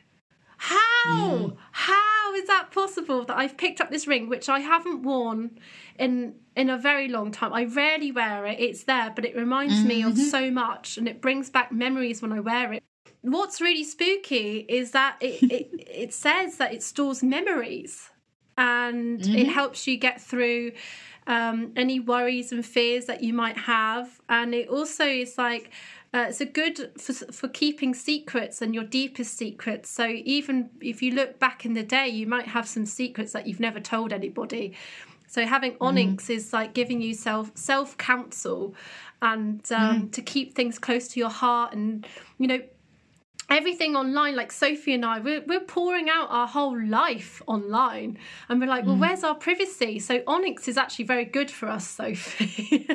how? 0.59 1.05
Mm. 1.07 1.55
How 1.71 2.35
is 2.35 2.47
that 2.47 2.71
possible 2.71 3.23
that 3.23 3.37
I've 3.37 3.55
picked 3.55 3.79
up 3.79 3.89
this 3.89 4.07
ring 4.07 4.27
which 4.27 4.49
I 4.49 4.59
haven't 4.59 5.03
worn 5.03 5.57
in 5.97 6.35
in 6.53 6.69
a 6.69 6.77
very 6.77 7.07
long 7.07 7.31
time. 7.31 7.53
I 7.53 7.63
rarely 7.63 8.11
wear 8.11 8.45
it. 8.45 8.59
It's 8.59 8.83
there, 8.83 9.11
but 9.15 9.23
it 9.23 9.37
reminds 9.37 9.75
mm-hmm. 9.75 9.87
me 9.87 10.03
of 10.03 10.13
mm-hmm. 10.13 10.23
so 10.23 10.51
much 10.51 10.97
and 10.97 11.07
it 11.07 11.21
brings 11.21 11.49
back 11.49 11.71
memories 11.71 12.21
when 12.21 12.33
I 12.33 12.41
wear 12.41 12.73
it. 12.73 12.83
What's 13.21 13.61
really 13.61 13.85
spooky 13.85 14.65
is 14.67 14.91
that 14.91 15.15
it 15.21 15.41
it, 15.43 15.69
it 15.89 16.13
says 16.13 16.57
that 16.57 16.73
it 16.73 16.83
stores 16.83 17.23
memories 17.23 18.09
and 18.57 19.21
mm-hmm. 19.21 19.35
it 19.37 19.47
helps 19.47 19.87
you 19.87 19.95
get 19.95 20.21
through 20.21 20.73
um, 21.25 21.71
any 21.77 22.01
worries 22.01 22.51
and 22.51 22.65
fears 22.65 23.05
that 23.05 23.23
you 23.23 23.31
might 23.31 23.57
have. 23.57 24.19
And 24.27 24.53
it 24.53 24.67
also 24.67 25.05
is 25.05 25.37
like 25.37 25.71
uh, 26.13 26.25
it's 26.29 26.41
a 26.41 26.45
good 26.45 26.91
for, 26.99 27.13
for 27.13 27.47
keeping 27.47 27.93
secrets 27.93 28.61
and 28.61 28.73
your 28.73 28.83
deepest 28.83 29.37
secrets. 29.37 29.89
So 29.89 30.07
even 30.07 30.69
if 30.81 31.01
you 31.01 31.11
look 31.11 31.39
back 31.39 31.65
in 31.65 31.73
the 31.73 31.83
day, 31.83 32.07
you 32.07 32.25
might 32.25 32.47
have 32.47 32.67
some 32.67 32.85
secrets 32.85 33.33
that 33.33 33.45
you've 33.45 33.59
never 33.59 33.79
told 33.79 34.11
anybody. 34.11 34.75
So 35.27 35.45
having 35.45 35.73
mm-hmm. 35.73 35.83
onyx 35.83 36.25
mm. 36.25 36.35
is 36.35 36.51
like 36.51 36.73
giving 36.73 37.01
you 37.01 37.13
self 37.13 37.51
self 37.55 37.97
counsel 37.97 38.73
and 39.21 39.59
um, 39.71 40.03
mm. 40.03 40.11
to 40.13 40.21
keep 40.21 40.55
things 40.55 40.79
close 40.79 41.07
to 41.09 41.19
your 41.19 41.29
heart 41.29 41.73
and 41.73 42.07
you 42.39 42.47
know 42.47 42.61
everything 43.49 43.95
online 43.95 44.35
like 44.35 44.51
sophie 44.51 44.93
and 44.93 45.05
i 45.05 45.19
we're, 45.19 45.41
we're 45.47 45.59
pouring 45.59 46.09
out 46.09 46.27
our 46.29 46.47
whole 46.47 46.79
life 46.81 47.41
online 47.47 48.17
and 48.47 48.59
we're 48.59 48.67
like 48.67 48.85
well 48.85 48.95
mm. 48.95 49.01
where's 49.01 49.23
our 49.23 49.35
privacy 49.35 49.99
so 49.99 50.21
onyx 50.27 50.67
is 50.67 50.77
actually 50.77 51.05
very 51.05 51.25
good 51.25 51.49
for 51.49 51.67
us 51.67 51.87
sophie 51.87 52.87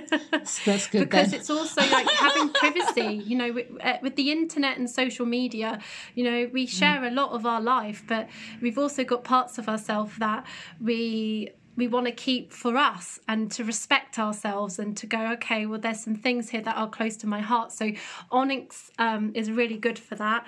that's 0.64 0.88
good 0.88 1.00
because 1.00 1.30
then. 1.30 1.40
it's 1.40 1.50
also 1.50 1.80
like 1.90 2.08
having 2.08 2.48
privacy 2.50 3.22
you 3.24 3.36
know 3.36 3.52
with, 3.52 3.66
uh, 3.80 3.98
with, 4.02 4.16
the 4.16 4.30
internet 4.30 4.78
and 4.78 4.88
social 4.88 5.26
media 5.26 5.80
you 6.14 6.24
know 6.24 6.48
we 6.52 6.66
mm. 6.66 6.68
share 6.68 7.00
mm. 7.00 7.10
a 7.10 7.14
lot 7.14 7.30
of 7.32 7.44
our 7.44 7.60
life 7.60 8.04
but 8.06 8.28
we've 8.60 8.78
also 8.78 9.04
got 9.04 9.24
parts 9.24 9.58
of 9.58 9.68
ourselves 9.68 10.16
that 10.18 10.46
we 10.80 11.50
we 11.76 11.88
want 11.88 12.06
to 12.06 12.12
keep 12.12 12.52
for 12.52 12.76
us 12.76 13.18
and 13.28 13.50
to 13.52 13.64
respect 13.64 14.18
ourselves 14.18 14.78
and 14.78 14.96
to 14.96 15.06
go 15.06 15.32
okay 15.32 15.66
well 15.66 15.80
there's 15.80 16.00
some 16.00 16.14
things 16.14 16.50
here 16.50 16.60
that 16.62 16.76
are 16.76 16.88
close 16.88 17.16
to 17.18 17.26
my 17.26 17.40
heart. 17.40 17.72
So 17.72 17.92
onyx 18.30 18.90
um, 18.98 19.32
is 19.34 19.50
really 19.50 19.78
good 19.78 19.98
for 19.98 20.14
that. 20.16 20.46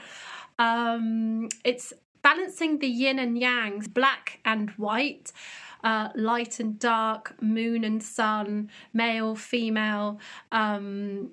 Um, 0.59 1.49
it's 1.65 1.93
balancing 2.23 2.79
the 2.79 2.89
yin 2.89 3.19
and 3.19 3.39
yang 3.39 3.81
black 3.93 4.41
and 4.45 4.71
white 4.71 5.33
uh, 5.85 6.09
light 6.15 6.59
and 6.59 6.79
dark 6.79 7.41
moon 7.41 7.85
and 7.85 8.03
sun 8.03 8.69
male 8.93 9.37
female 9.37 10.19
um, 10.51 11.31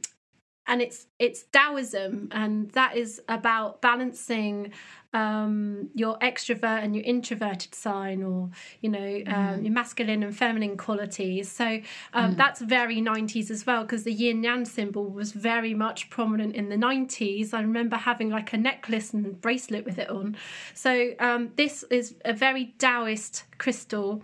and 0.68 0.82
it's 0.82 1.08
it's 1.20 1.44
Taoism, 1.44 2.30
and 2.32 2.72
that 2.72 2.96
is 2.96 3.22
about 3.28 3.82
balancing 3.82 4.72
um, 5.14 5.90
your 5.94 6.18
extrovert 6.20 6.84
and 6.84 6.96
your 6.96 7.04
introverted 7.04 7.76
sign, 7.76 8.24
or 8.24 8.50
you 8.82 8.90
know 8.90 9.22
um, 9.28 9.60
mm. 9.60 9.64
your 9.64 9.74
masculine 9.74 10.24
and 10.24 10.36
feminine 10.36 10.78
qualities. 10.78 11.52
So 11.52 11.82
um, 12.14 12.34
mm. 12.34 12.38
that's 12.38 12.62
very 12.62 12.98
'90s 12.98 13.52
as 13.52 13.66
well, 13.66 13.82
because 13.82 14.04
the 14.04 14.14
yin 14.14 14.44
yang 14.44 14.66
symbol 14.66 15.10
was 15.10 15.34
very 15.34 15.74
much 15.74 16.10
prominent 16.10 16.56
in 16.56 16.70
the 16.70 16.78
'90s. 16.78 17.54
I 17.54 17.62
remember 17.62 17.98
having 17.98 18.30
like 18.30 18.54
a 18.54 18.58
necklace 18.58 19.14
and 19.14 19.40
bracelet 19.42 19.86
with 19.86 20.00
it 20.00 20.10
on. 20.10 20.38
So 20.74 21.14
um, 21.20 21.52
this 21.58 21.84
is 21.90 22.16
a 22.24 22.34
very 22.34 22.74
Taoist 22.80 23.44
crystal, 23.58 24.22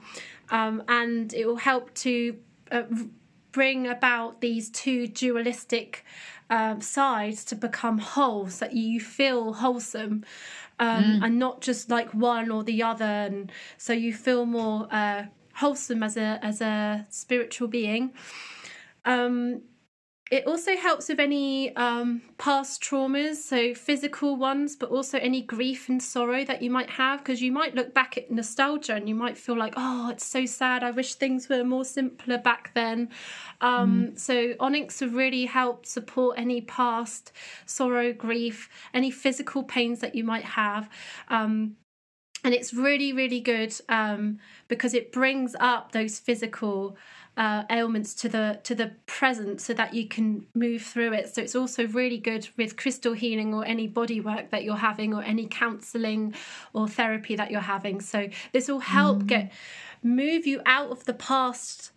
um, 0.51 0.83
and 0.87 1.33
it 1.33 1.45
will 1.45 1.57
help 1.57 1.93
to 1.95 2.37
uh, 2.71 2.83
bring 3.52 3.88
about 3.88 4.41
these 4.41 4.70
two 4.70 5.08
dualistic 5.08 6.06
um, 6.50 6.82
sides 6.82 7.43
to 7.45 7.56
become 7.56 8.00
whole 8.00 8.47
so 8.50 8.66
that 8.66 8.74
you 8.74 9.00
feel 9.00 9.54
wholesome 9.54 10.24
um, 10.80 11.04
mm. 11.04 11.24
and 11.24 11.38
not 11.38 11.62
just 11.62 11.89
like 11.89 12.14
one 12.14 12.50
or 12.50 12.64
the 12.64 12.82
other 12.82 13.06
and 13.06 13.52
so 13.78 13.93
you 13.93 14.14
feel 14.14 14.45
more 14.45 14.88
uh, 14.91 15.26
wholesome 15.56 16.02
as 16.02 16.18
a 16.18 16.39
as 16.41 16.62
a 16.62 17.06
spiritual 17.10 17.68
being 17.68 18.12
um, 19.06 19.62
it 20.32 20.45
also 20.45 20.75
helps 20.77 21.09
with 21.09 21.19
any 21.19 21.75
um, 21.75 22.21
past 22.38 22.84
traumas, 22.84 23.38
so 23.38 23.73
physical 23.73 24.36
ones, 24.36 24.75
but 24.75 24.89
also 24.89 25.17
any 25.17 25.41
grief 25.41 25.89
and 25.89 26.01
sorrow 26.01 26.45
that 26.45 26.61
you 26.61 26.69
might 26.69 26.89
have, 26.91 27.19
because 27.19 27.41
you 27.41 27.51
might 27.51 27.73
look 27.73 27.95
back 27.95 28.15
at 28.15 28.30
nostalgia 28.30 28.93
and 28.93 29.09
you 29.09 29.15
might 29.15 29.38
feel 29.38 29.57
like, 29.57 29.73
oh, 29.75 30.09
it's 30.11 30.25
so 30.25 30.45
sad. 30.45 30.84
I 30.84 30.91
wish 30.91 31.15
things 31.15 31.49
were 31.49 31.63
more 31.63 31.84
simpler 31.84 32.38
back 32.38 32.71
then. 32.75 33.09
Um, 33.61 34.11
mm. 34.11 34.19
So 34.19 34.53
Onyx 34.59 35.01
will 35.01 35.09
really 35.09 35.45
help 35.45 35.88
support 35.88 36.38
any 36.38 36.61
past 36.61 37.32
sorrow, 37.65 38.13
grief, 38.13 38.69
any 38.93 39.09
physical 39.09 39.63
pains 39.63 39.99
that 40.01 40.13
you 40.13 40.23
might 40.23 40.45
have. 40.45 40.89
Um, 41.30 41.75
and 42.43 42.53
it's 42.53 42.73
really, 42.73 43.11
really 43.11 43.41
good 43.41 43.73
um, 43.89 44.39
because 44.67 44.93
it 44.93 45.11
brings 45.11 45.55
up 45.59 45.91
those 45.91 46.19
physical 46.19 46.95
uh, 47.39 47.63
ailments 47.71 48.13
to 48.13 48.27
the 48.27 48.59
to 48.63 48.75
the 48.75 48.91
present 49.05 49.61
so 49.61 49.73
that 49.73 49.93
you 49.93 50.05
can 50.05 50.45
move 50.53 50.81
through 50.81 51.13
it 51.13 51.33
so 51.33 51.41
it's 51.41 51.55
also 51.55 51.87
really 51.87 52.17
good 52.17 52.49
with 52.57 52.75
crystal 52.75 53.13
healing 53.13 53.53
or 53.53 53.65
any 53.65 53.87
body 53.87 54.19
work 54.19 54.49
that 54.51 54.65
you're 54.65 54.75
having 54.75 55.13
or 55.13 55.23
any 55.23 55.47
counseling 55.47 56.35
or 56.73 56.85
therapy 56.85 57.37
that 57.37 57.49
you're 57.49 57.61
having 57.61 58.01
so 58.01 58.27
this 58.51 58.67
will 58.67 58.79
help 58.79 59.19
mm. 59.19 59.27
get 59.27 59.51
move 60.03 60.45
you 60.45 60.61
out 60.65 60.91
of 60.91 61.05
the 61.05 61.13
past 61.13 61.93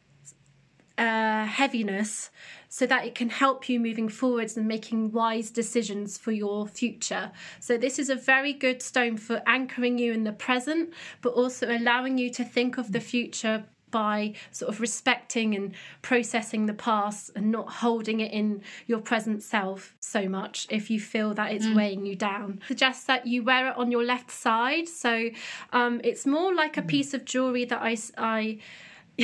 uh, 0.97 1.45
heaviness 1.45 2.31
so 2.69 2.87
that 2.87 3.05
it 3.05 3.15
can 3.15 3.29
help 3.29 3.69
you 3.69 3.81
moving 3.81 4.09
forwards 4.09 4.57
and 4.57 4.69
making 4.69 5.11
wise 5.11 5.51
decisions 5.51 6.17
for 6.17 6.33
your 6.33 6.67
future. 6.67 7.31
So, 7.61 7.77
this 7.77 7.99
is 7.99 8.09
a 8.09 8.15
very 8.15 8.53
good 8.53 8.81
stone 8.81 9.17
for 9.17 9.43
anchoring 9.47 9.99
you 9.99 10.13
in 10.13 10.25
the 10.25 10.33
present, 10.33 10.91
but 11.21 11.31
also 11.31 11.69
allowing 11.71 12.19
you 12.19 12.31
to 12.31 12.45
think 12.45 12.79
of 12.79 12.93
the 12.93 13.01
future 13.01 13.65
by 13.93 14.33
sort 14.51 14.73
of 14.73 14.81
respecting 14.81 15.55
and 15.55 15.73
processing 16.03 16.67
the 16.67 16.75
past 16.75 17.31
and 17.37 17.53
not 17.53 17.71
holding 17.75 18.19
it 18.19 18.33
in 18.33 18.63
your 18.89 18.99
present 18.99 19.43
self 19.43 19.95
so 20.01 20.29
much 20.29 20.67
if 20.69 20.91
you 20.91 20.99
feel 20.99 21.33
that 21.35 21.53
it's 21.53 21.67
mm. 21.67 21.77
weighing 21.77 22.05
you 22.05 22.17
down. 22.17 22.61
Suggest 22.67 23.07
that 23.07 23.27
you 23.27 23.45
wear 23.45 23.69
it 23.69 23.77
on 23.77 23.93
your 23.93 24.05
left 24.05 24.33
side. 24.33 24.89
So 24.89 25.29
um, 25.73 26.01
it's 26.03 26.27
more 26.27 26.53
like 26.53 26.77
a 26.77 26.83
mm. 26.83 26.89
piece 26.89 27.15
of 27.15 27.25
jewelry 27.25 27.65
that 27.67 27.81
I, 27.81 27.97
I 28.19 28.59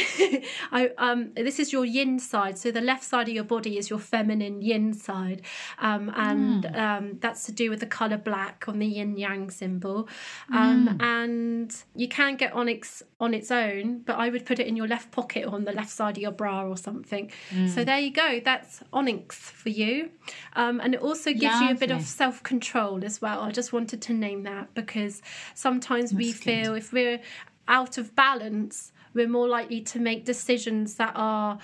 I, 0.71 0.91
um, 0.99 1.33
this 1.35 1.59
is 1.59 1.73
your 1.73 1.85
yin 1.85 2.19
side. 2.19 2.59
So 2.59 2.71
the 2.71 2.81
left 2.81 3.05
side 3.05 3.29
of 3.29 3.35
your 3.35 3.45
body 3.45 3.79
is 3.79 3.89
your 3.89 3.99
feminine 3.99 4.61
yin 4.61 4.93
side, 4.93 5.43
um, 5.79 6.13
and 6.15 6.65
mm. 6.65 6.79
um, 6.79 7.19
that's 7.21 7.45
to 7.45 7.53
do 7.53 7.71
with 7.71 7.81
the 7.81 7.87
color 7.87 8.19
black 8.19 8.67
on 8.69 8.79
the 8.81 8.87
yin 8.87 9.17
yang 9.17 9.51
symbol. 9.51 10.09
Um, 10.53 10.89
mm. 10.89 11.03
And 11.03 11.75
you 11.95 12.07
can 12.07 12.37
get 12.37 12.53
onyx 12.53 13.03
on 13.19 13.33
its 13.33 13.51
own, 13.51 14.01
but 14.01 14.17
I 14.17 14.29
would 14.29 14.45
put 14.45 14.59
it 14.59 14.67
in 14.67 14.77
your 14.77 14.87
left 14.87 15.11
pocket 15.11 15.47
or 15.47 15.55
on 15.55 15.65
the 15.65 15.73
left 15.73 15.91
side 15.91 16.17
of 16.17 16.23
your 16.23 16.33
bra 16.33 16.67
or 16.67 16.77
something. 16.77 17.31
Mm. 17.51 17.71
So 17.71 17.83
there 17.83 17.99
you 17.99 18.11
go. 18.11 18.41
That's 18.45 18.83
onyx 18.93 19.37
for 19.37 19.71
you, 19.71 20.11
um, 20.55 20.81
and 20.81 20.95
it 20.95 21.01
also 21.01 21.33
gives 21.33 21.45
Lovely. 21.45 21.69
you 21.69 21.73
a 21.73 21.77
bit 21.77 21.91
of 21.91 22.03
self 22.03 22.43
control 22.43 23.05
as 23.05 23.23
well. 23.23 23.41
I 23.41 23.53
just 23.53 23.73
wanted 23.73 24.03
to 24.03 24.13
name 24.13 24.43
that 24.43 24.75
because 24.75 25.23
sometimes 25.55 26.11
that's 26.11 26.19
we 26.19 26.33
feel 26.33 26.75
good. 26.75 26.79
if 26.79 26.93
we're 26.93 27.21
out 27.67 27.99
of 27.99 28.15
balance 28.15 28.93
we're 29.19 29.29
more 29.29 29.49
likely 29.49 29.83
to 29.83 29.99
make 29.99 30.25
decisions 30.25 30.95
that 30.95 31.13
are 31.15 31.59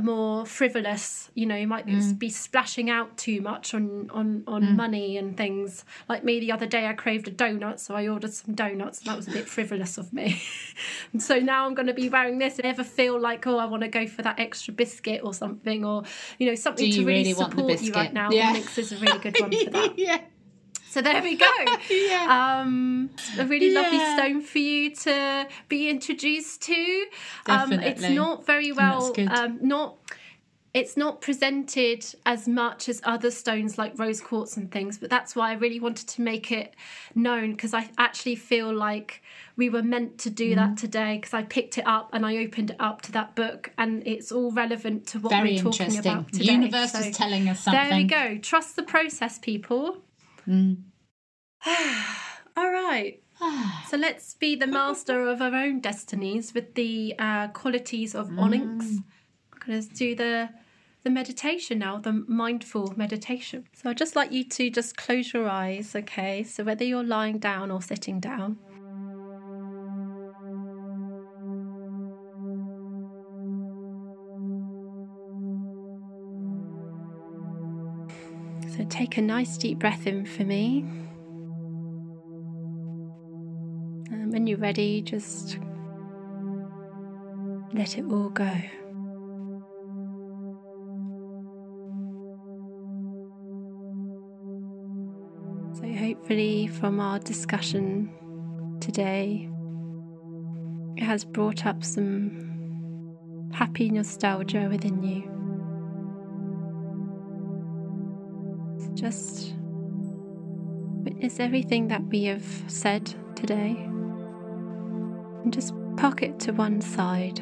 more 0.00 0.44
frivolous. 0.44 1.30
You 1.34 1.46
know 1.46 1.56
you 1.56 1.66
might 1.66 1.86
mm. 1.86 2.18
be 2.18 2.28
splashing 2.28 2.90
out 2.90 3.16
too 3.16 3.40
much 3.40 3.72
on 3.72 4.10
on 4.10 4.44
on 4.46 4.62
mm. 4.62 4.76
money 4.76 5.16
and 5.16 5.36
things. 5.36 5.84
Like 6.08 6.24
me 6.24 6.40
the 6.40 6.52
other 6.52 6.66
day 6.66 6.86
i 6.86 6.92
craved 6.92 7.26
a 7.28 7.30
donut 7.30 7.78
so 7.78 7.94
i 7.94 8.06
ordered 8.06 8.32
some 8.32 8.54
donuts 8.54 8.98
and 8.98 9.08
that 9.08 9.16
was 9.16 9.28
a 9.28 9.30
bit 9.30 9.48
frivolous 9.56 9.98
of 9.98 10.12
me. 10.12 10.42
And 11.12 11.22
so 11.22 11.38
now 11.38 11.66
i'm 11.66 11.74
going 11.74 11.86
to 11.86 11.94
be 11.94 12.08
wearing 12.08 12.38
this. 12.38 12.58
And 12.58 12.66
ever 12.66 12.84
feel 12.84 13.18
like 13.18 13.46
oh 13.46 13.58
i 13.58 13.64
want 13.64 13.82
to 13.82 13.88
go 13.88 14.06
for 14.06 14.22
that 14.22 14.38
extra 14.38 14.74
biscuit 14.74 15.22
or 15.24 15.32
something 15.32 15.84
or 15.84 16.04
you 16.38 16.46
know 16.46 16.54
something 16.54 16.90
to 16.92 16.98
really, 16.98 17.32
really 17.32 17.32
support 17.32 17.80
you 17.82 17.92
right 17.92 18.12
now 18.12 18.30
yeah. 18.30 18.48
onyx 18.50 18.78
is 18.78 18.92
a 18.92 18.98
really 18.98 19.18
good 19.18 19.40
one 19.40 19.52
for 19.52 19.70
that. 19.70 19.94
Yeah 19.98 20.20
so 20.88 21.02
there 21.02 21.22
we 21.22 21.36
go. 21.36 21.50
yeah. 21.90 22.60
Um, 22.60 23.10
a 23.38 23.44
really 23.46 23.72
yeah. 23.72 23.80
lovely 23.80 23.98
stone 23.98 24.40
for 24.42 24.58
you 24.58 24.94
to 24.96 25.48
be 25.68 25.90
introduced 25.90 26.62
to. 26.62 27.06
Um, 27.46 27.72
it's 27.72 28.02
not 28.02 28.46
very 28.46 28.72
well, 28.72 29.14
um, 29.28 29.58
not 29.60 29.96
it's 30.74 30.96
not 30.96 31.20
presented 31.20 32.04
as 32.26 32.46
much 32.46 32.88
as 32.88 33.00
other 33.04 33.30
stones 33.30 33.78
like 33.78 33.98
rose 33.98 34.20
quartz 34.20 34.56
and 34.56 34.70
things 34.70 34.98
but 34.98 35.08
that's 35.08 35.34
why 35.34 35.50
i 35.50 35.54
really 35.54 35.80
wanted 35.80 36.06
to 36.06 36.20
make 36.20 36.52
it 36.52 36.74
known 37.14 37.52
because 37.52 37.72
i 37.72 37.88
actually 37.96 38.36
feel 38.36 38.72
like 38.72 39.22
we 39.56 39.68
were 39.68 39.82
meant 39.82 40.18
to 40.18 40.30
do 40.30 40.52
mm. 40.52 40.56
that 40.56 40.76
today 40.76 41.16
because 41.16 41.32
i 41.32 41.42
picked 41.42 41.78
it 41.78 41.86
up 41.86 42.10
and 42.12 42.26
i 42.26 42.36
opened 42.36 42.70
it 42.70 42.76
up 42.78 43.00
to 43.00 43.10
that 43.12 43.34
book 43.34 43.72
and 43.78 44.06
it's 44.06 44.30
all 44.30 44.52
relevant 44.52 45.06
to 45.06 45.18
what 45.18 45.30
Very 45.30 45.54
we're 45.54 45.62
talking 45.62 45.98
about 45.98 46.32
today. 46.32 46.46
the 46.46 46.52
universe 46.52 46.92
so, 46.92 46.98
is 46.98 47.16
telling 47.16 47.48
us 47.48 47.60
something 47.60 47.88
there 47.88 47.98
we 47.98 48.04
go 48.04 48.38
trust 48.38 48.76
the 48.76 48.82
process 48.82 49.38
people 49.38 49.98
Mm. 50.48 50.82
All 52.56 52.70
right. 52.72 53.20
so 53.88 53.96
let's 53.96 54.34
be 54.34 54.56
the 54.56 54.66
master 54.66 55.28
of 55.28 55.42
our 55.42 55.54
own 55.54 55.80
destinies 55.80 56.54
with 56.54 56.74
the 56.74 57.14
uh, 57.18 57.48
qualities 57.48 58.14
of 58.14 58.28
mm. 58.28 58.40
onyx. 58.40 58.96
To 59.66 59.82
do 59.82 60.14
the 60.14 60.48
the 61.04 61.10
meditation 61.10 61.78
now, 61.78 61.98
the 61.98 62.12
mindful 62.26 62.94
meditation. 62.96 63.66
So 63.74 63.90
I'd 63.90 63.98
just 63.98 64.16
like 64.16 64.32
you 64.32 64.44
to 64.44 64.70
just 64.70 64.96
close 64.96 65.32
your 65.32 65.48
eyes, 65.48 65.94
okay? 65.94 66.42
So 66.42 66.64
whether 66.64 66.84
you're 66.84 67.04
lying 67.04 67.38
down 67.38 67.70
or 67.70 67.80
sitting 67.80 68.18
down. 68.18 68.58
So 78.78 78.84
take 78.84 79.16
a 79.16 79.22
nice 79.22 79.58
deep 79.58 79.80
breath 79.80 80.06
in 80.06 80.24
for 80.24 80.44
me. 80.44 80.84
And 84.12 84.32
when 84.32 84.46
you're 84.46 84.56
ready, 84.56 85.02
just 85.02 85.58
let 87.74 87.98
it 87.98 88.04
all 88.04 88.28
go. 88.28 88.48
So, 95.74 95.92
hopefully, 95.92 96.68
from 96.68 97.00
our 97.00 97.18
discussion 97.18 98.12
today, 98.80 99.50
it 100.96 101.02
has 101.02 101.24
brought 101.24 101.66
up 101.66 101.82
some 101.82 103.48
happy 103.52 103.90
nostalgia 103.90 104.68
within 104.70 105.02
you. 105.02 105.37
Just 108.98 109.54
witness 111.04 111.38
everything 111.38 111.86
that 111.86 112.02
we 112.06 112.24
have 112.24 112.64
said 112.66 113.14
today 113.36 113.76
and 115.44 115.52
just 115.52 115.72
park 115.96 116.20
it 116.22 116.40
to 116.40 116.52
one 116.52 116.80
side. 116.80 117.36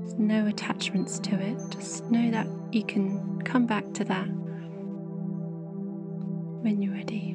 There's 0.00 0.18
no 0.18 0.46
attachments 0.46 1.18
to 1.20 1.40
it, 1.40 1.56
just 1.70 2.04
know 2.10 2.30
that 2.30 2.46
you 2.70 2.84
can 2.84 3.40
come 3.42 3.64
back 3.64 3.94
to 3.94 4.04
that 4.04 4.28
when 6.62 6.82
you're 6.82 6.92
ready. 6.92 7.34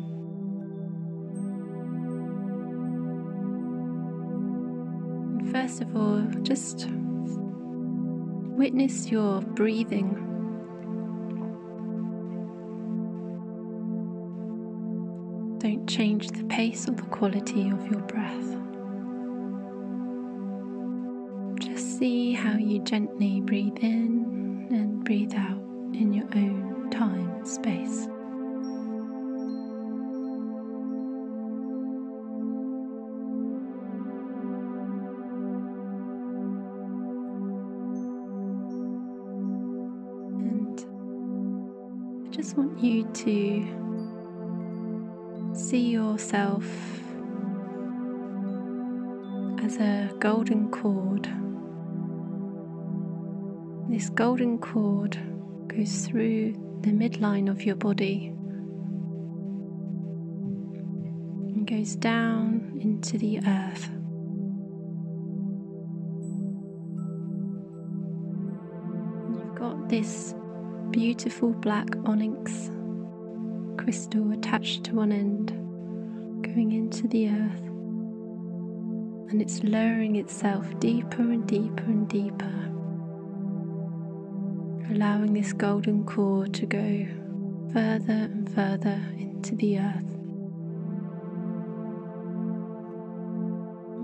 First 5.52 5.82
of 5.82 5.96
all, 5.96 6.22
just 6.44 6.88
witness 8.56 9.10
your 9.10 9.42
breathing. 9.42 10.30
Change 15.88 16.30
the 16.30 16.44
pace 16.46 16.88
or 16.88 16.92
the 16.92 17.04
quality 17.04 17.70
of 17.70 17.88
your 17.92 18.02
breath. 18.02 18.58
Just 21.60 21.98
see 22.00 22.34
how 22.34 22.58
you 22.58 22.80
gently 22.84 23.42
breathe 23.42 23.78
in 23.82 24.68
and 24.72 25.04
breathe 25.04 25.34
out 25.36 25.62
in 25.94 26.14
your 26.14 26.26
own 26.36 26.90
time 26.90 27.30
and 27.36 27.48
space. 27.48 28.08
And 40.40 42.28
I 42.28 42.32
just 42.32 42.58
want 42.58 42.84
you 42.84 43.04
to 43.04 43.83
see 45.74 45.90
yourself 45.90 46.64
as 49.66 49.78
a 49.78 50.12
golden 50.20 50.70
cord. 50.70 51.28
This 53.90 54.10
golden 54.12 54.60
cord 54.60 55.18
goes 55.68 56.06
through 56.06 56.54
the 56.82 56.92
midline 56.92 57.50
of 57.50 57.64
your 57.64 57.76
body 57.76 58.28
and 61.56 61.66
goes 61.66 61.96
down 61.96 62.78
into 62.80 63.18
the 63.18 63.40
earth. 63.40 63.90
You've 69.34 69.56
got 69.56 69.90
this 69.90 70.36
beautiful 70.92 71.50
black 71.50 71.88
onyx 72.06 72.70
crystal 73.78 74.32
attached 74.34 74.84
to 74.84 74.94
one 74.94 75.12
end, 75.12 75.63
going 76.54 76.72
into 76.72 77.08
the 77.08 77.30
earth, 77.30 77.62
and 79.32 79.42
it's 79.42 79.64
lowering 79.64 80.18
itself 80.18 80.80
deeper 80.80 81.24
and 81.24 81.48
deeper 81.48 81.84
and 81.84 82.08
deeper, 82.08 82.70
allowing 84.94 85.34
this 85.34 85.52
golden 85.52 86.04
core 86.04 86.46
to 86.46 86.68
go 86.68 87.08
further 87.74 88.30
and 88.30 88.54
further 88.54 89.02
into 89.18 89.56
the 89.56 89.80
earth. 89.80 90.04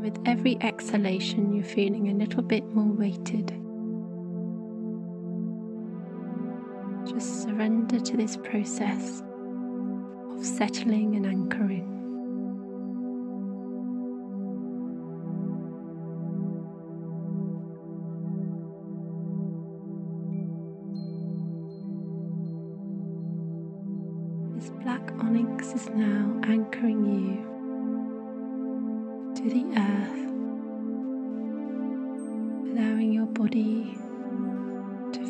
With 0.02 0.18
every 0.26 0.58
exhalation, 0.62 1.54
you're 1.54 1.64
feeling 1.64 2.10
a 2.10 2.14
little 2.14 2.42
bit 2.42 2.66
more 2.74 2.92
weighted 2.92 3.54
Just 7.06 7.44
surrender 7.44 8.00
to 8.00 8.18
this 8.18 8.38
process 8.38 9.22
of 10.32 10.46
settling 10.46 11.16
and 11.16 11.26
anchoring. 11.26 11.99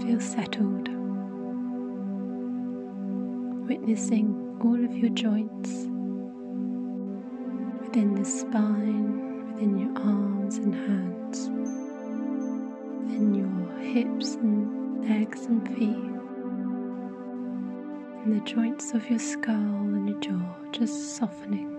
Feel 0.09 0.19
settled 0.19 0.89
witnessing 3.69 4.59
all 4.63 4.83
of 4.83 4.97
your 4.97 5.11
joints 5.11 5.69
within 7.79 8.15
the 8.15 8.25
spine, 8.25 9.53
within 9.53 9.77
your 9.77 9.95
arms 9.99 10.57
and 10.57 10.73
hands, 10.73 11.49
within 13.03 13.35
your 13.35 13.77
hips 13.81 14.33
and 14.33 15.07
legs 15.07 15.45
and 15.45 15.67
feet, 15.77 16.11
and 18.23 18.35
the 18.35 18.43
joints 18.45 18.95
of 18.95 19.07
your 19.11 19.19
skull 19.19 19.53
and 19.53 20.09
your 20.09 20.19
jaw 20.21 20.55
just 20.71 21.17
softening, 21.17 21.69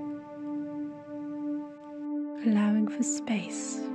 allowing 2.47 2.87
for 2.87 3.03
space. 3.03 3.90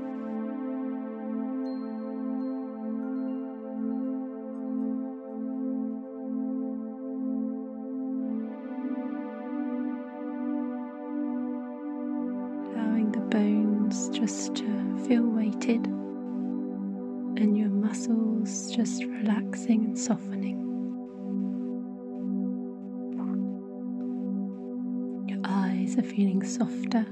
Softer 26.45 27.05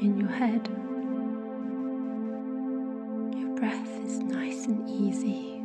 in 0.00 0.16
your 0.18 0.28
head. 0.28 0.68
Your 3.36 3.54
breath 3.56 4.04
is 4.06 4.18
nice 4.18 4.66
and 4.66 4.88
easy. 4.88 5.56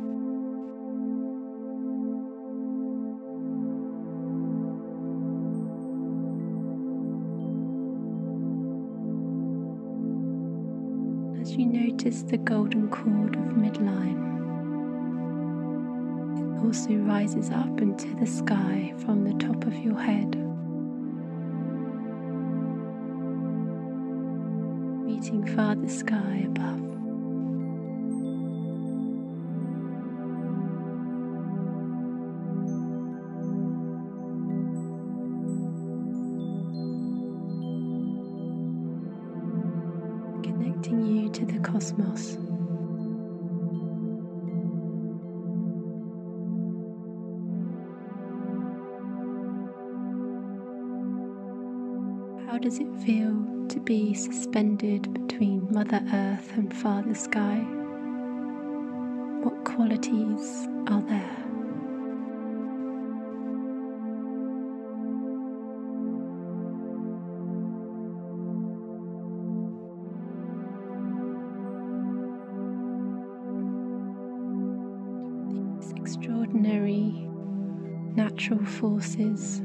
As 11.40 11.56
you 11.56 11.66
notice 11.66 12.22
the 12.22 12.38
golden 12.38 12.88
cord 12.88 13.36
of 13.36 13.42
midline. 13.54 14.24
It 16.38 16.64
also 16.64 16.94
rises 16.94 17.50
up 17.50 17.80
into 17.80 18.14
the 18.16 18.26
sky 18.26 18.92
from 18.98 19.24
the 19.24 19.34
top 19.34 19.64
of 19.64 19.74
your 19.78 19.98
head, 19.98 20.34
far 25.56 25.74
the 25.74 25.88
sky 25.88 26.44
above. 26.44 26.80
Connecting 40.42 41.06
you 41.06 41.30
to 41.30 41.46
the 41.46 41.58
cosmos. 41.60 42.36
How 52.46 52.58
does 52.58 52.78
it 52.78 52.94
feel 53.06 53.66
to 53.68 53.80
be 53.80 54.12
suspended 54.12 55.25
Mother 55.76 56.00
Earth 56.10 56.52
and 56.56 56.74
Father 56.74 57.14
Sky? 57.14 57.58
What 59.42 59.62
qualities 59.66 60.66
are 60.88 61.02
there? 61.02 61.36
extraordinary 76.00 77.28
natural 78.14 78.64
forces 78.64 79.60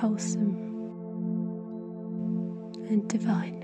wholesome 0.00 0.56
and 2.88 3.06
divine, 3.06 3.60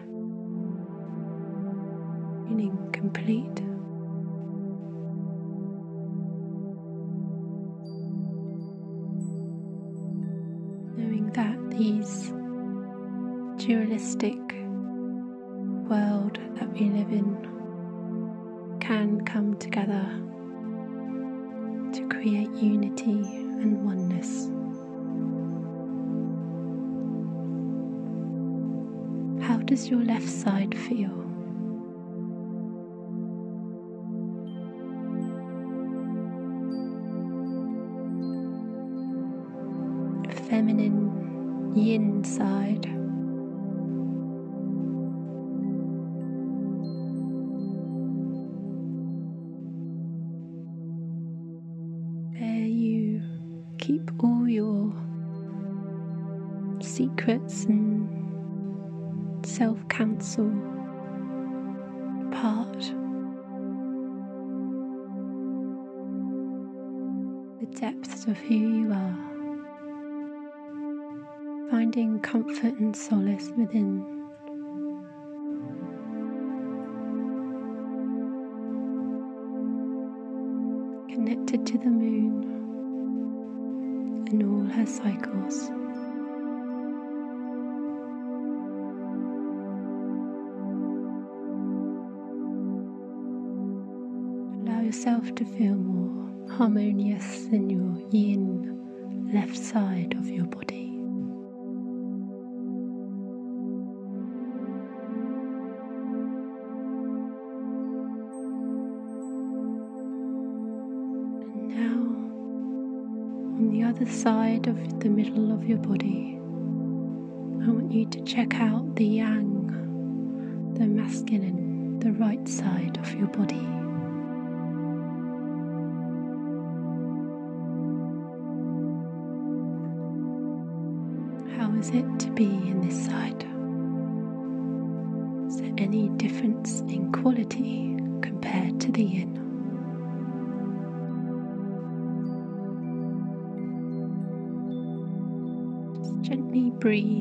meaning 2.47 2.77
complete. 2.93 3.63
Knowing 10.99 11.31
that 11.33 11.57
these 11.71 12.29
dualistic 13.67 14.37
world 15.89 16.39
that 16.57 16.71
we 16.75 16.91
live 16.91 17.13
in 17.13 18.77
can 18.79 19.25
come 19.25 19.57
together 19.57 20.07
to 21.95 22.07
create 22.15 22.51
unity 22.51 23.23
and 23.63 23.87
oneness. 23.87 24.51
does 29.77 29.91
your 29.91 30.03
left 30.05 30.27
side 30.27 30.75
feel? 30.75 31.13
Feminine 40.49 40.96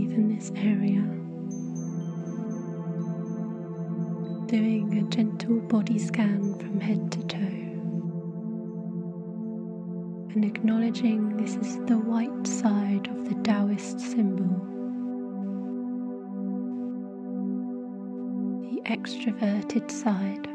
breathe 0.06 0.18
in 0.18 0.36
this 0.36 0.52
area. 0.56 1.02
Doing 4.48 4.98
a 5.00 5.10
gentle 5.16 5.60
body 5.62 5.98
scan 6.00 6.58
from 6.60 6.80
head 6.80 7.12
to 7.12 7.24
toe. 7.28 7.38
And 10.34 10.44
acknowledging 10.44 11.38
this 11.38 11.56
is 11.56 11.78
the 11.86 11.98
white 11.98 12.46
side 12.46 13.08
of 13.08 13.30
the 13.30 13.36
Taoist 13.44 14.00
symbol. 14.00 14.62
the 18.62 18.82
extroverted 18.90 19.90
side. 19.90 20.55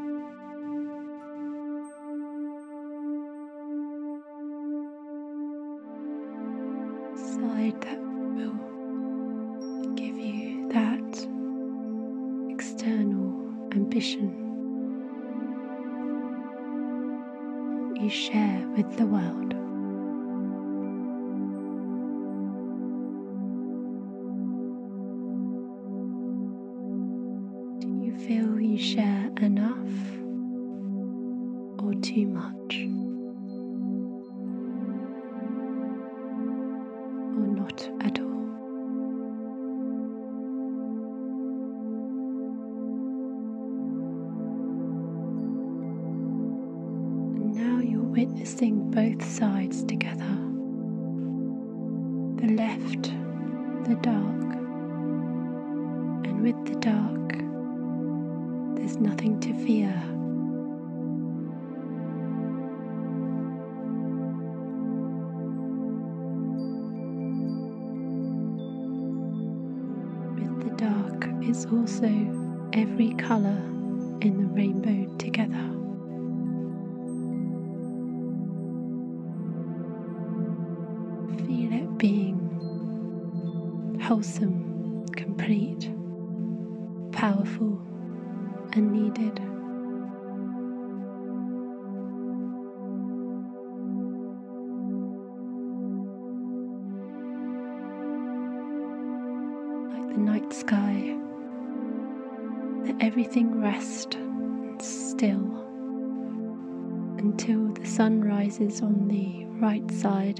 Rises 108.61 108.81
on 108.81 109.07
the 109.07 109.45
right 109.59 109.89
side, 109.91 110.39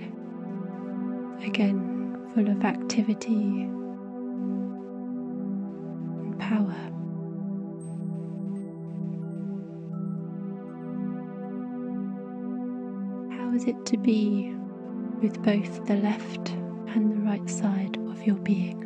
again 1.43 2.30
full 2.34 2.49
of 2.49 2.64
activity 2.64 3.34
and 6.14 6.39
power. 6.39 6.76
How 13.38 13.53
is 13.56 13.65
it 13.65 13.85
to 13.88 13.98
be 13.98 14.53
with 15.22 15.41
both 15.43 15.85
the 15.88 15.95
left 15.95 16.49
and 16.93 17.11
the 17.11 17.22
right 17.22 17.49
side 17.49 17.98
of 18.10 18.23
your 18.23 18.38
being? 18.38 18.77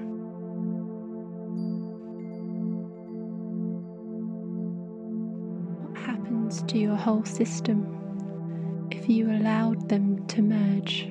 What 5.84 5.98
happens 5.98 6.64
to 6.64 6.78
your 6.78 6.96
whole 6.96 7.26
system 7.26 8.05
you 9.10 9.30
allowed 9.30 9.90
them 9.90 10.26
to 10.28 10.42
merge 10.42 11.10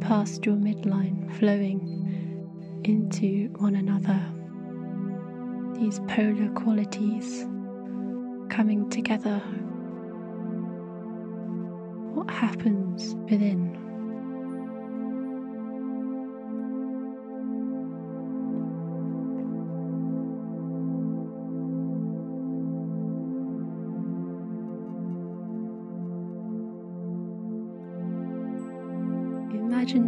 past 0.00 0.44
your 0.44 0.56
midline, 0.56 1.32
flowing 1.38 1.80
into 2.84 3.48
one 3.58 3.74
another. 3.76 4.20
These 5.78 6.00
polar 6.08 6.48
qualities 6.50 7.46
coming 8.50 8.88
together. 8.90 9.38
What 12.14 12.30
happens 12.30 13.14
within? 13.30 13.63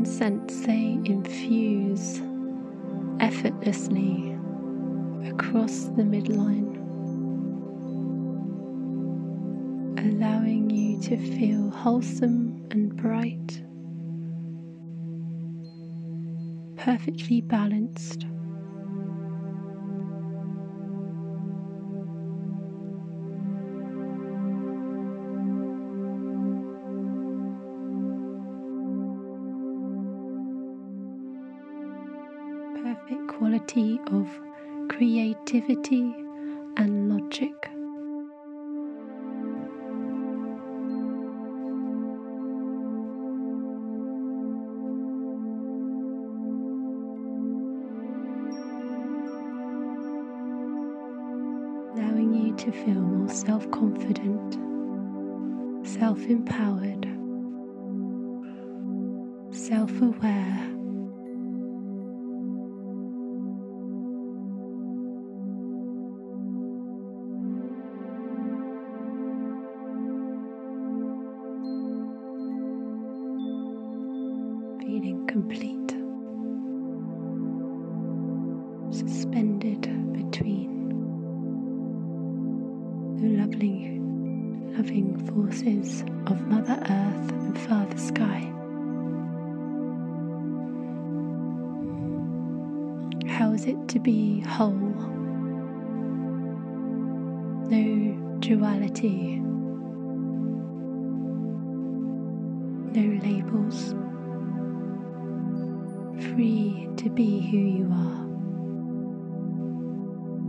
Scents 0.07 0.61
they 0.65 1.01
infuse 1.05 2.23
effortlessly 3.19 4.39
across 5.29 5.87
the 5.97 6.05
midline, 6.05 6.77
allowing 9.99 10.71
you 10.71 11.01
to 11.01 11.17
feel 11.17 11.71
wholesome 11.71 12.67
and 12.71 12.97
bright, 12.97 13.63
perfectly 16.77 17.41
balanced. 17.41 18.27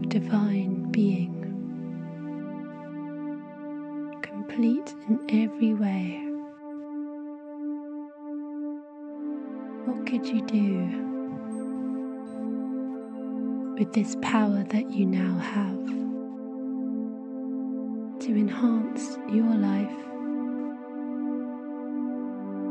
Divine 0.07 0.91
being, 0.91 1.34
complete 4.21 4.93
in 5.09 5.19
every 5.29 5.73
way. 5.73 6.23
What 9.85 10.05
could 10.05 10.25
you 10.27 10.41
do? 10.45 11.07
with 13.77 13.93
this 13.93 14.15
power 14.23 14.63
that 14.69 14.89
you 14.91 15.05
now 15.05 15.38
have 15.38 15.85
to 18.19 18.31
enhance 18.35 19.19
your 19.29 19.53
life, 19.53 19.97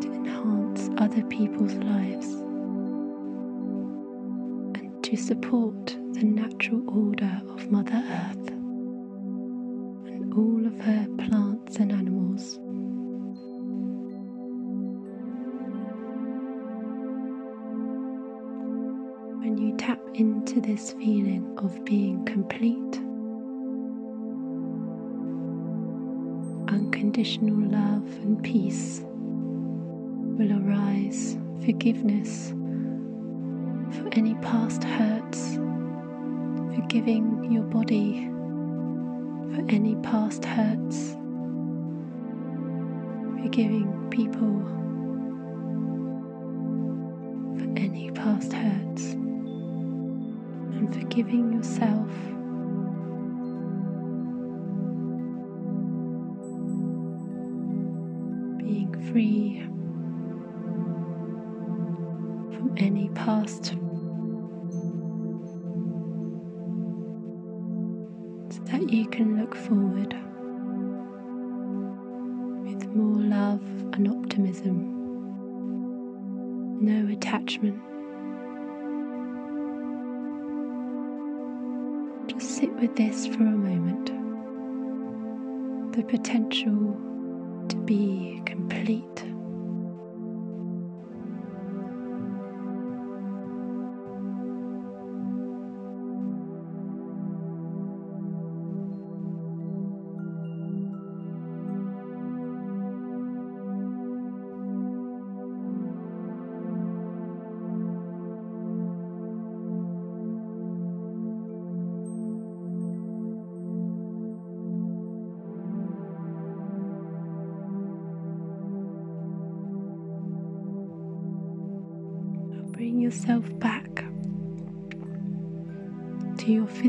to 0.01 0.13
enhance 0.13 0.91
other 0.99 1.23
people's 1.29 1.75
lives, 1.75 2.27
and 4.75 5.05
to 5.05 5.17
support 5.17 5.97
the 6.17 6.25
natural 6.25 6.83
order 6.89 7.43
of 7.51 7.71
Mother 7.71 7.93
Earth 7.93 8.49
and 8.49 10.33
all 10.33 10.67
of 10.67 10.81
her 10.81 11.07
plants 11.19 11.77
and 11.77 11.93
animals. 11.93 12.57
When 19.43 19.59
you 19.59 19.77
tap 19.77 20.01
into 20.15 20.63
this 20.63 20.93
feeling 20.93 21.55
of 21.59 21.85
being 21.85 22.25
complete. 22.25 22.97
Unconditional 26.75 27.69
love 27.69 28.09
and 28.23 28.43
peace 28.43 29.03
will 30.39 30.67
arise, 30.67 31.37
forgiveness 31.63 32.55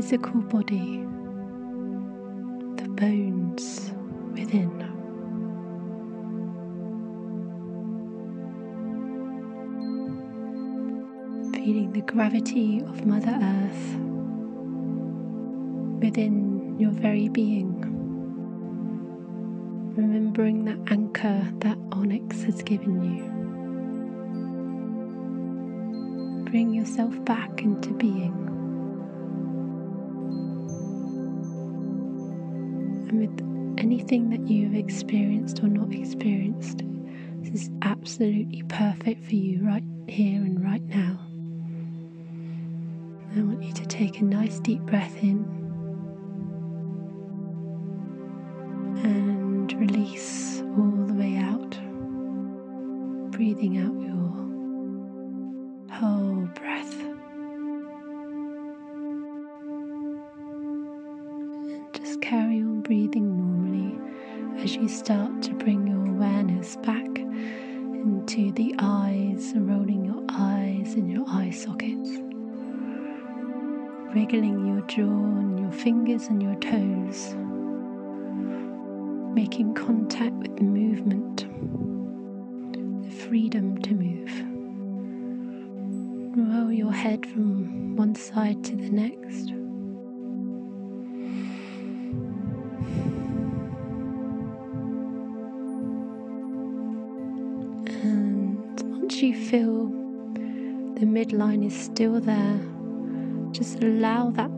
physical 0.08 0.40
body, 0.40 1.04
the 2.82 2.88
bones 2.96 3.92
within. 4.32 4.72
Feeling 11.52 11.92
the 11.92 12.00
gravity 12.10 12.80
of 12.80 13.04
Mother 13.04 13.38
Earth 13.42 13.98
within 16.00 16.78
your 16.78 16.92
very 16.92 17.28
being. 17.28 17.78
Remembering 19.94 20.64
that 20.64 20.90
anchor 20.90 21.46
that 21.58 21.76
Onyx 21.92 22.44
has 22.44 22.62
given 22.62 23.04
you. 23.04 23.24
Bring 26.50 26.72
yourself 26.72 27.22
back 27.26 27.60
into 27.60 27.92
being. 27.92 28.47
With 33.18 33.40
anything 33.78 34.30
that 34.30 34.46
you've 34.48 34.76
experienced 34.76 35.58
or 35.64 35.66
not 35.66 35.92
experienced, 35.92 36.82
this 37.40 37.62
is 37.62 37.70
absolutely 37.82 38.62
perfect 38.62 39.24
for 39.24 39.34
you 39.34 39.66
right 39.66 39.82
here 40.06 40.40
and 40.40 40.62
right 40.62 40.84
now. 40.84 41.18
I 43.34 43.42
want 43.42 43.64
you 43.64 43.72
to 43.72 43.86
take 43.86 44.20
a 44.20 44.24
nice 44.24 44.60
deep 44.60 44.82
breath 44.82 45.20
in 45.20 45.57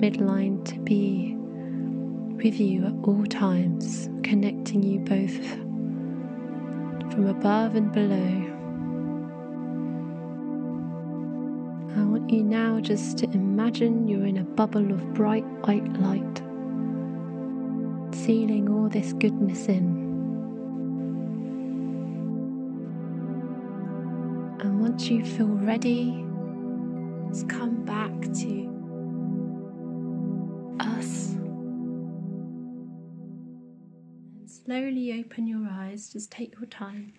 midline 0.01 0.65
to 0.65 0.79
be 0.81 1.37
with 2.43 2.59
you 2.59 2.87
at 2.87 2.95
all 3.05 3.27
times, 3.27 4.09
connecting 4.23 4.83
you 4.83 4.99
both 5.01 5.37
from 7.13 7.27
above 7.27 7.75
and 7.75 7.93
below. 7.93 8.57
I 12.01 12.05
want 12.07 12.31
you 12.31 12.43
now 12.43 12.81
just 12.81 13.19
to 13.19 13.31
imagine 13.33 14.09
you're 14.09 14.25
in 14.25 14.39
a 14.39 14.45
bubble 14.45 14.91
of 14.91 15.13
bright 15.13 15.45
white 15.67 15.93
light, 16.01 16.39
sealing 18.15 18.71
all 18.71 18.89
this 18.89 19.13
goodness 19.13 19.67
in. 19.67 20.09
And 24.61 24.81
once 24.81 25.11
you 25.11 25.23
feel 25.27 25.47
ready, 25.47 26.25
just 27.29 27.51
come 27.51 27.80
slowly 34.71 35.13
open 35.19 35.49
your 35.49 35.67
eyes, 35.69 36.13
just 36.13 36.31
take 36.31 36.55
your 36.55 36.67
time. 36.67 37.13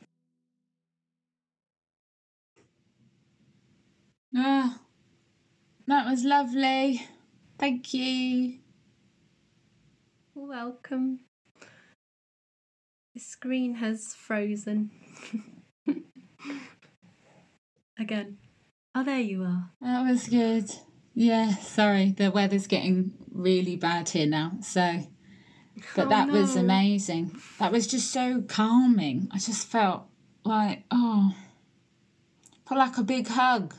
Ah, 4.34 4.80
that 5.86 6.06
was 6.06 6.23
lovely. 6.23 7.06
Thank 7.60 7.94
you. 7.94 8.60
Welcome. 10.34 11.26
The 13.14 13.19
screen 13.19 13.76
has 13.76 14.15
frozen. 14.15 14.91
Again. 17.99 18.38
Oh, 18.95 19.03
there 19.03 19.19
you 19.19 19.44
are. 19.44 19.72
That 19.82 20.10
was 20.10 20.30
good. 20.30 20.72
Yeah, 21.14 21.56
sorry, 21.56 22.11
the 22.11 22.32
weather's 22.32 22.68
getting 22.68 23.11
really 23.30 23.76
bad 23.76 24.07
here 24.07 24.26
now. 24.26 24.53
So, 24.61 25.02
but 25.95 26.06
Oh, 26.07 26.10
that 26.10 26.30
was 26.30 26.56
amazing. 26.56 27.39
That 27.60 27.72
was 27.72 27.88
just 27.88 28.11
so 28.11 28.41
calming. 28.48 29.27
I 29.31 29.38
just 29.38 29.68
felt 29.68 30.03
like, 30.43 30.84
oh, 30.91 31.35
felt 32.68 32.80
like 32.80 32.98
a 32.98 33.03
big 33.03 33.27
hug. 33.27 33.73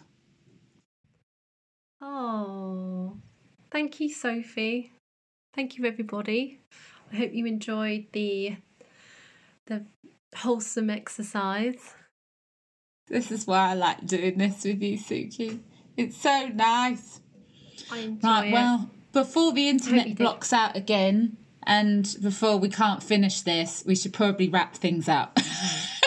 Oh, 2.00 3.16
thank 3.70 4.00
you, 4.00 4.10
Sophie. 4.12 4.92
Thank 5.54 5.76
you, 5.78 5.84
everybody. 5.84 6.60
I 7.12 7.16
hope 7.16 7.32
you 7.34 7.46
enjoyed 7.46 8.06
the 8.12 8.56
the 9.66 9.84
wholesome 10.36 10.90
exercise. 10.90 11.94
This 13.08 13.30
is 13.30 13.46
why 13.46 13.70
I 13.70 13.74
like 13.74 14.06
doing 14.06 14.38
this 14.38 14.64
with 14.64 14.82
you, 14.82 14.96
Suki. 14.98 15.60
It's 15.96 16.16
so 16.16 16.48
nice. 16.48 17.20
I 17.90 17.98
enjoy 17.98 18.28
Right, 18.28 18.48
it. 18.48 18.52
well, 18.52 18.90
before 19.12 19.52
the 19.52 19.68
internet 19.68 20.16
blocks 20.16 20.52
out 20.52 20.74
again 20.76 21.36
and 21.66 22.16
before 22.22 22.56
we 22.56 22.68
can't 22.68 23.02
finish 23.02 23.42
this, 23.42 23.82
we 23.86 23.94
should 23.94 24.12
probably 24.12 24.48
wrap 24.48 24.74
things 24.74 25.08
up. 25.08 25.38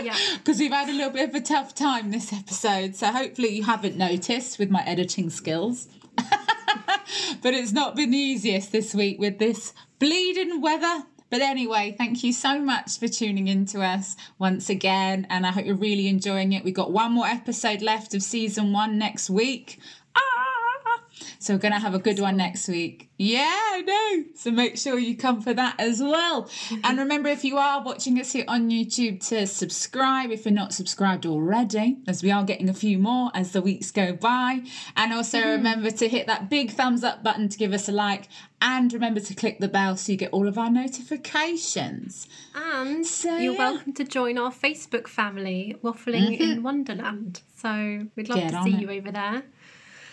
yeah, 0.03 0.17
Because 0.37 0.59
we've 0.59 0.71
had 0.71 0.89
a 0.89 0.93
little 0.93 1.11
bit 1.11 1.29
of 1.29 1.35
a 1.35 1.41
tough 1.41 1.73
time 1.73 2.11
this 2.11 2.33
episode. 2.33 2.95
So 2.95 3.07
hopefully 3.07 3.49
you 3.49 3.63
haven't 3.63 3.97
noticed 3.97 4.59
with 4.59 4.69
my 4.69 4.83
editing 4.85 5.29
skills. 5.29 5.87
but 6.15 7.53
it's 7.53 7.71
not 7.71 7.95
been 7.95 8.11
the 8.11 8.17
easiest 8.17 8.71
this 8.71 8.93
week 8.93 9.19
with 9.19 9.39
this 9.39 9.73
bleeding 9.99 10.61
weather. 10.61 11.03
But 11.29 11.41
anyway, 11.41 11.95
thank 11.97 12.23
you 12.23 12.31
so 12.31 12.59
much 12.59 12.99
for 12.99 13.07
tuning 13.07 13.47
in 13.47 13.65
to 13.67 13.81
us 13.81 14.15
once 14.37 14.69
again. 14.69 15.25
And 15.29 15.45
I 15.45 15.51
hope 15.51 15.65
you're 15.65 15.75
really 15.75 16.07
enjoying 16.07 16.53
it. 16.53 16.63
We've 16.63 16.73
got 16.73 16.91
one 16.91 17.13
more 17.13 17.25
episode 17.25 17.81
left 17.81 18.13
of 18.13 18.21
season 18.21 18.71
one 18.71 18.97
next 18.97 19.29
week. 19.29 19.79
So 21.45 21.53
we're 21.53 21.59
going 21.59 21.73
to 21.73 21.79
have 21.79 21.93
a 21.93 21.99
good 21.99 22.17
one 22.17 22.37
next 22.37 22.67
week. 22.67 23.11
Yeah, 23.19 23.45
I 23.47 23.81
know. 23.81 24.25
So 24.33 24.49
make 24.49 24.79
sure 24.79 24.97
you 24.97 25.15
come 25.15 25.43
for 25.43 25.53
that 25.53 25.75
as 25.77 26.01
well. 26.01 26.45
Mm-hmm. 26.45 26.81
and 26.83 26.97
remember, 26.97 27.29
if 27.29 27.43
you 27.43 27.57
are 27.57 27.83
watching 27.83 28.19
us 28.19 28.31
here 28.31 28.45
on 28.47 28.71
YouTube, 28.71 29.23
to 29.29 29.45
subscribe 29.45 30.31
if 30.31 30.45
you're 30.45 30.53
not 30.55 30.73
subscribed 30.73 31.23
already, 31.23 31.99
as 32.07 32.23
we 32.23 32.31
are 32.31 32.43
getting 32.43 32.67
a 32.67 32.73
few 32.73 32.97
more 32.97 33.29
as 33.35 33.51
the 33.51 33.61
weeks 33.61 33.91
go 33.91 34.13
by. 34.13 34.63
And 34.97 35.13
also 35.13 35.37
mm-hmm. 35.37 35.49
remember 35.49 35.91
to 35.91 36.09
hit 36.09 36.25
that 36.25 36.49
big 36.49 36.71
thumbs 36.71 37.03
up 37.03 37.23
button 37.23 37.47
to 37.47 37.57
give 37.59 37.73
us 37.73 37.87
a 37.87 37.91
like. 37.91 38.27
And 38.59 38.91
remember 38.91 39.19
to 39.19 39.35
click 39.35 39.59
the 39.59 39.67
bell 39.67 39.97
so 39.97 40.13
you 40.13 40.17
get 40.17 40.31
all 40.31 40.47
of 40.47 40.57
our 40.57 40.71
notifications. 40.71 42.27
and 42.55 43.05
So, 43.05 43.37
you're 43.37 43.53
yeah. 43.53 43.59
welcome 43.59 43.93
to 43.93 44.03
join 44.03 44.39
our 44.39 44.51
Facebook 44.51 45.07
family, 45.07 45.75
Waffling 45.83 46.39
mm-hmm. 46.39 46.41
in 46.41 46.63
Wonderland. 46.63 47.41
So 47.55 48.07
we'd 48.15 48.29
love 48.29 48.39
Get 48.39 48.51
to 48.51 48.63
see 48.63 48.73
it. 48.73 48.81
you 48.81 48.89
over 48.89 49.11
there. 49.11 49.43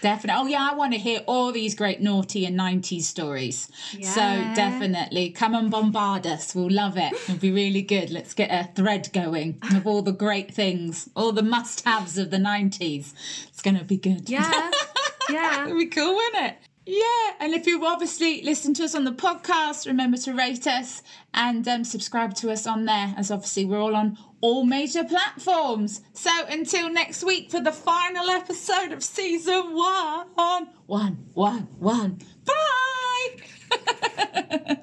Definitely. 0.03 0.43
Oh, 0.43 0.47
yeah, 0.49 0.69
I 0.70 0.74
want 0.74 0.93
to 0.93 0.99
hear 0.99 1.20
all 1.27 1.53
these 1.53 1.77
great 1.77 2.01
naughty 2.01 2.45
and 2.45 2.59
90s 2.59 3.03
stories. 3.03 3.70
So, 4.03 4.20
definitely 4.55 5.31
come 5.31 5.55
and 5.55 5.70
bombard 5.70 6.27
us. 6.27 6.55
We'll 6.55 6.70
love 6.70 6.99
it. 6.99 7.12
It'll 7.12 7.37
be 7.37 7.53
really 7.53 7.83
good. 7.83 8.11
Let's 8.11 8.35
get 8.35 8.51
a 8.51 8.69
thread 8.74 9.11
going 9.12 9.61
of 9.74 9.87
all 9.87 10.03
the 10.03 10.12
great 10.12 10.53
things, 10.53 11.09
all 11.15 11.31
the 11.31 11.43
must 11.43 11.85
haves 11.85 12.19
of 12.19 12.31
the 12.31 12.39
90s. 12.39 13.15
It's 13.49 13.62
going 13.62 13.79
to 13.79 13.85
be 13.85 13.97
good. 13.97 14.29
Yeah, 14.29 14.70
yeah. 15.31 15.66
It'll 15.66 15.79
be 15.79 15.87
cool, 15.87 16.16
wouldn't 16.16 16.47
it? 16.47 16.57
Yeah, 16.85 17.35
and 17.39 17.55
if 17.55 17.69
you 17.69 17.87
obviously 17.87 18.43
listen 18.43 18.74
to 18.74 18.83
us 18.85 18.97
on 18.97 19.05
the 19.05 19.12
podcast, 19.12 19.87
remember 19.87 20.16
to 20.19 20.33
rate 20.33 20.66
us 20.66 21.01
and 21.33 21.66
um, 21.69 21.85
subscribe 21.85 22.35
to 22.37 22.51
us 22.51 22.66
on 22.66 22.87
there, 22.87 23.15
as 23.16 23.31
obviously 23.31 23.65
we're 23.65 23.79
all 23.79 23.95
on 23.95 24.19
all 24.43 24.64
major 24.64 25.05
platforms. 25.05 26.02
So 26.12 26.31
until 26.51 26.93
next 26.93 27.24
week 27.24 27.51
for 27.51 27.60
the 27.60 27.73
final 27.73 28.28
episode 28.28 28.93
of 28.93 29.02
season 29.02 29.74
one. 29.74 30.69
One, 30.86 31.27
one, 31.32 31.69
one. 31.78 32.19
Bye. 32.44 33.36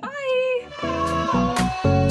Bye. 0.82 2.06